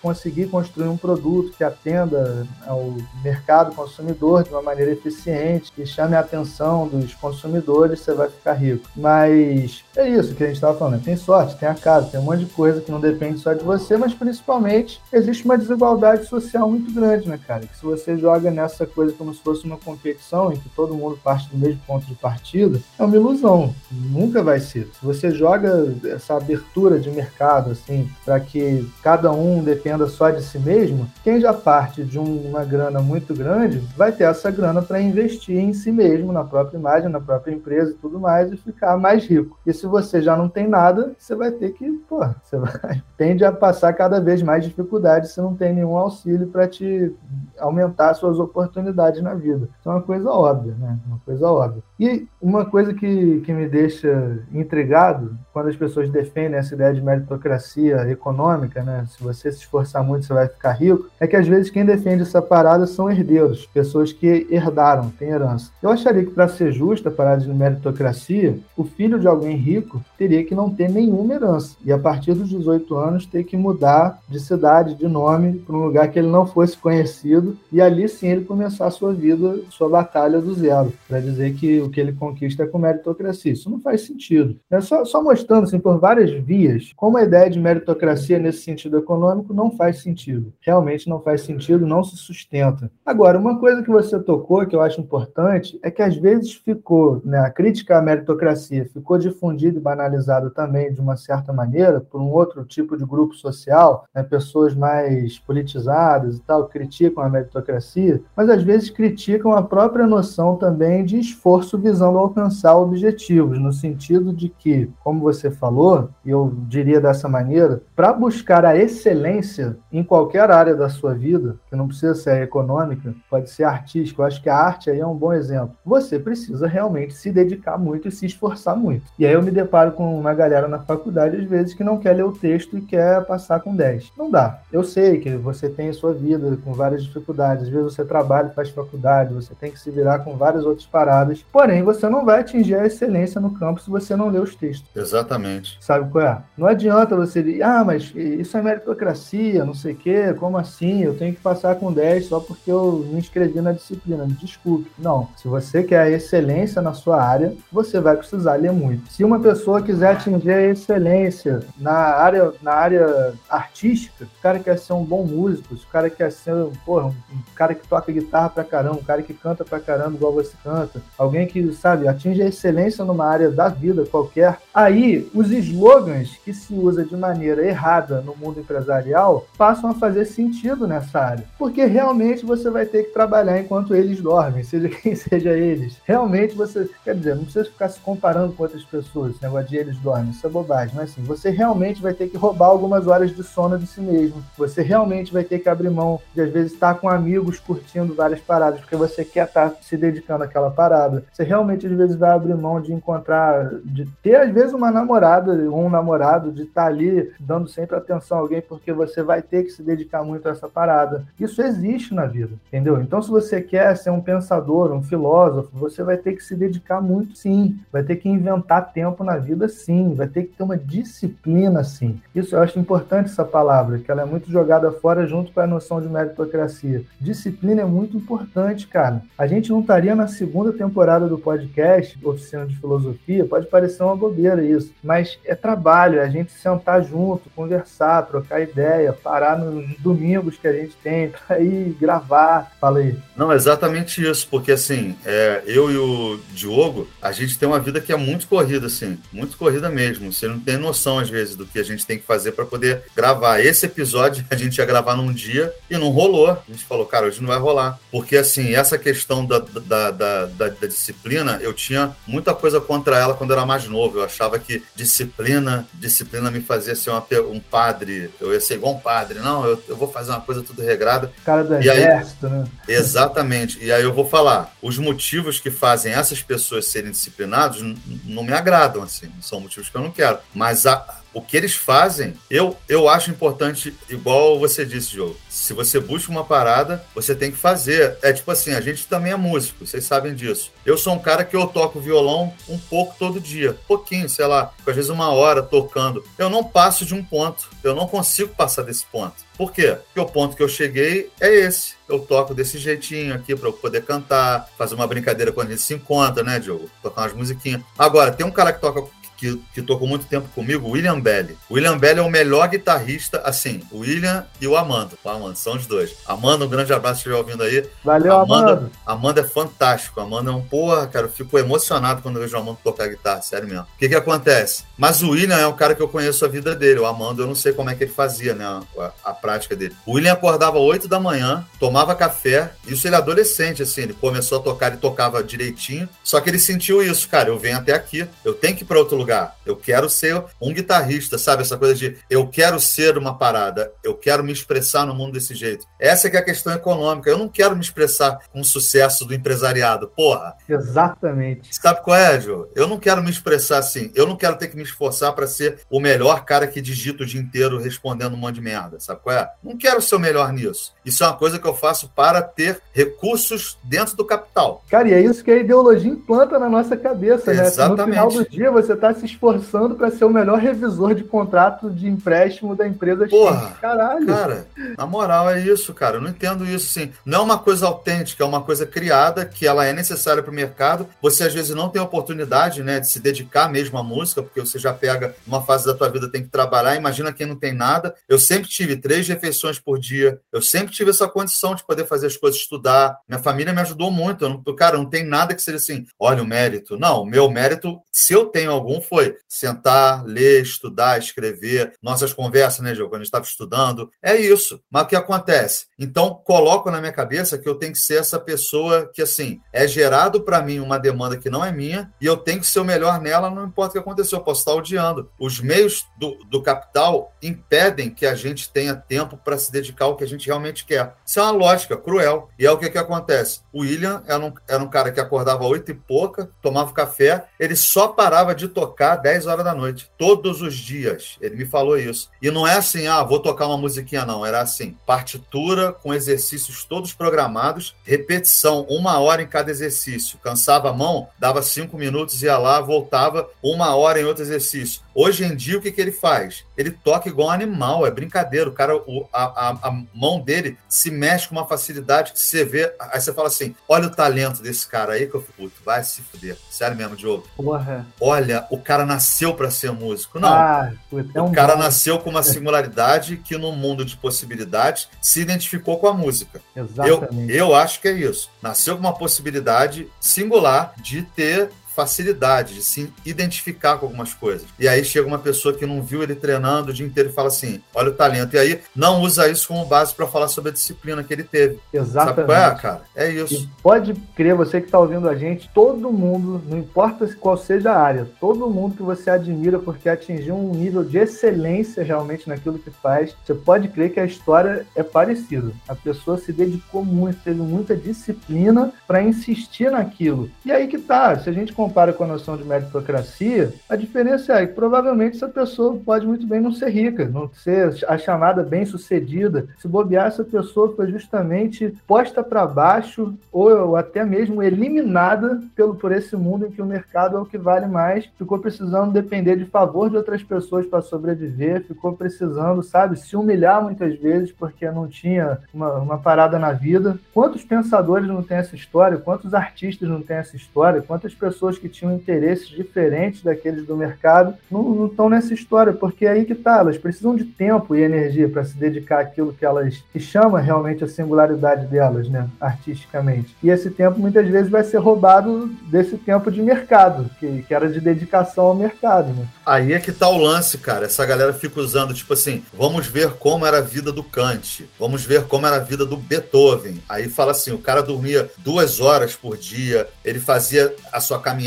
conseguir 0.00 0.46
construir 0.46 0.88
um 0.88 0.96
produto 0.96 1.52
que 1.56 1.64
atenda 1.64 2.46
ao 2.66 2.94
mercado 3.22 3.74
consumidor 3.74 4.44
de 4.44 4.50
uma 4.50 4.62
maneira 4.62 4.92
eficiente, 4.92 5.72
que 5.72 5.84
chame 5.84 6.14
a 6.14 6.20
atenção 6.20 6.85
dos 6.86 7.14
consumidores, 7.14 8.00
você 8.00 8.14
vai 8.14 8.28
ficar 8.28 8.54
rico. 8.54 8.88
Mas 8.94 9.84
é 9.96 10.08
isso 10.08 10.34
que 10.34 10.42
a 10.42 10.46
gente 10.46 10.56
estava 10.56 10.78
falando. 10.78 10.94
Né? 10.94 11.02
Tem 11.04 11.16
sorte, 11.16 11.56
tem 11.56 11.68
a 11.68 11.74
casa, 11.74 12.08
tem 12.08 12.20
um 12.20 12.24
monte 12.24 12.44
de 12.44 12.52
coisa 12.52 12.80
que 12.80 12.90
não 12.90 13.00
depende 13.00 13.38
só 13.38 13.52
de 13.52 13.64
você, 13.64 13.96
mas 13.96 14.14
principalmente 14.14 15.00
existe 15.12 15.44
uma 15.44 15.58
desigualdade 15.58 16.26
social 16.26 16.68
muito 16.70 16.92
grande, 16.92 17.28
né, 17.28 17.38
cara? 17.46 17.66
Que 17.66 17.76
se 17.76 17.84
você 17.84 18.16
joga 18.16 18.50
nessa 18.50 18.86
coisa 18.86 19.12
como 19.12 19.32
se 19.32 19.40
fosse 19.40 19.64
uma 19.64 19.76
competição 19.76 20.52
em 20.52 20.56
que 20.56 20.68
todo 20.70 20.94
mundo 20.94 21.18
parte 21.22 21.48
do 21.48 21.56
mesmo 21.56 21.80
ponto 21.86 22.06
de 22.06 22.14
partida, 22.14 22.80
é 22.98 23.02
uma 23.02 23.16
ilusão. 23.16 23.74
Nunca 23.90 24.42
vai 24.42 24.60
ser. 24.60 24.88
Se 24.98 25.04
você 25.04 25.30
joga 25.30 25.94
essa 26.04 26.36
abertura 26.36 26.98
de 26.98 27.10
mercado, 27.10 27.70
assim, 27.70 28.08
para 28.24 28.38
que 28.40 28.86
cada 29.02 29.32
um 29.32 29.62
dependa 29.62 30.06
só 30.06 30.30
de 30.30 30.42
si 30.42 30.58
mesmo, 30.58 31.08
quem 31.24 31.40
já 31.40 31.52
parte 31.52 32.04
de 32.04 32.18
uma 32.18 32.64
grana 32.64 33.00
muito 33.00 33.34
grande 33.34 33.78
vai 33.96 34.12
ter 34.12 34.24
essa 34.24 34.50
grana 34.50 34.82
para 34.82 35.00
investir 35.00 35.56
em 35.56 35.72
si 35.72 35.90
mesmo, 35.90 36.32
na 36.32 36.44
própria 36.44 36.78
imagem, 36.78 37.08
na 37.08 37.20
própria 37.20 37.52
empresa 37.52 37.90
e 37.90 37.94
tudo 37.94 38.20
mais, 38.20 38.52
e 38.52 38.56
ficar 38.56 38.96
mais 38.96 39.24
rico. 39.24 39.58
E 39.66 39.72
se 39.72 39.85
você 39.86 40.20
já 40.20 40.36
não 40.36 40.48
tem 40.48 40.68
nada, 40.68 41.14
você 41.18 41.34
vai 41.34 41.50
ter 41.50 41.72
que, 41.72 41.90
pô, 42.08 42.24
você 42.42 42.58
vai, 42.58 43.02
tende 43.16 43.44
a 43.44 43.52
passar 43.52 43.92
cada 43.92 44.20
vez 44.20 44.42
mais 44.42 44.64
dificuldades 44.64 45.30
se 45.30 45.40
não 45.40 45.54
tem 45.54 45.74
nenhum 45.74 45.96
auxílio 45.96 46.48
para 46.48 46.66
te 46.68 47.14
aumentar 47.58 48.14
suas 48.14 48.38
oportunidades 48.38 49.22
na 49.22 49.34
vida. 49.34 49.68
Isso 49.78 49.88
é 49.88 49.92
uma 49.92 50.02
coisa 50.02 50.30
óbvia, 50.30 50.74
né? 50.78 50.98
Uma 51.06 51.18
coisa 51.20 51.50
óbvia. 51.50 51.82
E 51.98 52.28
uma 52.40 52.64
coisa 52.64 52.92
que, 52.92 53.40
que 53.40 53.52
me 53.52 53.68
deixa 53.68 54.42
intrigado 54.52 55.36
quando 55.56 55.68
as 55.68 55.76
pessoas 55.76 56.10
defendem 56.10 56.58
essa 56.58 56.74
ideia 56.74 56.92
de 56.92 57.00
meritocracia 57.00 58.06
econômica, 58.10 58.82
né? 58.82 59.06
Se 59.08 59.24
você 59.24 59.50
se 59.50 59.60
esforçar 59.60 60.04
muito, 60.04 60.26
você 60.26 60.34
vai 60.34 60.46
ficar 60.46 60.72
rico, 60.72 61.08
é 61.18 61.26
que 61.26 61.34
às 61.34 61.48
vezes 61.48 61.70
quem 61.70 61.82
defende 61.82 62.20
essa 62.20 62.42
parada 62.42 62.86
são 62.86 63.10
herdeiros, 63.10 63.64
pessoas 63.64 64.12
que 64.12 64.46
herdaram, 64.50 65.08
têm 65.18 65.30
herança. 65.30 65.70
Eu 65.82 65.88
acharia 65.88 66.26
que 66.26 66.30
para 66.30 66.46
ser 66.46 66.72
justa 66.72 67.08
a 67.08 67.12
parada 67.12 67.40
de 67.40 67.48
meritocracia, 67.48 68.58
o 68.76 68.84
filho 68.84 69.18
de 69.18 69.26
alguém 69.26 69.56
rico 69.56 70.04
teria 70.18 70.44
que 70.44 70.54
não 70.54 70.68
ter 70.68 70.90
nenhuma 70.90 71.32
herança 71.32 71.74
e 71.82 71.90
a 71.90 71.98
partir 71.98 72.34
dos 72.34 72.50
18 72.50 72.94
anos 72.94 73.24
ter 73.24 73.42
que 73.42 73.56
mudar 73.56 74.20
de 74.28 74.38
cidade, 74.38 74.94
de 74.94 75.08
nome, 75.08 75.54
para 75.60 75.74
um 75.74 75.86
lugar 75.86 76.10
que 76.10 76.18
ele 76.18 76.28
não 76.28 76.44
fosse 76.44 76.76
conhecido 76.76 77.56
e 77.72 77.80
ali 77.80 78.06
sim 78.10 78.28
ele 78.28 78.44
começar 78.44 78.88
a 78.88 78.90
sua 78.90 79.14
vida, 79.14 79.58
sua 79.70 79.88
batalha 79.88 80.38
do 80.38 80.52
zero, 80.52 80.92
para 81.08 81.18
dizer 81.18 81.54
que 81.54 81.80
o 81.80 81.88
que 81.88 81.98
ele 81.98 82.12
conquista 82.12 82.64
é 82.64 82.66
com 82.66 82.76
meritocracia. 82.76 83.52
Isso 83.52 83.70
não 83.70 83.80
faz 83.80 84.02
sentido. 84.02 84.60
É 84.70 84.82
só, 84.82 85.02
só 85.06 85.22
assim, 85.54 85.78
por 85.78 85.98
várias 85.98 86.30
vias 86.30 86.92
como 86.96 87.16
a 87.16 87.22
ideia 87.22 87.50
de 87.50 87.58
meritocracia 87.58 88.38
nesse 88.38 88.62
sentido 88.62 88.98
econômico 88.98 89.52
não 89.52 89.70
faz 89.70 90.02
sentido. 90.02 90.52
Realmente 90.60 91.08
não 91.08 91.20
faz 91.20 91.42
sentido, 91.42 91.86
não 91.86 92.02
se 92.02 92.16
sustenta. 92.16 92.90
Agora, 93.04 93.38
uma 93.38 93.58
coisa 93.58 93.82
que 93.82 93.90
você 93.90 94.18
tocou 94.18 94.66
que 94.66 94.74
eu 94.74 94.80
acho 94.80 95.00
importante 95.00 95.78
é 95.82 95.90
que 95.90 96.02
às 96.02 96.16
vezes 96.16 96.52
ficou, 96.54 97.20
né, 97.24 97.38
a 97.38 97.50
crítica 97.50 97.98
à 97.98 98.02
meritocracia 98.02 98.86
ficou 98.86 99.18
difundida 99.18 99.78
e 99.78 99.82
banalizada 99.82 100.50
também 100.50 100.92
de 100.92 101.00
uma 101.00 101.16
certa 101.16 101.52
maneira 101.52 102.00
por 102.00 102.20
um 102.20 102.30
outro 102.30 102.64
tipo 102.64 102.96
de 102.96 103.04
grupo 103.04 103.34
social, 103.34 104.06
né, 104.14 104.22
pessoas 104.22 104.74
mais 104.74 105.38
politizadas 105.38 106.36
e 106.36 106.42
tal, 106.42 106.68
criticam 106.68 107.22
a 107.22 107.28
meritocracia, 107.28 108.22
mas 108.36 108.48
às 108.48 108.62
vezes 108.62 108.90
criticam 108.90 109.52
a 109.52 109.62
própria 109.62 110.06
noção 110.06 110.56
também 110.56 111.04
de 111.04 111.18
esforço 111.18 111.78
visando 111.78 112.18
alcançar 112.18 112.76
objetivos, 112.76 113.58
no 113.58 113.72
sentido 113.72 114.32
de 114.32 114.48
que, 114.48 114.90
como 115.02 115.20
você 115.20 115.35
falou, 115.50 116.10
e 116.24 116.30
eu 116.30 116.52
diria 116.68 117.00
dessa 117.00 117.28
maneira, 117.28 117.82
para 117.94 118.12
buscar 118.12 118.64
a 118.64 118.76
excelência 118.76 119.76
em 119.92 120.02
qualquer 120.02 120.50
área 120.50 120.74
da 120.74 120.88
sua 120.88 121.14
vida, 121.14 121.56
que 121.68 121.76
não 121.76 121.88
precisa 121.88 122.14
ser 122.14 122.42
econômica, 122.42 123.14
pode 123.30 123.50
ser 123.50 123.64
artística, 123.64 124.20
eu 124.20 124.26
acho 124.26 124.42
que 124.42 124.48
a 124.48 124.56
arte 124.56 124.90
aí 124.90 125.00
é 125.00 125.06
um 125.06 125.14
bom 125.14 125.32
exemplo. 125.32 125.76
Você 125.84 126.18
precisa 126.18 126.66
realmente 126.66 127.14
se 127.14 127.30
dedicar 127.30 127.78
muito 127.78 128.08
e 128.08 128.12
se 128.12 128.26
esforçar 128.26 128.76
muito. 128.76 129.04
E 129.18 129.26
aí 129.26 129.32
eu 129.32 129.42
me 129.42 129.50
deparo 129.50 129.92
com 129.92 130.18
uma 130.18 130.34
galera 130.34 130.68
na 130.68 130.78
faculdade, 130.78 131.36
às 131.36 131.44
vezes, 131.44 131.74
que 131.74 131.84
não 131.84 131.98
quer 131.98 132.14
ler 132.14 132.24
o 132.24 132.32
texto 132.32 132.76
e 132.76 132.80
quer 132.80 133.24
passar 133.24 133.60
com 133.60 133.74
10. 133.74 134.12
Não 134.16 134.30
dá. 134.30 134.60
Eu 134.72 134.84
sei 134.84 135.18
que 135.18 135.36
você 135.36 135.68
tem 135.68 135.88
a 135.88 135.92
sua 135.92 136.12
vida 136.12 136.56
com 136.64 136.72
várias 136.72 137.04
dificuldades, 137.04 137.64
às 137.64 137.68
vezes 137.68 137.94
você 137.94 138.04
trabalha, 138.04 138.50
faz 138.50 138.70
faculdade, 138.70 139.34
você 139.34 139.54
tem 139.54 139.70
que 139.70 139.78
se 139.78 139.90
virar 139.90 140.20
com 140.20 140.36
várias 140.36 140.64
outras 140.64 140.86
paradas, 140.86 141.44
porém 141.52 141.82
você 141.82 142.08
não 142.08 142.24
vai 142.24 142.40
atingir 142.40 142.74
a 142.74 142.86
excelência 142.86 143.40
no 143.40 143.54
campo 143.54 143.80
se 143.80 143.90
você 143.90 144.14
não 144.16 144.28
ler 144.28 144.40
os 144.40 144.54
textos. 144.54 144.88
Exatamente. 145.26 145.76
Sabe 145.80 146.10
qual 146.10 146.24
é? 146.24 146.42
Não 146.56 146.66
adianta 146.66 147.16
você 147.16 147.42
dizer, 147.42 147.62
ah, 147.62 147.84
mas 147.84 148.12
isso 148.14 148.56
é 148.56 148.62
meritocracia, 148.62 149.64
não 149.64 149.74
sei 149.74 149.92
o 149.92 149.96
quê, 149.96 150.34
como 150.38 150.56
assim? 150.56 151.02
Eu 151.02 151.16
tenho 151.16 151.34
que 151.34 151.40
passar 151.40 151.76
com 151.76 151.92
10 151.92 152.26
só 152.26 152.40
porque 152.40 152.70
eu 152.70 153.04
me 153.10 153.18
inscrevi 153.18 153.60
na 153.60 153.72
disciplina. 153.72 154.26
Desculpe. 154.26 154.90
Não. 154.98 155.28
Se 155.36 155.48
você 155.48 155.82
quer 155.82 156.10
excelência 156.12 156.80
na 156.80 156.92
sua 156.92 157.22
área, 157.22 157.54
você 157.70 158.00
vai 158.00 158.16
precisar 158.16 158.54
ler 158.56 158.72
muito. 158.72 159.12
Se 159.12 159.24
uma 159.24 159.40
pessoa 159.40 159.82
quiser 159.82 160.12
atingir 160.12 160.50
a 160.50 160.62
excelência 160.62 161.60
na 161.78 161.92
área, 161.92 162.52
na 162.62 162.72
área 162.72 163.34
artística, 163.48 164.24
o 164.24 164.42
cara 164.42 164.58
quer 164.58 164.78
ser 164.78 164.92
um 164.92 165.04
bom 165.04 165.24
músico, 165.24 165.74
o 165.74 165.86
cara 165.90 166.08
quer 166.08 166.30
ser 166.30 166.54
porra, 166.84 167.06
um 167.06 167.14
cara 167.54 167.74
que 167.74 167.86
toca 167.86 168.12
guitarra 168.12 168.48
pra 168.50 168.64
caramba, 168.64 168.96
um 168.96 169.04
cara 169.04 169.22
que 169.22 169.34
canta 169.34 169.64
pra 169.64 169.80
caramba 169.80 170.16
igual 170.16 170.32
você 170.32 170.52
canta, 170.62 171.02
alguém 171.18 171.46
que, 171.46 171.72
sabe, 171.72 172.06
atinge 172.08 172.42
a 172.42 172.48
excelência 172.48 173.04
numa 173.04 173.26
área 173.26 173.50
da 173.50 173.68
vida 173.68 174.04
qualquer, 174.06 174.58
aí 174.72 175.15
os 175.34 175.50
slogans 175.50 176.36
que 176.44 176.52
se 176.52 176.74
usa 176.74 177.04
de 177.04 177.16
maneira 177.16 177.66
errada 177.66 178.20
no 178.20 178.34
mundo 178.36 178.60
empresarial 178.60 179.46
passam 179.56 179.90
a 179.90 179.94
fazer 179.94 180.24
sentido 180.24 180.86
nessa 180.86 181.20
área. 181.20 181.44
Porque 181.58 181.84
realmente 181.84 182.44
você 182.44 182.70
vai 182.70 182.86
ter 182.86 183.04
que 183.04 183.12
trabalhar 183.12 183.60
enquanto 183.60 183.94
eles 183.94 184.20
dormem, 184.20 184.62
seja 184.64 184.88
quem 184.88 185.14
seja 185.14 185.50
eles. 185.50 185.96
Realmente 186.04 186.54
você, 186.54 186.88
quer 187.04 187.14
dizer, 187.14 187.34
não 187.34 187.44
precisa 187.44 187.64
ficar 187.64 187.88
se 187.88 188.00
comparando 188.00 188.52
com 188.52 188.62
outras 188.62 188.84
pessoas, 188.84 189.34
esse 189.34 189.42
negócio 189.42 189.68
de 189.68 189.76
eles 189.76 189.96
dormem, 189.98 190.30
isso 190.30 190.46
é 190.46 190.50
bobagem, 190.50 190.94
mas 190.94 191.10
assim, 191.10 191.22
você 191.22 191.50
realmente 191.50 192.02
vai 192.02 192.14
ter 192.14 192.28
que 192.28 192.36
roubar 192.36 192.66
algumas 192.66 193.06
horas 193.06 193.34
de 193.34 193.42
sono 193.42 193.78
de 193.78 193.86
si 193.86 194.00
mesmo. 194.00 194.42
Você 194.56 194.82
realmente 194.82 195.32
vai 195.32 195.44
ter 195.44 195.58
que 195.58 195.68
abrir 195.68 195.90
mão 195.90 196.20
de 196.34 196.40
às 196.40 196.50
vezes 196.50 196.72
estar 196.72 196.94
com 196.94 197.08
amigos 197.08 197.58
curtindo 197.58 198.14
várias 198.14 198.40
paradas, 198.40 198.80
porque 198.80 198.96
você 198.96 199.24
quer 199.24 199.46
estar 199.46 199.74
se 199.80 199.96
dedicando 199.96 200.44
àquela 200.44 200.70
parada. 200.70 201.24
Você 201.32 201.42
realmente 201.42 201.86
às 201.86 201.92
vezes 201.92 202.16
vai 202.16 202.30
abrir 202.30 202.54
mão 202.54 202.80
de 202.80 202.92
encontrar, 202.92 203.70
de 203.84 204.06
ter 204.22 204.36
às 204.36 204.50
vezes 204.52 204.72
uma 204.72 204.90
namorada 204.96 205.52
um 205.70 205.90
namorado, 205.90 206.50
de 206.50 206.62
estar 206.62 206.86
ali 206.86 207.32
dando 207.38 207.68
sempre 207.68 207.96
atenção 207.96 208.38
a 208.38 208.40
alguém, 208.40 208.60
porque 208.60 208.92
você 208.92 209.22
vai 209.22 209.42
ter 209.42 209.64
que 209.64 209.70
se 209.70 209.82
dedicar 209.82 210.22
muito 210.24 210.48
a 210.48 210.52
essa 210.52 210.68
parada. 210.68 211.24
Isso 211.38 211.62
existe 211.62 212.14
na 212.14 212.26
vida, 212.26 212.52
entendeu? 212.68 213.00
Então, 213.00 213.20
se 213.22 213.30
você 213.30 213.60
quer 213.60 213.96
ser 213.96 214.10
um 214.10 214.20
pensador, 214.20 214.92
um 214.92 215.02
filósofo, 215.02 215.70
você 215.72 216.02
vai 216.02 216.16
ter 216.16 216.32
que 216.34 216.42
se 216.42 216.54
dedicar 216.54 217.00
muito, 217.00 217.36
sim. 217.36 217.78
Vai 217.92 218.02
ter 218.02 218.16
que 218.16 218.28
inventar 218.28 218.92
tempo 218.92 219.22
na 219.22 219.36
vida, 219.36 219.68
sim. 219.68 220.14
Vai 220.14 220.26
ter 220.26 220.44
que 220.44 220.56
ter 220.56 220.62
uma 220.62 220.76
disciplina, 220.76 221.84
sim. 221.84 222.20
Isso 222.34 222.56
eu 222.56 222.62
acho 222.62 222.78
importante 222.78 223.30
essa 223.30 223.44
palavra, 223.44 223.98
que 223.98 224.10
ela 224.10 224.22
é 224.22 224.26
muito 224.26 224.50
jogada 224.50 224.90
fora 224.90 225.26
junto 225.26 225.52
com 225.52 225.60
a 225.60 225.66
noção 225.66 226.00
de 226.00 226.08
meritocracia. 226.08 227.04
Disciplina 227.20 227.82
é 227.82 227.86
muito 227.86 228.16
importante, 228.16 228.86
cara. 228.86 229.22
A 229.36 229.46
gente 229.46 229.70
não 229.70 229.80
estaria 229.80 230.14
na 230.14 230.28
segunda 230.28 230.72
temporada 230.72 231.26
do 231.26 231.38
podcast, 231.38 232.18
Oficina 232.24 232.66
de 232.66 232.76
Filosofia, 232.76 233.44
pode 233.44 233.66
parecer 233.66 234.02
uma 234.02 234.16
bobeira 234.16 234.62
isso 234.62 234.85
isso. 234.86 234.94
Mas 235.02 235.38
é 235.44 235.54
trabalho, 235.54 236.18
é 236.18 236.24
a 236.24 236.28
gente 236.28 236.52
sentar 236.52 237.04
junto, 237.04 237.50
conversar, 237.50 238.22
trocar 238.22 238.60
ideia, 238.60 239.12
parar 239.12 239.58
nos 239.58 239.96
domingos 239.98 240.56
que 240.56 240.66
a 240.66 240.72
gente 240.72 240.94
tem 241.02 241.28
para 241.46 241.60
ir 241.60 241.96
gravar. 242.00 242.72
Fala 242.80 243.00
aí. 243.00 243.16
Não, 243.36 243.52
exatamente 243.52 244.24
isso, 244.24 244.48
porque 244.48 244.72
assim, 244.72 245.16
é, 245.24 245.62
eu 245.66 245.90
e 245.90 245.96
o 245.96 246.40
Diogo, 246.52 247.08
a 247.20 247.32
gente 247.32 247.58
tem 247.58 247.68
uma 247.68 247.78
vida 247.78 248.00
que 248.00 248.12
é 248.12 248.16
muito 248.16 248.46
corrida, 248.48 248.86
assim, 248.86 249.18
muito 249.32 249.56
corrida 249.56 249.88
mesmo. 249.90 250.32
Você 250.32 250.48
não 250.48 250.58
tem 250.58 250.76
noção, 250.76 251.18
às 251.18 251.28
vezes, 251.28 251.56
do 251.56 251.66
que 251.66 251.78
a 251.78 251.82
gente 251.82 252.06
tem 252.06 252.18
que 252.18 252.24
fazer 252.24 252.52
para 252.52 252.64
poder 252.64 253.02
gravar. 253.14 253.60
Esse 253.60 253.86
episódio 253.86 254.44
a 254.50 254.56
gente 254.56 254.78
ia 254.78 254.84
gravar 254.84 255.16
num 255.16 255.32
dia 255.32 255.72
e 255.90 255.96
não 255.96 256.10
rolou. 256.10 256.50
A 256.50 256.62
gente 256.68 256.84
falou, 256.84 257.06
cara, 257.06 257.26
hoje 257.26 257.40
não 257.40 257.48
vai 257.48 257.58
rolar. 257.58 257.98
Porque, 258.10 258.36
assim, 258.36 258.74
essa 258.74 258.98
questão 258.98 259.44
da, 259.44 259.58
da, 259.58 260.10
da, 260.10 260.46
da, 260.46 260.68
da 260.68 260.86
disciplina, 260.86 261.58
eu 261.60 261.72
tinha 261.72 262.14
muita 262.26 262.54
coisa 262.54 262.80
contra 262.80 263.18
ela 263.18 263.34
quando 263.34 263.50
eu 263.50 263.56
era 263.56 263.66
mais 263.66 263.86
novo. 263.86 264.18
Eu 264.18 264.24
achava 264.24 264.58
que 264.58 264.75
disciplina, 264.94 265.86
disciplina 265.94 266.50
me 266.50 266.60
fazia 266.60 266.94
ser 266.94 267.10
uma, 267.10 267.24
um 267.50 267.60
padre. 267.60 268.30
Eu 268.40 268.52
ia 268.52 268.60
ser 268.60 268.74
igual 268.74 268.94
um 268.94 268.98
padre. 268.98 269.38
Não, 269.38 269.64
eu, 269.64 269.82
eu 269.88 269.96
vou 269.96 270.10
fazer 270.10 270.30
uma 270.30 270.40
coisa 270.40 270.62
tudo 270.62 270.82
regrada. 270.82 271.32
Cara 271.44 271.64
do 271.64 271.74
e 271.74 271.88
exército, 271.88 272.46
aí, 272.46 272.52
né? 272.52 272.64
Exatamente. 272.88 273.82
E 273.82 273.92
aí 273.92 274.02
eu 274.02 274.12
vou 274.12 274.28
falar, 274.28 274.74
os 274.82 274.98
motivos 274.98 275.60
que 275.60 275.70
fazem 275.70 276.12
essas 276.12 276.42
pessoas 276.42 276.86
serem 276.86 277.10
disciplinadas 277.10 277.82
não 278.24 278.42
me 278.42 278.52
agradam, 278.52 279.02
assim. 279.02 279.30
São 279.40 279.60
motivos 279.60 279.88
que 279.88 279.96
eu 279.96 280.02
não 280.02 280.10
quero. 280.10 280.38
Mas 280.54 280.86
a, 280.86 281.20
o 281.36 281.42
que 281.42 281.54
eles 281.54 281.74
fazem, 281.74 282.32
eu, 282.50 282.74
eu 282.88 283.10
acho 283.10 283.30
importante, 283.30 283.94
igual 284.08 284.58
você 284.58 284.86
disse, 284.86 285.14
Joe. 285.14 285.36
Se 285.50 285.74
você 285.74 286.00
busca 286.00 286.32
uma 286.32 286.42
parada, 286.42 287.04
você 287.14 287.34
tem 287.34 287.50
que 287.50 287.58
fazer. 287.58 288.16
É 288.22 288.32
tipo 288.32 288.50
assim, 288.50 288.72
a 288.72 288.80
gente 288.80 289.06
também 289.06 289.32
é 289.32 289.36
músico, 289.36 289.84
vocês 289.84 290.02
sabem 290.02 290.34
disso. 290.34 290.72
Eu 290.86 290.96
sou 290.96 291.12
um 291.12 291.18
cara 291.18 291.44
que 291.44 291.54
eu 291.54 291.66
toco 291.66 292.00
violão 292.00 292.54
um 292.66 292.78
pouco 292.78 293.14
todo 293.18 293.38
dia. 293.38 293.76
Pouquinho, 293.86 294.30
sei 294.30 294.46
lá, 294.46 294.72
às 294.86 294.94
vezes 294.94 295.10
uma 295.10 295.28
hora 295.28 295.62
tocando. 295.62 296.24
Eu 296.38 296.48
não 296.48 296.64
passo 296.64 297.04
de 297.04 297.14
um 297.14 297.22
ponto. 297.22 297.68
Eu 297.84 297.94
não 297.94 298.08
consigo 298.08 298.54
passar 298.54 298.84
desse 298.84 299.04
ponto. 299.04 299.44
Por 299.58 299.72
quê? 299.72 299.98
Porque 300.06 300.20
o 300.20 300.26
ponto 300.26 300.56
que 300.56 300.62
eu 300.62 300.68
cheguei 300.68 301.30
é 301.38 301.54
esse. 301.54 301.96
Eu 302.08 302.18
toco 302.18 302.54
desse 302.54 302.78
jeitinho 302.78 303.34
aqui 303.34 303.54
para 303.54 303.68
eu 303.68 303.72
poder 303.74 304.02
cantar, 304.04 304.70
fazer 304.78 304.94
uma 304.94 305.06
brincadeira 305.06 305.52
quando 305.52 305.68
a 305.68 305.70
gente 305.72 305.82
se 305.82 305.92
encontra, 305.92 306.42
né, 306.42 306.58
Diogo? 306.58 306.88
Tocar 307.02 307.22
umas 307.22 307.34
musiquinhas. 307.34 307.82
Agora, 307.98 308.32
tem 308.32 308.46
um 308.46 308.50
cara 308.50 308.72
que 308.72 308.80
toca 308.80 309.02
que, 309.36 309.60
que 309.74 309.82
tocou 309.82 310.08
muito 310.08 310.26
tempo 310.26 310.48
comigo, 310.54 310.88
William 310.88 311.20
Belly. 311.20 311.56
O 311.68 311.74
William 311.74 311.98
Belly 311.98 312.20
é 312.20 312.22
o 312.22 312.30
melhor 312.30 312.68
guitarrista, 312.68 313.40
assim, 313.44 313.82
o 313.90 313.98
William 313.98 314.46
e 314.60 314.66
o 314.66 314.76
Amando. 314.76 315.18
O 315.22 315.28
Amando, 315.28 315.56
são 315.56 315.76
os 315.76 315.86
dois. 315.86 316.14
Amanda, 316.26 316.64
um 316.64 316.68
grande 316.68 316.92
abraço 316.92 317.16
se 317.16 317.20
estiver 317.20 317.36
ouvindo 317.36 317.62
aí. 317.62 317.88
Valeu, 318.04 318.36
Amanda. 318.36 318.72
Amanda. 318.72 318.90
Amanda 319.04 319.40
é 319.40 319.44
fantástico. 319.44 320.20
Amanda 320.20 320.50
é 320.50 320.54
um 320.54 320.62
porra, 320.62 321.06
cara, 321.06 321.26
eu 321.26 321.30
fico 321.30 321.58
emocionado 321.58 322.22
quando 322.22 322.36
eu 322.36 322.42
vejo 322.42 322.56
o 322.56 322.60
Amando 322.60 322.78
tocar 322.82 323.08
guitarra, 323.08 323.42
sério 323.42 323.68
mesmo. 323.68 323.84
O 323.84 323.98
que 323.98 324.08
que 324.08 324.14
acontece? 324.14 324.84
Mas 324.96 325.22
o 325.22 325.30
William 325.30 325.56
é 325.56 325.66
um 325.66 325.76
cara 325.76 325.94
que 325.94 326.02
eu 326.02 326.08
conheço 326.08 326.44
a 326.44 326.48
vida 326.48 326.74
dele. 326.74 327.00
O 327.00 327.06
Amando, 327.06 327.42
eu 327.42 327.46
não 327.46 327.54
sei 327.54 327.72
como 327.72 327.90
é 327.90 327.94
que 327.94 328.04
ele 328.04 328.12
fazia, 328.12 328.54
né, 328.54 328.64
a, 328.64 329.12
a 329.24 329.32
prática 329.32 329.76
dele. 329.76 329.94
O 330.06 330.12
William 330.12 330.32
acordava 330.32 330.78
8 330.78 331.08
da 331.08 331.20
manhã, 331.20 331.64
tomava 331.78 332.14
café, 332.14 332.72
isso 332.86 333.06
ele 333.06 333.14
é 333.14 333.18
adolescente, 333.18 333.82
assim, 333.82 334.02
ele 334.02 334.14
começou 334.14 334.58
a 334.58 334.62
tocar, 334.62 334.88
ele 334.88 334.96
tocava 334.96 335.42
direitinho, 335.42 336.08
só 336.22 336.40
que 336.40 336.48
ele 336.48 336.58
sentiu 336.58 337.02
isso, 337.02 337.28
cara, 337.28 337.48
eu 337.48 337.58
venho 337.58 337.76
até 337.76 337.92
aqui, 337.92 338.26
eu 338.44 338.54
tenho 338.54 338.76
que 338.76 338.82
ir 338.82 338.86
para 338.86 338.98
outro 338.98 339.16
lugar 339.16 339.25
lugar. 339.26 339.56
Eu 339.66 339.74
quero 339.74 340.08
ser 340.08 340.40
um 340.62 340.72
guitarrista, 340.72 341.36
sabe? 341.36 341.62
Essa 341.62 341.76
coisa 341.76 341.94
de 341.94 342.16
eu 342.30 342.46
quero 342.46 342.78
ser 342.78 343.18
uma 343.18 343.36
parada, 343.36 343.92
eu 344.04 344.14
quero 344.14 344.44
me 344.44 344.52
expressar 344.52 345.04
no 345.04 345.14
mundo 345.14 345.32
desse 345.32 345.54
jeito. 345.54 345.84
Essa 345.98 346.28
é 346.28 346.30
que 346.30 346.36
é 346.36 346.40
a 346.40 346.44
questão 346.44 346.72
econômica. 346.72 347.28
Eu 347.28 347.36
não 347.36 347.48
quero 347.48 347.74
me 347.74 347.82
expressar 347.82 348.38
com 348.52 348.60
o 348.60 348.64
sucesso 348.64 349.24
do 349.24 349.34
empresariado. 349.34 350.08
Porra. 350.14 350.54
Exatamente. 350.68 351.74
Sabe 351.74 352.02
qual 352.02 352.16
é, 352.16 352.40
Joe? 352.40 352.66
Eu 352.76 352.86
não 352.86 352.98
quero 352.98 353.22
me 353.22 353.30
expressar 353.30 353.78
assim. 353.78 354.12
Eu 354.14 354.26
não 354.26 354.36
quero 354.36 354.56
ter 354.56 354.68
que 354.68 354.76
me 354.76 354.82
esforçar 354.82 355.32
para 355.32 355.46
ser 355.48 355.80
o 355.90 355.98
melhor 355.98 356.44
cara 356.44 356.68
que 356.68 356.80
digita 356.80 357.24
o 357.24 357.26
dia 357.26 357.40
inteiro 357.40 357.80
respondendo 357.80 358.34
um 358.34 358.38
monte 358.38 358.56
de 358.56 358.60
merda. 358.60 359.00
Sabe 359.00 359.20
qual 359.22 359.34
é? 359.34 359.50
Não 359.62 359.76
quero 359.76 360.00
ser 360.00 360.14
o 360.14 360.20
melhor 360.20 360.52
nisso. 360.52 360.94
Isso 361.04 361.24
é 361.24 361.26
uma 361.26 361.36
coisa 361.36 361.58
que 361.58 361.66
eu 361.66 361.74
faço 361.74 362.08
para 362.10 362.42
ter 362.42 362.80
recursos 362.92 363.78
dentro 363.82 364.16
do 364.16 364.24
capital. 364.24 364.84
Cara, 364.88 365.08
e 365.08 365.14
é 365.14 365.20
isso 365.20 365.42
que 365.42 365.50
a 365.50 365.56
ideologia 365.56 366.10
implanta 366.10 366.58
na 366.58 366.68
nossa 366.68 366.96
cabeça, 366.96 367.50
Exatamente. 367.50 367.98
né? 367.98 368.06
No 368.06 368.12
final 368.12 368.28
do 368.28 368.48
dia 368.48 368.70
você 368.70 368.92
está 368.92 369.14
se 369.16 369.26
esforçando 369.26 369.94
para 369.94 370.10
ser 370.10 370.24
o 370.24 370.30
melhor 370.30 370.58
revisor 370.58 371.14
de 371.14 371.24
contrato 371.24 371.90
de 371.90 372.06
empréstimo 372.06 372.76
da 372.76 372.86
empresa 372.86 373.26
Porra, 373.28 373.68
X. 373.68 373.78
Caralho. 373.78 374.26
Cara, 374.26 374.66
na 374.96 375.06
moral 375.06 375.50
é 375.50 375.60
isso, 375.60 375.92
cara. 375.92 376.16
Eu 376.16 376.20
não 376.20 376.30
entendo 376.30 376.64
isso, 376.64 376.86
assim. 376.86 377.12
Não 377.24 377.40
é 377.40 377.42
uma 377.42 377.58
coisa 377.58 377.86
autêntica, 377.86 378.44
é 378.44 378.46
uma 378.46 378.62
coisa 378.62 378.86
criada 378.86 379.44
que 379.44 379.66
ela 379.66 379.84
é 379.84 379.92
necessária 379.92 380.42
para 380.42 380.52
o 380.52 380.54
mercado. 380.54 381.08
Você 381.20 381.44
às 381.44 381.54
vezes 381.54 381.74
não 381.74 381.88
tem 381.88 382.00
oportunidade, 382.00 382.82
né, 382.82 383.00
de 383.00 383.08
se 383.08 383.18
dedicar 383.20 383.68
mesmo 383.68 383.98
à 383.98 384.02
música, 384.02 384.42
porque 384.42 384.60
você 384.60 384.78
já 384.78 384.92
pega 384.92 385.34
uma 385.46 385.62
fase 385.62 385.86
da 385.86 385.94
tua 385.94 386.08
vida 386.08 386.30
tem 386.30 386.42
que 386.42 386.48
trabalhar. 386.48 386.94
Imagina 386.96 387.32
quem 387.32 387.46
não 387.46 387.56
tem 387.56 387.72
nada. 387.72 388.14
Eu 388.28 388.38
sempre 388.38 388.68
tive 388.68 388.96
três 388.96 389.26
refeições 389.26 389.78
por 389.78 389.98
dia. 389.98 390.40
Eu 390.52 390.62
sempre 390.62 390.94
tive 390.94 391.10
essa 391.10 391.28
condição 391.28 391.74
de 391.74 391.84
poder 391.84 392.06
fazer 392.06 392.26
as 392.26 392.36
coisas, 392.36 392.60
estudar. 392.60 393.18
Minha 393.28 393.40
família 393.40 393.72
me 393.72 393.80
ajudou 393.80 394.10
muito. 394.10 394.44
Eu 394.44 394.48
não, 394.50 394.62
cara, 394.74 394.96
não 394.96 395.06
tem 395.06 395.24
nada 395.24 395.54
que 395.54 395.62
seja 395.62 395.76
assim, 395.76 396.04
olha 396.18 396.42
o 396.42 396.46
mérito. 396.46 396.98
Não, 396.98 397.22
o 397.22 397.26
meu 397.26 397.50
mérito, 397.50 398.00
se 398.12 398.32
eu 398.32 398.46
tenho 398.46 398.70
algum, 398.70 399.00
foi 399.08 399.36
sentar, 399.48 400.24
ler, 400.24 400.62
estudar, 400.62 401.18
escrever, 401.18 401.92
nossas 402.02 402.32
conversas, 402.32 402.80
né, 402.80 402.94
Gil, 402.94 403.08
quando 403.08 403.16
a 403.16 403.18
gente 403.18 403.26
estava 403.26 403.44
estudando. 403.44 404.10
É 404.22 404.36
isso. 404.36 404.80
Mas 404.90 405.04
o 405.04 405.06
que 405.06 405.16
acontece? 405.16 405.86
Então, 405.98 406.34
coloco 406.44 406.90
na 406.90 407.00
minha 407.00 407.12
cabeça 407.12 407.58
que 407.58 407.68
eu 407.68 407.74
tenho 407.74 407.92
que 407.92 407.98
ser 407.98 408.20
essa 408.20 408.38
pessoa 408.38 409.10
que, 409.12 409.22
assim, 409.22 409.60
é 409.72 409.86
gerado 409.86 410.42
para 410.42 410.62
mim 410.62 410.78
uma 410.78 410.98
demanda 410.98 411.36
que 411.36 411.50
não 411.50 411.64
é 411.64 411.72
minha 411.72 412.12
e 412.20 412.26
eu 412.26 412.36
tenho 412.36 412.60
que 412.60 412.66
ser 412.66 412.80
o 412.80 412.84
melhor 412.84 413.20
nela, 413.20 413.50
não 413.50 413.66
importa 413.66 413.90
o 413.90 413.92
que 413.92 413.98
aconteceu, 413.98 414.38
eu 414.38 414.44
posso 414.44 414.60
estar 414.60 414.74
odiando. 414.74 415.30
Os 415.38 415.60
meios 415.60 416.04
do, 416.18 416.36
do 416.46 416.62
capital 416.62 417.32
impedem 417.42 418.10
que 418.10 418.26
a 418.26 418.34
gente 418.34 418.70
tenha 418.70 418.94
tempo 418.94 419.36
para 419.36 419.58
se 419.58 419.70
dedicar 419.70 420.06
ao 420.06 420.16
que 420.16 420.24
a 420.24 420.28
gente 420.28 420.46
realmente 420.46 420.84
quer. 420.84 421.14
Isso 421.24 421.38
é 421.38 421.42
uma 421.42 421.52
lógica 421.52 421.96
cruel. 421.96 422.48
E 422.58 422.66
é 422.66 422.70
o 422.70 422.78
que, 422.78 422.90
que 422.90 422.98
acontece. 422.98 423.60
O 423.72 423.80
William 423.80 424.22
era 424.26 424.44
um, 424.44 424.52
era 424.68 424.82
um 424.82 424.88
cara 424.88 425.12
que 425.12 425.20
acordava 425.20 425.64
oito 425.66 425.90
e 425.90 425.94
pouca, 425.94 426.50
tomava 426.60 426.92
café, 426.92 427.44
ele 427.58 427.76
só 427.76 428.08
parava 428.08 428.54
de 428.54 428.68
tocar 428.68 428.95
10 428.96 429.46
horas 429.46 429.64
da 429.64 429.74
noite, 429.74 430.10
todos 430.16 430.62
os 430.62 430.74
dias. 430.74 431.36
Ele 431.40 431.56
me 431.56 431.66
falou 431.66 431.98
isso. 431.98 432.30
E 432.40 432.50
não 432.50 432.66
é 432.66 432.76
assim, 432.76 433.06
ah, 433.06 433.22
vou 433.22 433.40
tocar 433.40 433.66
uma 433.66 433.76
musiquinha, 433.76 434.24
não. 434.24 434.44
Era 434.44 434.60
assim, 434.60 434.96
partitura 435.04 435.92
com 435.92 436.14
exercícios 436.14 436.84
todos 436.84 437.12
programados, 437.12 437.94
repetição, 438.04 438.86
uma 438.88 439.18
hora 439.18 439.42
em 439.42 439.46
cada 439.46 439.70
exercício. 439.70 440.38
Cansava 440.38 440.90
a 440.90 440.92
mão, 440.92 441.28
dava 441.38 441.62
cinco 441.62 441.98
minutos, 441.98 442.42
ia 442.42 442.56
lá, 442.56 442.80
voltava, 442.80 443.48
uma 443.62 443.94
hora 443.94 444.20
em 444.20 444.24
outro 444.24 444.42
exercício. 444.42 445.05
Hoje 445.18 445.46
em 445.46 445.56
dia, 445.56 445.78
o 445.78 445.80
que, 445.80 445.90
que 445.90 445.98
ele 445.98 446.12
faz? 446.12 446.66
Ele 446.76 446.90
toca 446.90 447.26
igual 447.26 447.48
um 447.48 447.50
animal, 447.50 448.06
é 448.06 448.10
brincadeira. 448.10 448.68
O 448.68 448.72
cara, 448.72 448.94
o, 448.94 449.26
a, 449.32 449.44
a, 449.44 449.88
a 449.88 450.02
mão 450.12 450.38
dele 450.38 450.76
se 450.90 451.10
mexe 451.10 451.48
com 451.48 451.54
uma 451.54 451.66
facilidade 451.66 452.32
que 452.32 452.38
você 452.38 452.66
vê. 452.66 452.94
Aí 453.00 453.18
você 453.18 453.32
fala 453.32 453.48
assim: 453.48 453.74
olha 453.88 454.08
o 454.08 454.14
talento 454.14 454.60
desse 454.60 454.86
cara 454.86 455.14
aí 455.14 455.26
que 455.26 455.34
eu 455.34 455.40
fico, 455.40 455.54
puto, 455.54 455.82
vai 455.82 456.04
se 456.04 456.20
fuder. 456.20 456.58
Sério 456.70 456.94
mesmo, 456.94 457.16
Diogo. 457.16 457.48
Porra. 457.56 458.06
Olha, 458.20 458.66
o 458.70 458.78
cara 458.78 459.06
nasceu 459.06 459.54
para 459.54 459.70
ser 459.70 459.90
músico. 459.90 460.38
Não. 460.38 460.52
Ah, 460.52 460.92
é 461.34 461.40
um 461.40 461.46
o 461.46 461.52
cara 461.52 461.76
bom. 461.76 461.82
nasceu 461.82 462.18
com 462.18 462.28
uma 462.28 462.42
singularidade 462.44 463.38
que, 463.38 463.56
no 463.56 463.72
mundo 463.72 464.04
de 464.04 464.18
possibilidades, 464.18 465.08
se 465.22 465.40
identificou 465.40 465.98
com 465.98 466.08
a 466.08 466.12
música. 466.12 466.60
Exatamente. 466.76 467.54
Eu, 467.54 467.68
eu 467.68 467.74
acho 467.74 468.02
que 468.02 468.08
é 468.08 468.12
isso. 468.12 468.50
Nasceu 468.60 468.96
com 468.96 469.00
uma 469.00 469.16
possibilidade 469.16 470.06
singular 470.20 470.92
de 470.98 471.22
ter 471.22 471.70
facilidade 471.96 472.74
de 472.74 472.82
se 472.82 473.10
identificar 473.24 473.96
com 473.96 474.04
algumas 474.04 474.34
coisas. 474.34 474.66
E 474.78 474.86
aí 474.86 475.02
chega 475.02 475.26
uma 475.26 475.38
pessoa 475.38 475.74
que 475.74 475.86
não 475.86 476.02
viu 476.02 476.22
ele 476.22 476.34
treinando 476.34 476.90
o 476.90 476.92
dia 476.92 477.06
inteiro 477.06 477.30
e 477.30 477.32
fala 477.32 477.48
assim: 477.48 477.80
olha 477.94 478.10
o 478.10 478.14
talento. 478.14 478.54
E 478.54 478.58
aí 478.58 478.80
não 478.94 479.22
usa 479.22 479.48
isso 479.48 479.68
como 479.68 479.86
base 479.86 480.14
para 480.14 480.26
falar 480.26 480.48
sobre 480.48 480.70
a 480.70 480.72
disciplina 480.72 481.24
que 481.24 481.32
ele 481.32 481.42
teve. 481.42 481.80
Exatamente. 481.92 482.52
Sabe 482.52 482.52
é, 482.52 482.80
cara? 482.80 483.00
É 483.14 483.30
isso. 483.30 483.54
E 483.54 483.82
pode 483.82 484.14
crer, 484.34 484.54
você 484.54 484.80
que 484.80 484.86
está 484.86 484.98
ouvindo 484.98 485.26
a 485.28 485.34
gente, 485.34 485.70
todo 485.72 486.12
mundo, 486.12 486.62
não 486.68 486.78
importa 486.78 487.26
qual 487.40 487.56
seja 487.56 487.92
a 487.92 487.98
área, 487.98 488.28
todo 488.38 488.68
mundo 488.68 488.96
que 488.96 489.02
você 489.02 489.30
admira 489.30 489.78
porque 489.78 490.08
atingiu 490.08 490.54
um 490.54 490.72
nível 490.72 491.02
de 491.02 491.16
excelência 491.16 492.02
realmente 492.02 492.48
naquilo 492.48 492.78
que 492.78 492.90
faz, 492.90 493.34
você 493.44 493.54
pode 493.54 493.88
crer 493.88 494.12
que 494.12 494.20
a 494.20 494.26
história 494.26 494.86
é 494.94 495.02
parecida. 495.02 495.72
A 495.88 495.94
pessoa 495.94 496.36
se 496.36 496.52
dedicou 496.52 497.04
muito, 497.04 497.42
teve 497.42 497.60
muita 497.60 497.96
disciplina 497.96 498.92
para 499.06 499.22
insistir 499.22 499.90
naquilo. 499.90 500.50
E 500.64 500.72
aí 500.72 500.86
que 500.88 500.98
tá, 500.98 501.38
se 501.38 501.48
a 501.48 501.52
gente 501.52 501.72
compara 501.86 502.12
com 502.12 502.24
a 502.24 502.26
noção 502.26 502.56
de 502.56 502.64
meritocracia, 502.64 503.72
a 503.88 503.94
diferença 503.94 504.54
é 504.54 504.66
que 504.66 504.74
provavelmente 504.74 505.36
essa 505.36 505.48
pessoa 505.48 505.96
pode 506.04 506.26
muito 506.26 506.44
bem 506.44 506.60
não 506.60 506.72
ser 506.72 506.88
rica, 506.88 507.26
não 507.26 507.48
ser 507.54 507.94
a 508.08 508.18
chamada 508.18 508.64
bem-sucedida. 508.64 509.68
Se 509.78 509.86
bobear, 509.86 510.26
essa 510.26 510.42
pessoa 510.42 510.94
foi 510.96 511.08
justamente 511.12 511.94
posta 512.04 512.42
para 512.42 512.66
baixo 512.66 513.34
ou 513.52 513.94
até 513.94 514.24
mesmo 514.24 514.62
eliminada 514.62 515.62
pelo, 515.76 515.94
por 515.94 516.10
esse 516.10 516.34
mundo 516.34 516.66
em 516.66 516.70
que 516.72 516.82
o 516.82 516.86
mercado 516.86 517.36
é 517.36 517.40
o 517.40 517.46
que 517.46 517.56
vale 517.56 517.86
mais, 517.86 518.28
ficou 518.36 518.58
precisando 518.58 519.12
depender 519.12 519.54
de 519.54 519.64
favor 519.64 520.10
de 520.10 520.16
outras 520.16 520.42
pessoas 520.42 520.86
para 520.86 521.00
sobreviver, 521.00 521.84
ficou 521.84 522.14
precisando, 522.14 522.82
sabe, 522.82 523.16
se 523.16 523.36
humilhar 523.36 523.80
muitas 523.80 524.18
vezes 524.18 524.50
porque 524.50 524.90
não 524.90 525.06
tinha 525.06 525.58
uma, 525.72 525.92
uma 525.94 526.18
parada 526.18 526.58
na 526.58 526.72
vida. 526.72 527.16
Quantos 527.32 527.62
pensadores 527.62 528.26
não 528.26 528.42
têm 528.42 528.56
essa 528.56 528.74
história? 528.74 529.18
Quantos 529.18 529.54
artistas 529.54 530.08
não 530.08 530.20
têm 530.20 530.38
essa 530.38 530.56
história? 530.56 531.00
Quantas 531.00 531.32
pessoas 531.32 531.75
pessoas 531.76 531.78
que 531.78 531.88
tinham 531.88 532.14
interesses 532.14 532.68
diferentes 532.68 533.42
daqueles 533.42 533.86
do 533.86 533.96
mercado 533.96 534.54
não 534.70 535.06
estão 535.06 535.28
nessa 535.28 535.54
história, 535.54 535.92
porque 535.92 536.26
é 536.26 536.30
aí 536.30 536.44
que 536.44 536.54
tá, 536.54 536.78
elas 536.78 536.98
precisam 536.98 537.36
de 537.36 537.44
tempo 537.44 537.94
e 537.94 538.02
energia 538.02 538.48
para 538.48 538.64
se 538.64 538.76
dedicar 538.76 539.20
àquilo 539.20 539.52
que 539.52 539.64
elas 539.64 540.02
que 540.12 540.18
chama 540.18 540.60
realmente 540.60 541.04
a 541.04 541.08
singularidade 541.08 541.86
delas, 541.86 542.28
né, 542.28 542.48
artisticamente. 542.60 543.54
E 543.62 543.70
esse 543.70 543.90
tempo 543.90 544.18
muitas 544.18 544.48
vezes 544.48 544.70
vai 544.70 544.82
ser 544.82 544.98
roubado 544.98 545.68
desse 545.90 546.16
tempo 546.16 546.50
de 546.50 546.62
mercado, 546.62 547.30
que, 547.38 547.62
que 547.62 547.74
era 547.74 547.88
de 547.88 548.00
dedicação 548.00 548.66
ao 548.66 548.74
mercado, 548.74 549.32
né? 549.32 549.46
Aí 549.64 549.92
é 549.92 549.98
que 549.98 550.12
tá 550.12 550.28
o 550.28 550.38
lance, 550.38 550.78
cara. 550.78 551.06
Essa 551.06 551.26
galera 551.26 551.52
fica 551.52 551.80
usando, 551.80 552.14
tipo 552.14 552.32
assim, 552.32 552.62
vamos 552.72 553.06
ver 553.06 553.32
como 553.32 553.66
era 553.66 553.78
a 553.78 553.82
vida 553.82 554.12
do 554.12 554.22
Kant, 554.22 554.88
vamos 554.98 555.24
ver 555.24 555.44
como 555.44 555.66
era 555.66 555.76
a 555.76 555.80
vida 555.80 556.04
do 556.06 556.16
Beethoven. 556.16 557.02
Aí 557.08 557.28
fala 557.28 557.52
assim, 557.52 557.72
o 557.72 557.78
cara 557.78 558.02
dormia 558.02 558.48
duas 558.58 559.00
horas 559.00 559.34
por 559.34 559.56
dia, 559.56 560.08
ele 560.24 560.38
fazia 560.38 560.94
a 561.12 561.20
sua 561.20 561.40
caminhada 561.40 561.65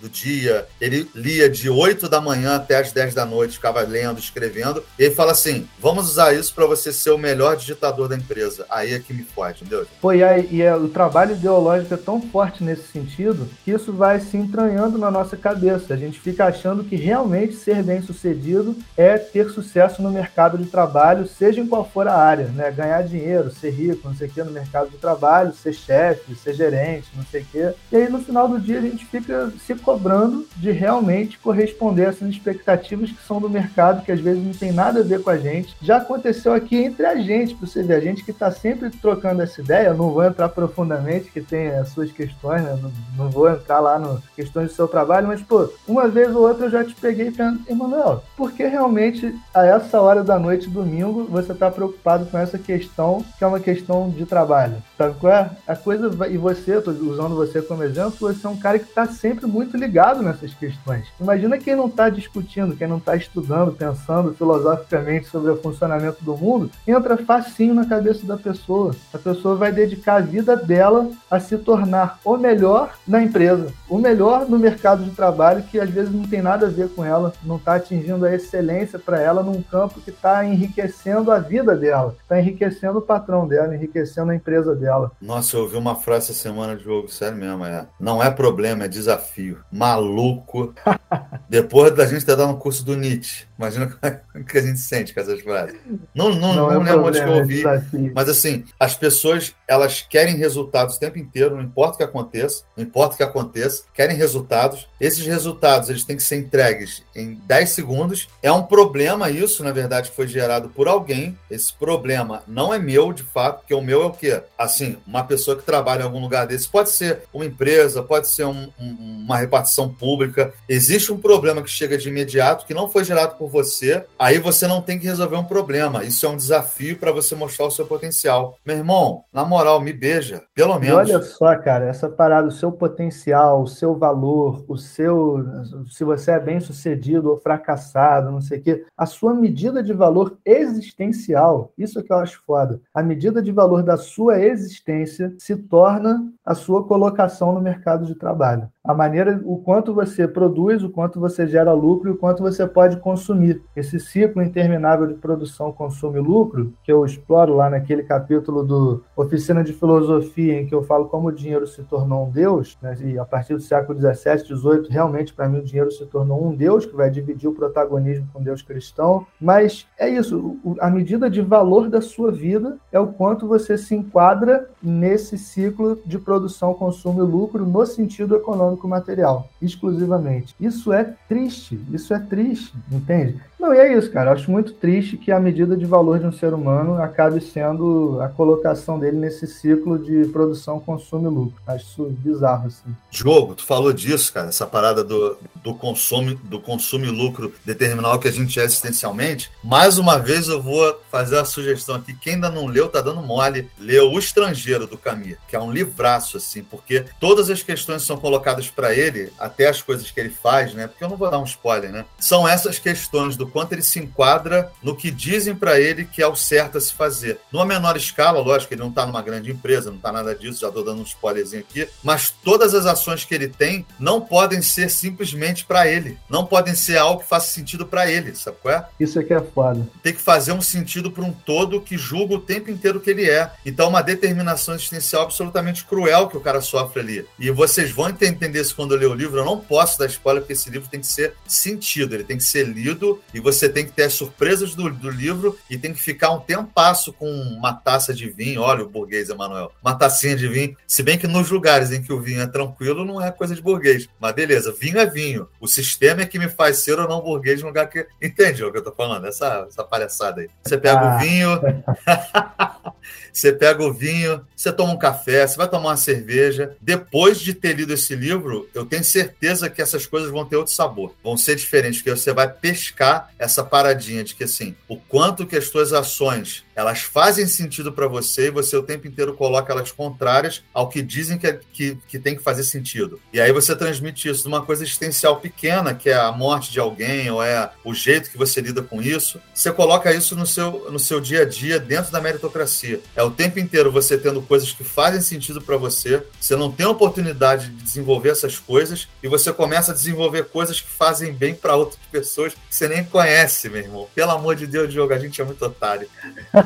do 0.00 0.08
dia, 0.08 0.66
ele 0.80 1.08
lia 1.14 1.48
de 1.48 1.68
8 1.68 2.08
da 2.08 2.20
manhã 2.20 2.56
até 2.56 2.76
as 2.76 2.92
10 2.92 3.14
da 3.14 3.24
noite, 3.24 3.54
ficava 3.54 3.80
lendo, 3.80 4.18
escrevendo. 4.18 4.82
E 4.98 5.04
ele 5.04 5.14
fala 5.14 5.32
assim: 5.32 5.68
vamos 5.78 6.08
usar 6.08 6.32
isso 6.32 6.54
para 6.54 6.66
você 6.66 6.92
ser 6.92 7.10
o 7.10 7.18
melhor 7.18 7.56
digitador 7.56 8.08
da 8.08 8.16
empresa. 8.16 8.66
Aí 8.70 8.94
é 8.94 8.98
que 8.98 9.12
me 9.12 9.24
fode, 9.24 9.62
entendeu? 9.62 9.86
Pô, 10.00 10.12
e, 10.12 10.22
aí, 10.22 10.48
e 10.50 10.62
é, 10.62 10.74
o 10.74 10.88
trabalho 10.88 11.32
ideológico 11.32 11.94
é 11.94 11.96
tão 11.96 12.20
forte 12.20 12.62
nesse 12.62 12.88
sentido 12.88 13.48
que 13.64 13.70
isso 13.70 13.92
vai 13.92 14.20
se 14.20 14.36
entranhando 14.36 14.98
na 14.98 15.10
nossa 15.10 15.36
cabeça. 15.36 15.94
A 15.94 15.96
gente 15.96 16.20
fica 16.20 16.46
achando 16.46 16.84
que 16.84 16.96
realmente 16.96 17.54
ser 17.54 17.82
bem 17.82 18.02
sucedido 18.02 18.76
é 18.96 19.18
ter 19.18 19.50
sucesso 19.50 20.02
no 20.02 20.10
mercado 20.10 20.58
de 20.58 20.66
trabalho, 20.66 21.26
seja 21.26 21.60
em 21.60 21.66
qual 21.66 21.88
for 21.88 22.08
a 22.08 22.16
área, 22.16 22.46
né? 22.48 22.70
Ganhar 22.70 23.02
dinheiro, 23.02 23.50
ser 23.50 23.70
rico, 23.70 24.08
não 24.08 24.14
sei 24.14 24.28
o 24.28 24.30
que, 24.30 24.42
no 24.42 24.50
mercado 24.50 24.90
de 24.90 24.96
trabalho, 24.96 25.52
ser 25.52 25.72
chefe, 25.72 26.34
ser 26.34 26.54
gerente, 26.54 27.08
não 27.14 27.24
sei 27.24 27.42
o 27.42 27.44
que. 27.44 27.74
E 27.92 27.96
aí 27.96 28.08
no 28.08 28.22
final 28.22 28.48
do 28.48 28.60
dia 28.60 28.78
a 28.78 28.82
gente 28.82 29.04
fica 29.06 29.25
se 29.64 29.74
cobrando 29.74 30.46
de 30.56 30.70
realmente 30.70 31.38
corresponder 31.38 32.06
a 32.06 32.08
essas 32.08 32.28
expectativas 32.28 33.10
que 33.10 33.22
são 33.22 33.40
do 33.40 33.48
mercado, 33.48 34.04
que 34.04 34.12
às 34.12 34.20
vezes 34.20 34.42
não 34.42 34.52
tem 34.52 34.72
nada 34.72 35.00
a 35.00 35.04
ver 35.04 35.22
com 35.22 35.30
a 35.30 35.36
gente. 35.36 35.76
Já 35.80 35.98
aconteceu 35.98 36.52
aqui 36.52 36.76
entre 36.76 37.06
a 37.06 37.16
gente, 37.16 37.54
para 37.54 37.66
você 37.66 37.82
ver, 37.82 37.94
a 37.94 38.00
gente 38.00 38.24
que 38.24 38.30
está 38.30 38.50
sempre 38.50 38.90
trocando 38.90 39.42
essa 39.42 39.60
ideia, 39.60 39.94
não 39.94 40.10
vou 40.10 40.24
entrar 40.24 40.48
profundamente, 40.48 41.30
que 41.30 41.40
tem 41.40 41.68
as 41.68 41.88
suas 41.88 42.10
questões, 42.10 42.62
né? 42.62 42.78
não, 42.80 42.92
não, 43.16 43.30
vou 43.30 43.48
entrar 43.50 43.80
lá 43.80 43.98
no 43.98 44.22
questões 44.34 44.68
do 44.68 44.74
seu 44.74 44.88
trabalho, 44.88 45.28
mas, 45.28 45.42
pô, 45.42 45.68
uma 45.86 46.08
vez 46.08 46.34
ou 46.34 46.46
outra 46.46 46.66
eu 46.66 46.70
já 46.70 46.84
te 46.84 46.94
peguei 46.94 47.30
pensando, 47.30 47.60
Emanuel, 47.68 48.22
por 48.36 48.52
que 48.52 48.66
realmente 48.66 49.34
a 49.54 49.64
essa 49.64 50.00
hora 50.00 50.22
da 50.22 50.38
noite, 50.38 50.68
domingo, 50.68 51.24
você 51.24 51.52
está 51.52 51.70
preocupado 51.70 52.26
com 52.26 52.38
essa 52.38 52.58
questão, 52.58 53.24
que 53.38 53.44
é 53.44 53.46
uma 53.46 53.60
questão 53.60 54.10
de 54.10 54.24
trabalho? 54.26 54.76
Sabe 54.96 55.14
qual 55.18 55.32
é? 55.32 55.50
A 55.66 55.76
coisa, 55.76 56.10
e 56.28 56.36
você, 56.36 56.78
estou 56.78 56.94
usando 56.94 57.34
você 57.34 57.62
como 57.62 57.82
exemplo, 57.82 58.12
você 58.18 58.46
é 58.46 58.50
um 58.50 58.56
cara 58.56 58.78
que 58.78 58.86
está 58.86 59.06
sempre 59.16 59.46
muito 59.46 59.76
ligado 59.76 60.22
nessas 60.22 60.54
questões. 60.54 61.06
Imagina 61.20 61.58
quem 61.58 61.74
não 61.74 61.86
está 61.86 62.08
discutindo, 62.08 62.76
quem 62.76 62.86
não 62.86 62.98
está 62.98 63.16
estudando, 63.16 63.72
pensando 63.72 64.34
filosoficamente 64.34 65.28
sobre 65.28 65.50
o 65.50 65.56
funcionamento 65.56 66.22
do 66.22 66.36
mundo, 66.36 66.70
entra 66.86 67.16
facinho 67.16 67.74
na 67.74 67.86
cabeça 67.86 68.26
da 68.26 68.36
pessoa. 68.36 68.94
A 69.12 69.18
pessoa 69.18 69.56
vai 69.56 69.72
dedicar 69.72 70.16
a 70.16 70.20
vida 70.20 70.56
dela 70.56 71.10
a 71.30 71.40
se 71.40 71.56
tornar 71.58 72.18
o 72.24 72.36
melhor 72.36 72.96
na 73.06 73.22
empresa, 73.22 73.72
o 73.88 73.98
melhor 73.98 74.48
no 74.48 74.58
mercado 74.58 75.04
de 75.04 75.10
trabalho, 75.10 75.62
que 75.64 75.80
às 75.80 75.90
vezes 75.90 76.12
não 76.12 76.24
tem 76.24 76.42
nada 76.42 76.66
a 76.66 76.70
ver 76.70 76.88
com 76.90 77.04
ela, 77.04 77.32
não 77.42 77.56
está 77.56 77.76
atingindo 77.76 78.24
a 78.24 78.34
excelência 78.34 78.98
para 78.98 79.20
ela 79.20 79.42
num 79.42 79.62
campo 79.62 80.00
que 80.00 80.10
está 80.10 80.44
enriquecendo 80.44 81.30
a 81.30 81.38
vida 81.38 81.74
dela, 81.76 82.14
está 82.22 82.38
enriquecendo 82.40 82.98
o 82.98 83.02
patrão 83.02 83.46
dela, 83.46 83.74
enriquecendo 83.74 84.30
a 84.30 84.34
empresa 84.34 84.74
dela. 84.74 85.10
Nossa, 85.20 85.56
eu 85.56 85.62
ouvi 85.62 85.76
uma 85.76 85.94
frase 85.94 86.30
essa 86.30 86.42
semana 86.42 86.76
de 86.76 86.84
jogo, 86.84 87.08
sério 87.08 87.36
mesmo, 87.36 87.64
é. 87.64 87.86
Não 87.98 88.22
é 88.22 88.30
problema, 88.30 88.84
é 88.84 88.88
desafio. 88.96 89.62
Maluco. 89.70 90.74
Depois 91.48 91.94
da 91.94 92.06
gente 92.06 92.24
ter 92.24 92.36
dado 92.36 92.50
um 92.50 92.56
curso 92.56 92.84
do 92.84 92.96
Nietzsche. 92.96 93.46
Imagina 93.58 93.96
o 94.34 94.44
que 94.44 94.58
a 94.58 94.62
gente 94.62 94.78
sente 94.78 95.14
com 95.14 95.20
essas 95.20 95.40
frases. 95.40 95.76
Não, 96.14 96.30
não, 96.30 96.54
não, 96.54 96.54
não 96.54 96.72
é 96.72 96.78
lembro 96.78 97.06
onde 97.06 97.20
que 97.20 97.28
eu 97.28 97.32
ouvi. 97.32 97.66
É 97.66 97.82
mas 98.14 98.28
assim, 98.28 98.64
as 98.78 98.94
pessoas 98.94 99.54
elas 99.66 100.02
querem 100.02 100.36
resultados 100.36 100.96
o 100.96 101.00
tempo 101.00 101.18
inteiro, 101.18 101.56
não 101.56 101.62
importa 101.62 101.94
o 101.94 101.96
que 101.98 102.04
aconteça, 102.04 102.64
não 102.76 102.84
importa 102.84 103.14
o 103.14 103.16
que 103.16 103.22
aconteça, 103.22 103.84
querem 103.94 104.16
resultados. 104.16 104.86
Esses 105.00 105.24
resultados 105.24 105.88
eles 105.88 106.04
têm 106.04 106.16
que 106.16 106.22
ser 106.22 106.36
entregues 106.36 107.02
em 107.14 107.34
10 107.46 107.70
segundos. 107.70 108.28
É 108.42 108.52
um 108.52 108.62
problema 108.62 109.30
isso, 109.30 109.64
na 109.64 109.72
verdade, 109.72 110.10
que 110.10 110.16
foi 110.16 110.28
gerado 110.28 110.68
por 110.68 110.88
alguém. 110.88 111.38
Esse 111.50 111.72
problema 111.72 112.42
não 112.46 112.74
é 112.74 112.78
meu, 112.78 113.12
de 113.12 113.22
fato, 113.22 113.60
porque 113.60 113.74
o 113.74 113.80
meu 113.80 114.02
é 114.02 114.06
o 114.06 114.12
quê? 114.12 114.42
Assim, 114.58 114.96
uma 115.06 115.24
pessoa 115.24 115.56
que 115.56 115.64
trabalha 115.64 116.02
em 116.02 116.04
algum 116.04 116.20
lugar 116.20 116.46
desse, 116.46 116.68
pode 116.68 116.90
ser 116.90 117.22
uma 117.32 117.44
empresa, 117.44 118.02
pode 118.02 118.28
ser 118.28 118.44
um, 118.44 118.68
um, 118.78 119.22
uma 119.24 119.38
repartição 119.38 119.88
pública. 119.88 120.52
Existe 120.68 121.12
um 121.12 121.18
problema 121.18 121.35
que 121.40 121.70
chega 121.70 121.98
de 121.98 122.08
imediato, 122.08 122.66
que 122.66 122.74
não 122.74 122.88
foi 122.88 123.04
gerado 123.04 123.36
por 123.36 123.48
você, 123.48 124.04
aí 124.18 124.38
você 124.38 124.66
não 124.66 124.80
tem 124.80 124.98
que 124.98 125.06
resolver 125.06 125.36
um 125.36 125.44
problema. 125.44 126.04
Isso 126.04 126.26
é 126.26 126.28
um 126.28 126.36
desafio 126.36 126.96
para 126.96 127.12
você 127.12 127.34
mostrar 127.34 127.66
o 127.66 127.70
seu 127.70 127.86
potencial. 127.86 128.58
Meu 128.64 128.76
irmão, 128.76 129.24
na 129.32 129.44
moral, 129.44 129.80
me 129.80 129.92
beija, 129.92 130.42
pelo 130.54 130.78
menos. 130.78 131.08
E 131.08 131.14
olha 131.14 131.22
só, 131.22 131.56
cara, 131.56 131.86
essa 131.86 132.08
parada, 132.08 132.48
o 132.48 132.52
seu 132.52 132.72
potencial, 132.72 133.62
o 133.62 133.66
seu 133.66 133.96
valor, 133.96 134.64
o 134.68 134.76
seu. 134.76 135.44
Se 135.90 136.04
você 136.04 136.32
é 136.32 136.40
bem 136.40 136.60
sucedido 136.60 137.30
ou 137.30 137.38
fracassado, 137.38 138.30
não 138.30 138.40
sei 138.40 138.58
o 138.58 138.62
quê, 138.62 138.84
a 138.96 139.06
sua 139.06 139.34
medida 139.34 139.82
de 139.82 139.92
valor 139.92 140.38
existencial, 140.44 141.72
isso 141.76 141.98
é 141.98 142.02
que 142.02 142.12
eu 142.12 142.18
acho 142.18 142.42
foda. 142.46 142.80
A 142.94 143.02
medida 143.02 143.42
de 143.42 143.52
valor 143.52 143.82
da 143.82 143.96
sua 143.96 144.40
existência 144.40 145.34
se 145.38 145.56
torna 145.56 146.26
a 146.44 146.54
sua 146.54 146.84
colocação 146.84 147.52
no 147.52 147.60
mercado 147.60 148.06
de 148.06 148.14
trabalho 148.14 148.70
a 148.86 148.94
maneira, 148.94 149.40
o 149.44 149.58
quanto 149.58 149.92
você 149.92 150.28
produz, 150.28 150.82
o 150.82 150.90
quanto 150.90 151.18
você 151.18 151.46
gera 151.46 151.72
lucro 151.72 152.08
e 152.08 152.12
o 152.12 152.16
quanto 152.16 152.42
você 152.42 152.66
pode 152.66 152.98
consumir. 152.98 153.62
Esse 153.74 153.98
ciclo 153.98 154.42
interminável 154.42 155.06
de 155.06 155.14
produção, 155.14 155.72
consumo 155.72 156.16
e 156.16 156.20
lucro, 156.20 156.72
que 156.84 156.92
eu 156.92 157.04
exploro 157.04 157.54
lá 157.54 157.68
naquele 157.68 158.04
capítulo 158.04 158.62
do 158.62 159.02
Oficina 159.16 159.64
de 159.64 159.72
Filosofia, 159.72 160.60
em 160.60 160.66
que 160.66 160.74
eu 160.74 160.82
falo 160.82 161.06
como 161.06 161.28
o 161.28 161.32
dinheiro 161.32 161.66
se 161.66 161.82
tornou 161.82 162.26
um 162.26 162.30
deus, 162.30 162.78
né? 162.80 162.96
e 163.02 163.18
a 163.18 163.24
partir 163.24 163.54
do 163.54 163.60
século 163.60 163.98
XVII, 163.98 164.38
XVIII, 164.38 164.86
realmente, 164.88 165.34
para 165.34 165.48
mim, 165.48 165.58
o 165.58 165.64
dinheiro 165.64 165.90
se 165.90 166.06
tornou 166.06 166.46
um 166.46 166.54
deus 166.54 166.86
que 166.86 166.94
vai 166.94 167.10
dividir 167.10 167.48
o 167.48 167.54
protagonismo 167.54 168.28
com 168.32 168.42
Deus 168.42 168.62
cristão. 168.62 169.26
Mas 169.40 169.86
é 169.98 170.08
isso, 170.08 170.56
a 170.80 170.90
medida 170.90 171.28
de 171.28 171.40
valor 171.40 171.88
da 171.88 172.00
sua 172.00 172.30
vida 172.30 172.78
é 172.92 173.00
o 173.00 173.08
quanto 173.08 173.48
você 173.48 173.76
se 173.76 173.94
enquadra 173.94 174.68
nesse 174.82 175.36
ciclo 175.36 175.98
de 176.06 176.18
produção, 176.18 176.74
consumo 176.74 177.22
e 177.22 177.26
lucro 177.26 177.66
no 177.66 177.86
sentido 177.86 178.36
econômico 178.36 178.75
econômico 178.76 178.86
material, 178.86 179.50
exclusivamente. 179.60 180.54
Isso 180.60 180.92
é 180.92 181.14
triste, 181.28 181.80
isso 181.92 182.12
é 182.14 182.18
triste, 182.18 182.72
entende? 182.92 183.40
Não, 183.58 183.74
e 183.74 183.78
é 183.78 183.96
isso, 183.96 184.10
cara. 184.10 184.30
Eu 184.30 184.34
acho 184.34 184.50
muito 184.50 184.74
triste 184.74 185.16
que 185.16 185.32
a 185.32 185.40
medida 185.40 185.76
de 185.76 185.86
valor 185.86 186.18
de 186.18 186.26
um 186.26 186.32
ser 186.32 186.52
humano 186.52 187.02
acabe 187.02 187.40
sendo 187.40 188.18
a 188.20 188.28
colocação 188.28 188.98
dele 188.98 189.16
nesse 189.16 189.46
ciclo 189.46 189.98
de 189.98 190.26
produção, 190.28 190.78
consumo 190.78 191.26
e 191.26 191.34
lucro. 191.34 191.60
Acho 191.66 191.84
isso 191.84 192.04
bizarro, 192.18 192.66
assim. 192.66 192.94
Diogo, 193.10 193.54
tu 193.54 193.64
falou 193.64 193.92
disso, 193.92 194.32
cara, 194.32 194.48
essa 194.48 194.66
parada 194.66 195.02
do, 195.02 195.38
do 195.64 195.74
consumo, 195.74 196.34
do 196.44 196.60
consumo 196.60 197.06
e 197.06 197.10
lucro 197.10 197.52
determinar 197.64 198.14
o 198.14 198.18
que 198.18 198.28
a 198.28 198.32
gente 198.32 198.60
é 198.60 198.64
existencialmente. 198.64 199.50
Mais 199.64 199.96
uma 199.96 200.18
vez 200.18 200.48
eu 200.48 200.62
vou 200.62 201.00
fazer 201.10 201.38
a 201.38 201.44
sugestão 201.44 201.96
aqui. 201.96 202.14
Quem 202.14 202.34
ainda 202.34 202.50
não 202.50 202.66
leu, 202.66 202.88
tá 202.88 203.00
dando 203.00 203.22
mole. 203.22 203.70
Leu 203.78 204.12
O 204.12 204.18
Estrangeiro, 204.18 204.86
do 204.86 204.98
Camus, 204.98 205.36
que 205.48 205.56
é 205.56 205.60
um 205.60 205.72
livraço, 205.72 206.36
assim, 206.36 206.62
porque 206.62 207.06
todas 207.18 207.48
as 207.48 207.62
questões 207.62 208.02
são 208.02 208.18
colocadas 208.18 208.65
para 208.70 208.94
ele, 208.94 209.32
até 209.38 209.68
as 209.68 209.82
coisas 209.82 210.10
que 210.10 210.18
ele 210.20 210.30
faz, 210.30 210.74
né? 210.74 210.86
Porque 210.86 211.02
eu 211.02 211.08
não 211.08 211.16
vou 211.16 211.30
dar 211.30 211.38
um 211.38 211.44
spoiler, 211.44 211.90
né? 211.90 212.04
São 212.18 212.46
essas 212.46 212.78
questões 212.78 213.36
do 213.36 213.46
quanto 213.46 213.72
ele 213.72 213.82
se 213.82 213.98
enquadra 213.98 214.70
no 214.82 214.96
que 214.96 215.10
dizem 215.10 215.54
para 215.54 215.80
ele 215.80 216.04
que 216.04 216.22
é 216.22 216.26
o 216.26 216.36
certo 216.36 216.78
a 216.78 216.80
se 216.80 216.92
fazer. 216.92 217.38
Numa 217.52 217.64
menor 217.64 217.96
escala, 217.96 218.40
lógico, 218.40 218.74
ele 218.74 218.82
não 218.82 218.90
está 218.90 219.06
numa 219.06 219.22
grande 219.22 219.50
empresa, 219.50 219.90
não 219.90 219.96
está 219.96 220.12
nada 220.12 220.34
disso, 220.34 220.60
já 220.60 220.68
estou 220.68 220.84
dando 220.84 221.00
um 221.00 221.04
spoilerzinho 221.04 221.62
aqui, 221.62 221.88
mas 222.02 222.30
todas 222.30 222.74
as 222.74 222.86
ações 222.86 223.24
que 223.24 223.34
ele 223.34 223.48
tem 223.48 223.86
não 223.98 224.20
podem 224.20 224.62
ser 224.62 224.90
simplesmente 224.90 225.64
para 225.64 225.86
ele, 225.86 226.18
não 226.28 226.44
podem 226.46 226.74
ser 226.74 226.98
algo 226.98 227.22
que 227.22 227.28
faça 227.28 227.52
sentido 227.52 227.86
para 227.86 228.10
ele, 228.10 228.34
sabe 228.34 228.56
qual 228.62 228.74
é? 228.74 228.86
Isso 228.98 229.18
aqui 229.18 229.32
é 229.32 229.40
foda. 229.40 229.86
Tem 230.02 230.14
que 230.14 230.20
fazer 230.20 230.52
um 230.52 230.60
sentido 230.60 231.10
para 231.10 231.24
um 231.24 231.32
todo 231.32 231.80
que 231.80 231.96
julga 231.96 232.34
o 232.34 232.40
tempo 232.40 232.70
inteiro 232.70 233.00
que 233.00 233.10
ele 233.10 233.28
é. 233.28 233.50
Então, 233.64 233.88
uma 233.88 234.02
determinação 234.02 234.74
existencial 234.74 235.22
absolutamente 235.22 235.84
cruel 235.84 236.28
que 236.28 236.36
o 236.36 236.40
cara 236.40 236.60
sofre 236.60 237.00
ali. 237.00 237.26
E 237.38 237.50
vocês 237.50 237.90
vão 237.90 238.08
entender 238.08 238.55
isso 238.56 238.74
quando 238.74 238.92
eu 238.92 238.98
ler 238.98 239.06
o 239.06 239.14
livro. 239.14 239.38
Eu 239.38 239.44
não 239.44 239.58
posso 239.58 239.98
dar 239.98 240.06
spoiler, 240.06 240.42
porque 240.42 240.52
esse 240.52 240.70
livro 240.70 240.88
tem 240.88 241.00
que 241.00 241.06
ser 241.06 241.34
sentido, 241.46 242.14
ele 242.14 242.24
tem 242.24 242.36
que 242.36 242.44
ser 242.44 242.66
lido 242.66 243.20
e 243.32 243.40
você 243.40 243.68
tem 243.68 243.84
que 243.84 243.92
ter 243.92 244.04
as 244.04 244.14
surpresas 244.14 244.74
do, 244.74 244.90
do 244.90 245.10
livro 245.10 245.58
e 245.70 245.78
tem 245.78 245.92
que 245.92 246.00
ficar 246.00 246.30
um 246.30 246.40
tempasso 246.40 247.12
com 247.12 247.30
uma 247.30 247.72
taça 247.72 248.12
de 248.14 248.28
vinho. 248.28 248.62
Olha 248.62 248.84
o 248.84 248.88
burguês, 248.88 249.28
Emanuel. 249.28 249.72
Uma 249.82 249.94
tacinha 249.94 250.36
de 250.36 250.48
vinho. 250.48 250.76
Se 250.86 251.02
bem 251.02 251.18
que 251.18 251.26
nos 251.26 251.50
lugares 251.50 251.92
em 251.92 252.02
que 252.02 252.12
o 252.12 252.20
vinho 252.20 252.40
é 252.40 252.46
tranquilo, 252.46 253.04
não 253.04 253.20
é 253.20 253.30
coisa 253.30 253.54
de 253.54 253.62
burguês. 253.62 254.08
Mas 254.20 254.34
beleza, 254.34 254.74
vinho 254.78 254.98
é 254.98 255.06
vinho. 255.06 255.48
O 255.60 255.66
sistema 255.66 256.22
é 256.22 256.26
que 256.26 256.38
me 256.38 256.48
faz 256.48 256.78
ser 256.78 256.98
ou 256.98 257.08
não 257.08 257.20
burguês 257.20 257.60
no 257.60 257.68
lugar 257.68 257.88
que. 257.88 258.06
Entende 258.22 258.64
o 258.64 258.72
que 258.72 258.78
eu 258.78 258.84
tô 258.84 258.92
falando? 258.92 259.26
Essa, 259.26 259.66
essa 259.68 259.84
palhaçada 259.84 260.40
aí. 260.40 260.48
Você 260.64 260.78
pega 260.78 261.00
ah. 261.00 261.16
o 261.16 261.18
vinho. 261.18 261.50
Você 263.32 263.52
pega 263.52 263.82
o 263.82 263.92
vinho, 263.92 264.44
você 264.54 264.72
toma 264.72 264.92
um 264.92 264.98
café, 264.98 265.46
você 265.46 265.56
vai 265.56 265.68
tomar 265.68 265.90
uma 265.90 265.96
cerveja. 265.96 266.76
Depois 266.80 267.38
de 267.38 267.52
ter 267.52 267.74
lido 267.74 267.92
esse 267.92 268.14
livro, 268.14 268.68
eu 268.74 268.84
tenho 268.84 269.04
certeza 269.04 269.68
que 269.68 269.82
essas 269.82 270.06
coisas 270.06 270.30
vão 270.30 270.44
ter 270.44 270.56
outro 270.56 270.72
sabor, 270.72 271.14
vão 271.22 271.36
ser 271.36 271.56
diferentes, 271.56 272.00
porque 272.00 272.18
você 272.18 272.32
vai 272.32 272.50
pescar 272.50 273.30
essa 273.38 273.62
paradinha 273.62 274.24
de 274.24 274.34
que 274.34 274.44
assim, 274.44 274.74
o 274.88 274.96
quanto 274.96 275.46
que 275.46 275.56
as 275.56 275.68
suas 275.68 275.92
ações 275.92 276.65
elas 276.76 277.00
fazem 277.00 277.46
sentido 277.46 277.90
para 277.90 278.06
você 278.06 278.48
e 278.48 278.50
você 278.50 278.76
o 278.76 278.82
tempo 278.82 279.08
inteiro 279.08 279.32
coloca 279.32 279.72
elas 279.72 279.90
contrárias 279.90 280.62
ao 280.74 280.90
que 280.90 281.00
dizem 281.00 281.38
que, 281.38 281.46
é, 281.46 281.58
que, 281.72 281.98
que 282.06 282.18
tem 282.18 282.36
que 282.36 282.42
fazer 282.42 282.64
sentido. 282.64 283.18
E 283.32 283.40
aí 283.40 283.50
você 283.50 283.74
transmite 283.74 284.28
isso 284.28 284.46
numa 284.48 284.60
coisa 284.60 284.84
existencial 284.84 285.40
pequena, 285.40 285.94
que 285.94 286.10
é 286.10 286.14
a 286.14 286.30
morte 286.30 286.70
de 286.70 286.78
alguém 286.78 287.30
ou 287.30 287.42
é 287.42 287.70
o 287.82 287.94
jeito 287.94 288.30
que 288.30 288.36
você 288.36 288.60
lida 288.60 288.82
com 288.82 289.00
isso. 289.00 289.40
Você 289.54 289.72
coloca 289.72 290.12
isso 290.12 290.36
no 290.36 290.46
seu, 290.46 290.90
no 290.90 290.98
seu 290.98 291.18
dia 291.18 291.42
a 291.42 291.44
dia 291.46 291.80
dentro 291.80 292.12
da 292.12 292.20
meritocracia. 292.20 293.00
É 293.14 293.22
o 293.22 293.30
tempo 293.30 293.58
inteiro 293.58 293.90
você 293.90 294.18
tendo 294.18 294.42
coisas 294.42 294.70
que 294.70 294.84
fazem 294.84 295.22
sentido 295.22 295.62
para 295.62 295.78
você, 295.78 296.22
você 296.38 296.54
não 296.54 296.70
tem 296.70 296.84
oportunidade 296.84 297.70
de 297.70 297.82
desenvolver 297.82 298.30
essas 298.30 298.58
coisas 298.58 299.08
e 299.22 299.28
você 299.28 299.50
começa 299.50 299.92
a 299.92 299.94
desenvolver 299.94 300.44
coisas 300.44 300.80
que 300.80 300.88
fazem 300.88 301.32
bem 301.32 301.54
para 301.54 301.74
outras 301.74 302.00
pessoas 302.12 302.52
que 302.52 302.60
você 302.68 302.86
nem 302.86 303.02
conhece, 303.02 303.70
meu 303.70 303.80
irmão. 303.80 304.08
Pelo 304.14 304.32
amor 304.32 304.56
de 304.56 304.66
Deus, 304.66 304.92
Diogo, 304.92 305.14
a 305.14 305.18
gente 305.18 305.40
é 305.40 305.44
muito 305.44 305.64
otário. 305.64 306.08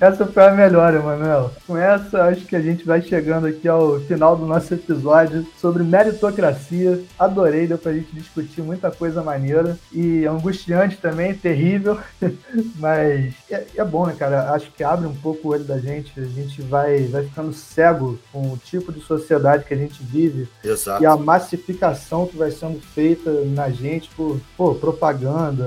Essa 0.00 0.26
foi 0.26 0.44
a 0.44 0.52
melhor, 0.52 0.94
Emanuel. 0.94 1.50
Com 1.66 1.76
essa, 1.76 2.24
acho 2.24 2.44
que 2.46 2.56
a 2.56 2.60
gente 2.60 2.84
vai 2.84 3.00
chegando 3.00 3.46
aqui 3.46 3.68
ao 3.68 4.00
final 4.00 4.36
do 4.36 4.46
nosso 4.46 4.74
episódio 4.74 5.46
sobre 5.58 5.82
meritocracia. 5.82 7.02
Adorei, 7.18 7.66
deu 7.66 7.78
pra 7.78 7.92
gente 7.92 8.12
discutir 8.12 8.62
muita 8.62 8.90
coisa 8.90 9.22
maneira 9.22 9.78
e 9.92 10.26
angustiante 10.26 10.96
também, 10.96 11.34
terrível, 11.34 11.98
mas 12.76 13.34
é, 13.50 13.66
é, 13.76 13.84
bom, 13.84 14.06
né, 14.06 14.14
cara? 14.18 14.52
Acho 14.52 14.70
que 14.72 14.84
abre 14.84 15.06
um 15.06 15.14
pouco 15.14 15.48
o 15.48 15.50
olho 15.52 15.64
da 15.64 15.78
gente, 15.78 16.18
a 16.20 16.24
gente 16.24 16.60
vai, 16.62 17.04
vai 17.04 17.24
ficando 17.24 17.52
cego 17.52 18.18
com 18.32 18.52
o 18.52 18.56
tipo 18.56 18.92
de 18.92 19.00
sociedade 19.00 19.64
que 19.64 19.74
a 19.74 19.76
gente 19.76 20.02
vive 20.02 20.48
Exato. 20.64 21.02
e 21.02 21.06
a 21.06 21.16
massificação 21.16 22.26
que 22.26 22.36
vai 22.36 22.50
sendo 22.50 22.80
feita 22.80 23.30
na 23.46 23.70
gente 23.70 24.10
por 24.10 24.40
pô, 24.56 24.74
propaganda, 24.74 25.64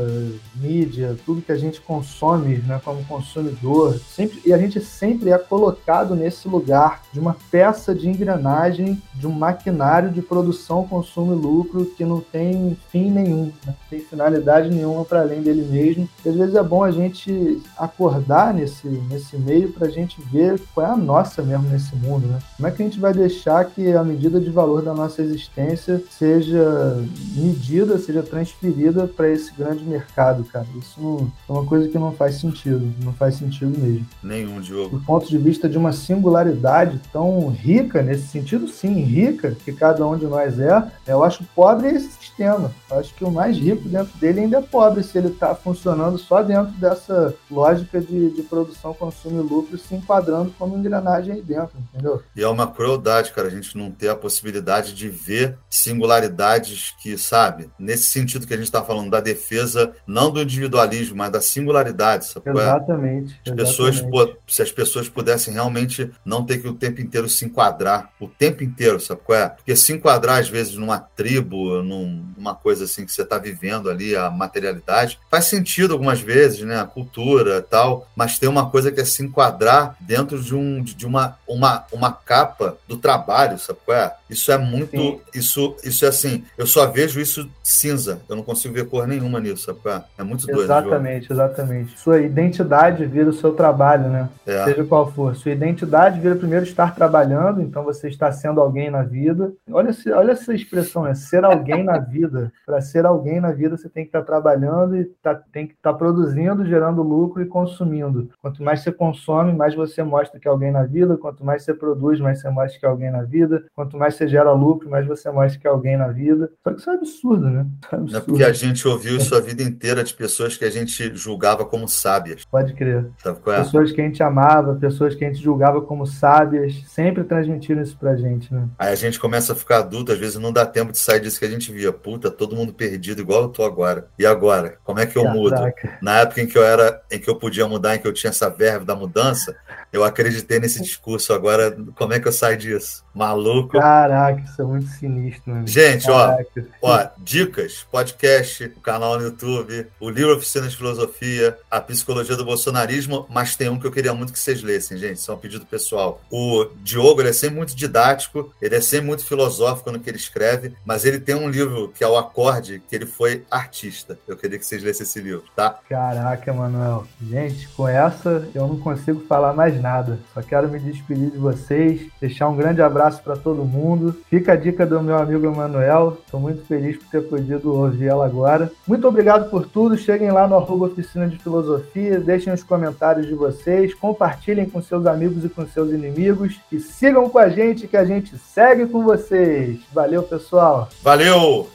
mídia, 0.55 1.18
tudo 1.26 1.41
que 1.41 1.51
a 1.51 1.57
gente 1.57 1.82
consome 1.82 2.57
né, 2.57 2.80
como 2.84 3.03
consumidor 3.05 3.99
sempre, 4.04 4.41
e 4.45 4.54
a 4.54 4.58
gente 4.58 4.80
sempre 4.82 5.32
é 5.32 5.38
colocado 5.38 6.16
nesse 6.16 6.47
lugar 6.47 7.01
de 7.12 7.20
uma 7.20 7.36
peça 7.51 7.93
de 7.93 8.10
engrenagem 8.10 9.01
de 9.14 9.28
um 9.28 9.32
maquinário 9.32 10.10
de 10.10 10.22
produção, 10.22 10.88
consumo 10.88 11.34
e 11.34 11.36
lucro 11.36 11.86
que 11.86 12.04
não 12.04 12.20
tem 12.20 12.78
fim 12.89 13.10
nenhum, 13.10 13.45
né? 13.45 13.54
não 13.68 13.76
tem 13.89 13.99
finalidade 13.99 14.70
nenhuma 14.70 15.06
para 15.06 15.22
além 15.22 15.41
dele 15.41 15.68
mesmo. 15.70 16.10
E 16.26 16.30
às 16.30 16.36
vezes 16.36 16.56
é 16.56 16.64
bom 16.64 16.84
a 16.84 16.91
gente 16.91 17.62
acordar 17.78 18.54
nesse, 18.54 18.88
nesse 18.88 19.38
meio 19.38 19.72
para 19.72 19.88
a 19.88 19.91
gente 19.91 20.22
ver 20.32 20.62
qual 20.74 20.88
é 20.88 20.89
a 20.89 20.97
nossa 20.97 21.41
mesmo 21.41 21.70
nesse 21.70 21.95
mundo. 21.95 22.28
Né? 22.28 22.39
Como 22.58 22.68
é 22.68 22.72
que 22.72 22.82
a 22.82 22.86
gente 22.86 22.99
vai 22.99 23.14
deixar 23.14 23.66
que 23.66 23.91
a 23.93 24.04
medida 24.04 24.39
de 24.39 24.49
valor 24.49 24.82
da 24.82 24.93
nossa 24.93 25.22
existência 25.22 26.04
seja 26.10 27.04
medida, 27.36 27.97
seja 27.97 28.24
transferida 28.24 29.08
para 29.08 29.30
esse 29.30 29.54
grande 29.54 29.84
mercado, 29.84 30.43
cara? 30.45 30.66
Isso 30.78 31.28
é 31.47 31.51
uma 31.51 31.66
coisa 31.66 31.88
que 31.88 31.97
não 31.97 32.12
faz 32.12 32.36
sentido, 32.36 32.91
não 33.04 33.14
faz 33.14 33.36
sentido 33.36 33.78
mesmo. 33.78 33.93
Nenhum, 34.22 34.60
Diogo. 34.62 34.98
Do 34.98 35.06
ponto 35.06 35.28
de 35.28 35.38
vista 35.38 35.68
de 35.68 35.78
uma 35.78 35.91
singularidade 35.91 37.00
tão 37.12 37.50
rica, 37.50 38.02
nesse 38.02 38.28
sentido, 38.28 38.68
sim, 38.68 38.94
rica, 39.02 39.56
que 39.64 39.72
cada 39.72 40.06
um 40.06 40.18
de 40.18 40.26
nós 40.26 40.60
é, 40.60 40.84
eu 41.08 41.24
acho 41.24 41.44
pobre 41.56 41.89
esse 41.89 42.10
sistema. 42.12 42.72
Eu 42.89 43.00
acho 43.00 43.14
que 43.14 43.24
o 43.24 43.32
mais 43.32 43.58
rico 43.58 43.88
dentro 43.89 44.18
dele 44.18 44.41
ainda 44.41 44.58
é 44.58 44.62
pobre 44.62 45.04
se 45.04 45.18
ele 45.18 45.28
está 45.28 45.54
funcionando 45.54 46.18
só 46.18 46.41
dentro 46.41 46.74
dessa 46.74 47.34
lógica 47.50 48.00
de, 48.00 48.32
de 48.32 48.41
produção, 48.44 48.94
consumo 48.94 49.39
e 49.39 49.44
lucro, 49.44 49.78
se 49.78 49.96
enquadrando 49.96 50.54
como 50.58 50.78
engrenagem 50.78 51.34
aí 51.34 51.41
dentro, 51.41 51.72
entendeu? 51.78 52.22
E 52.36 52.41
é 52.41 52.48
uma 52.48 52.68
crueldade, 52.68 53.32
cara, 53.32 53.48
a 53.48 53.52
gente 53.52 53.78
não 53.78 53.91
ter 53.91 54.10
a 54.10 54.16
possibilidade 54.16 54.94
de 54.94 55.10
ver 55.10 55.58
singularidades 55.70 56.94
que, 57.02 57.18
sabe, 57.18 57.70
nesse 57.78 58.04
sentido 58.04 58.48
que 58.48 58.54
a 58.54 58.58
gente 58.58 58.66
está 58.66 58.84
falando 58.84 59.10
da 59.10 59.20
defesa, 59.20 59.94
não 60.08 60.32
do 60.32 60.41
individualismo, 60.41 61.18
mas 61.18 61.32
da 61.32 61.41
singularidade. 61.41 62.26
Sabe? 62.26 62.50
Exatamente. 62.50 63.39
As 63.48 63.54
pessoas 63.54 63.83
pessoas, 63.90 64.30
se 64.48 64.62
as 64.62 64.72
pessoas 64.72 65.10
pudessem 65.10 65.54
realmente 65.54 66.10
não 66.26 66.46
ter 66.46 66.60
que 66.60 66.68
o 66.68 66.74
tempo 66.74 67.02
inteiro 67.02 67.30
se 67.30 67.46
enquadrar, 67.46 68.10
o 68.20 68.28
tempo 68.28 68.64
inteiro, 68.64 69.00
sabe 69.00 69.22
qual 69.24 69.38
é? 69.38 69.50
Porque 69.50 69.76
se 69.76 69.94
enquadrar, 69.94 70.40
às 70.40 70.50
vezes, 70.50 70.76
numa 70.76 71.00
tribo, 71.00 71.82
num, 71.82 72.26
numa 72.38 72.56
coisa 72.56 72.86
assim 72.86 73.06
que 73.06 73.12
você 73.12 73.22
está 73.22 73.38
vivendo 73.38 73.90
ali, 73.90 74.16
a 74.16 74.30
materialidade, 74.30 75.20
faz 75.30 75.46
sentido 75.46 75.94
algumas 75.94 76.20
vezes, 76.20 76.62
né? 76.62 76.80
A 76.80 76.86
cultura 76.86 77.62
tal, 77.62 78.08
mas 78.16 78.40
tem 78.40 78.50
uma 78.50 78.70
coisa 78.70 78.92
que 78.92 79.02
é 79.02 79.06
se 79.06 79.24
enquadrar 79.24 79.96
dentro 80.00 80.42
de, 80.42 80.56
um, 80.56 80.82
de 80.82 81.06
uma, 81.06 81.38
uma, 81.48 81.86
uma 81.92 82.12
capa 82.12 82.78
do 82.88 82.98
trabalho, 82.98 83.58
sabe 83.60 83.80
qual 83.86 83.98
é? 83.98 84.16
Isso 84.30 84.52
é 84.52 84.58
muito. 84.58 85.22
Isso, 85.34 85.76
isso 85.84 86.06
é 86.06 86.08
assim, 86.08 86.44
eu 86.58 86.66
só 86.66 86.88
vejo 86.88 87.20
isso 87.20 87.50
cinza, 87.64 88.22
eu 88.28 88.36
não 88.36 88.44
consigo 88.44 88.74
ver 88.74 88.88
cor 88.88 89.08
nenhuma 89.08 89.40
nisso, 89.40 89.66
sabe 89.66 89.80
qual 89.80 89.96
é? 89.96 90.04
É 90.18 90.24
muito 90.24 90.46
doido. 90.46 90.64
Exatamente, 90.64 91.32
exatamente. 91.32 92.00
Sua 92.00 92.20
identidade 92.22 93.06
vira 93.06 93.30
o 93.30 93.34
seu 93.34 93.54
trabalho 93.54 93.73
trabalho, 93.74 94.10
né? 94.10 94.30
É. 94.46 94.64
Seja 94.66 94.84
qual 94.84 95.12
for. 95.12 95.36
Sua 95.36 95.52
identidade 95.52 96.20
vira 96.20 96.36
primeiro 96.36 96.64
estar 96.64 96.94
trabalhando, 96.96 97.62
então 97.62 97.84
você 97.84 98.08
está 98.08 98.32
sendo 98.32 98.62
alguém 98.62 98.92
na 98.92 99.02
vida. 99.02 99.52
Olha, 99.72 99.92
olha 100.16 100.32
essa 100.32 100.54
expressão, 100.54 101.08
é 101.08 101.16
ser 101.16 101.44
alguém 101.44 101.84
na 101.84 101.98
vida. 102.14 102.52
Para 102.66 102.80
ser 102.82 103.06
alguém 103.06 103.42
na 103.42 103.52
vida, 103.52 103.76
você 103.76 103.90
tem 103.90 104.04
que 104.04 104.10
estar 104.10 104.22
trabalhando 104.22 104.96
e 104.96 105.06
tá, 105.22 105.36
tem 105.52 105.68
que 105.68 105.74
estar 105.74 105.94
produzindo, 105.94 106.66
gerando 106.66 107.02
lucro 107.02 107.42
e 107.42 107.46
consumindo. 107.46 108.30
Quanto 108.42 108.64
mais 108.64 108.82
você 108.82 108.92
consome, 108.92 109.54
mais 109.54 109.74
você 109.74 110.04
mostra 110.04 110.40
que 110.40 110.48
é 110.48 110.52
alguém 110.52 110.72
na 110.72 110.84
vida. 110.84 111.18
Quanto 111.18 111.44
mais 111.44 111.64
você 111.64 111.74
produz, 111.74 112.20
mais 112.20 112.40
você 112.40 112.50
mostra 112.50 112.80
que 112.80 112.86
é 112.86 112.90
alguém 112.90 113.12
na 113.12 113.24
vida. 113.24 113.66
Quanto 113.76 113.98
mais 113.98 114.16
você 114.16 114.28
gera 114.28 114.52
lucro, 114.52 114.90
mais 114.90 115.08
você 115.08 115.32
mostra 115.32 115.60
que 115.60 115.68
é 115.68 115.70
alguém 115.70 115.98
na 115.98 116.10
vida. 116.10 116.52
Só 116.64 116.72
que 116.72 116.80
isso 116.80 116.90
é 116.90 116.94
absurdo, 116.94 117.50
né? 117.50 117.66
É, 117.92 117.96
absurdo. 117.96 118.18
é 118.18 118.22
porque 118.22 118.44
a 118.44 118.54
gente 118.54 118.88
ouviu 118.88 119.18
isso 119.18 119.36
a 119.36 119.40
vida 119.40 119.64
inteira 119.64 120.04
de 120.04 120.14
pessoas 120.14 120.56
que 120.56 120.66
a 120.66 120.70
gente 120.70 121.16
julgava 121.16 121.66
como 121.66 121.88
sábias. 121.88 122.46
Pode 122.46 122.74
crer. 122.74 123.06
Sabe 123.18 123.40
qual 123.40 123.53
é? 123.54 123.64
pessoas 123.64 123.91
que 123.91 124.01
a 124.01 124.04
gente 124.04 124.22
amava, 124.22 124.76
pessoas 124.76 125.16
que 125.16 125.24
a 125.24 125.28
gente 125.28 125.41
julgava 125.41 125.82
como 125.82 126.06
sábias, 126.06 126.84
sempre 126.88 127.24
transmitiram 127.24 127.82
isso 127.82 127.97
pra 127.97 128.16
gente, 128.16 128.54
né? 128.54 128.68
Aí 128.78 128.91
a 128.91 128.95
gente 128.95 129.20
começa 129.20 129.54
a 129.54 129.56
ficar 129.56 129.80
adulto, 129.80 130.12
às 130.12 130.18
vezes 130.18 130.38
não 130.38 130.51
dá 130.51 130.66
tempo 130.66 130.91
de 130.91 130.99
sair 130.99 131.20
disso 131.20 131.39
que 131.39 131.45
a 131.45 131.49
gente 131.49 131.72
via. 131.72 131.91
Puta, 131.91 132.30
todo 132.30 132.56
mundo 132.56 132.74
perdido, 132.74 133.22
igual 133.22 133.43
eu 133.43 133.49
tô 133.49 133.64
agora. 133.64 134.08
E 134.18 134.26
agora? 134.26 134.78
Como 134.84 134.99
é 134.99 135.06
que 135.06 135.18
eu 135.18 135.24
Caraca. 135.24 135.39
mudo? 135.39 135.74
Na 136.01 136.20
época 136.20 136.41
em 136.41 136.47
que 136.47 136.58
eu 136.58 136.64
era, 136.64 137.01
em 137.12 137.20
que 137.20 137.30
eu 137.30 137.36
podia 137.36 137.68
mudar, 137.68 137.95
em 137.95 137.99
que 137.99 138.08
eu 138.08 138.14
tinha 138.14 138.30
essa 138.30 138.49
verba 138.49 138.86
da 138.86 138.95
mudança, 138.95 139.56
eu 139.94 140.04
acreditei 140.04 140.60
nesse 140.60 140.82
discurso. 140.82 141.32
Agora, 141.32 141.78
como 141.96 142.14
é 142.14 142.20
que 142.20 142.28
eu 142.28 142.32
saio 142.32 142.58
disso? 142.58 143.04
Maluco. 143.14 143.78
Caraca, 143.78 144.41
isso 144.41 144.60
é 144.60 144.66
muito 144.66 144.88
sinistro. 144.88 145.62
Gente, 145.68 146.10
ó, 146.10 146.36
ó, 146.82 147.08
dicas, 147.20 147.86
podcast, 147.91 148.66
o 148.76 148.82
canal 148.82 149.20
no 149.20 149.26
YouTube, 149.26 149.86
o 150.00 150.10
livro 150.10 150.36
Oficina 150.36 150.68
de 150.68 150.76
Filosofia, 150.76 151.56
a 151.70 151.80
Psicologia 151.80 152.36
do 152.36 152.44
Bolsonarismo, 152.44 153.28
mas 153.30 153.56
tem 153.56 153.70
um 153.70 153.80
que 153.80 153.86
eu 153.86 153.91
queria 153.91 154.16
muito 154.16 154.34
que 154.34 154.39
vocês 154.39 154.64
lessem, 154.64 154.98
gente. 154.98 155.18
Isso 155.18 155.32
é 155.32 155.36
um 155.36 155.38
pedido 155.38 155.64
pessoal. 155.64 156.20
O 156.32 156.66
Diogo, 156.82 157.22
ele 157.22 157.30
é 157.30 157.34
sempre 157.34 157.58
muito 157.58 157.76
didático, 157.76 158.52
ele 158.60 158.76
é 158.76 158.82
sempre 158.82 159.06
muito 159.06 159.24
filosófico 159.24 159.91
no 159.91 160.00
que 160.00 160.10
ele 160.10 160.18
escreve, 160.18 160.74
mas 160.84 161.06
ele 161.06 161.20
tem 161.20 161.36
um 161.36 161.48
livro 161.48 161.89
que 161.89 162.04
é 162.04 162.08
o 162.08 162.18
Acorde, 162.18 162.82
que 162.89 162.96
ele 162.96 163.06
foi 163.06 163.46
artista. 163.52 164.18
Eu 164.28 164.36
queria 164.36 164.58
que 164.58 164.66
vocês 164.66 164.82
lessem 164.82 165.04
esse 165.04 165.22
livro, 165.22 165.44
tá? 165.56 165.78
Caraca, 165.88 166.52
Manuel. 166.52 167.06
Gente, 167.22 167.68
com 167.70 167.88
essa 167.88 168.50
eu 168.56 168.68
não 168.68 168.80
consigo 168.80 169.24
falar 169.28 169.54
mais 169.54 169.83
nada. 169.84 170.18
Só 170.34 170.42
quero 170.42 170.70
me 170.70 170.80
despedir 170.80 171.30
de 171.30 171.38
vocês, 171.38 172.08
deixar 172.20 172.48
um 172.48 172.56
grande 172.56 172.82
abraço 172.82 173.22
para 173.22 173.36
todo 173.36 173.66
mundo. 173.66 174.16
Fica 174.30 174.54
a 174.54 174.56
dica 174.56 174.86
do 174.86 175.04
meu 175.04 175.18
amigo 175.18 175.46
Emanuel. 175.46 176.18
Estou 176.26 176.40
muito 176.40 176.66
feliz 176.66 176.98
por 176.98 177.08
ter 177.08 177.22
podido 177.28 177.74
ouvir 177.74 178.08
ela 178.08 178.26
agora. 178.26 178.72
Muito 178.88 179.08
obrigado 179.08 179.50
por 179.50 179.68
tudo. 179.68 179.98
Cheguem 179.98 180.32
lá 180.32 180.48
no 180.48 180.56
arroba 180.56 180.86
Oficina 180.86 181.28
de 181.28 181.38
Filosofia, 181.38 182.20
deixem 182.20 182.54
os 182.54 182.64
comentários 182.64 183.28
de 183.28 183.36
vocês, 183.36 183.94
compartilhem 183.94 184.70
com 184.70 184.82
seus 184.82 185.06
amigos 185.06 185.44
e 185.44 185.50
com 185.50 185.68
seus 185.68 185.92
inimigos 185.92 186.60
e 186.72 186.80
sigam 186.80 187.30
com 187.30 187.38
a 187.38 187.50
gente 187.50 187.88
que 187.88 187.98
a 187.98 188.06
gente 188.06 188.38
segue 188.38 188.88
com 188.88 189.04
vocês. 189.04 189.80
Valeu, 189.94 190.24
pessoal. 190.24 190.88
Valeu! 191.04 191.74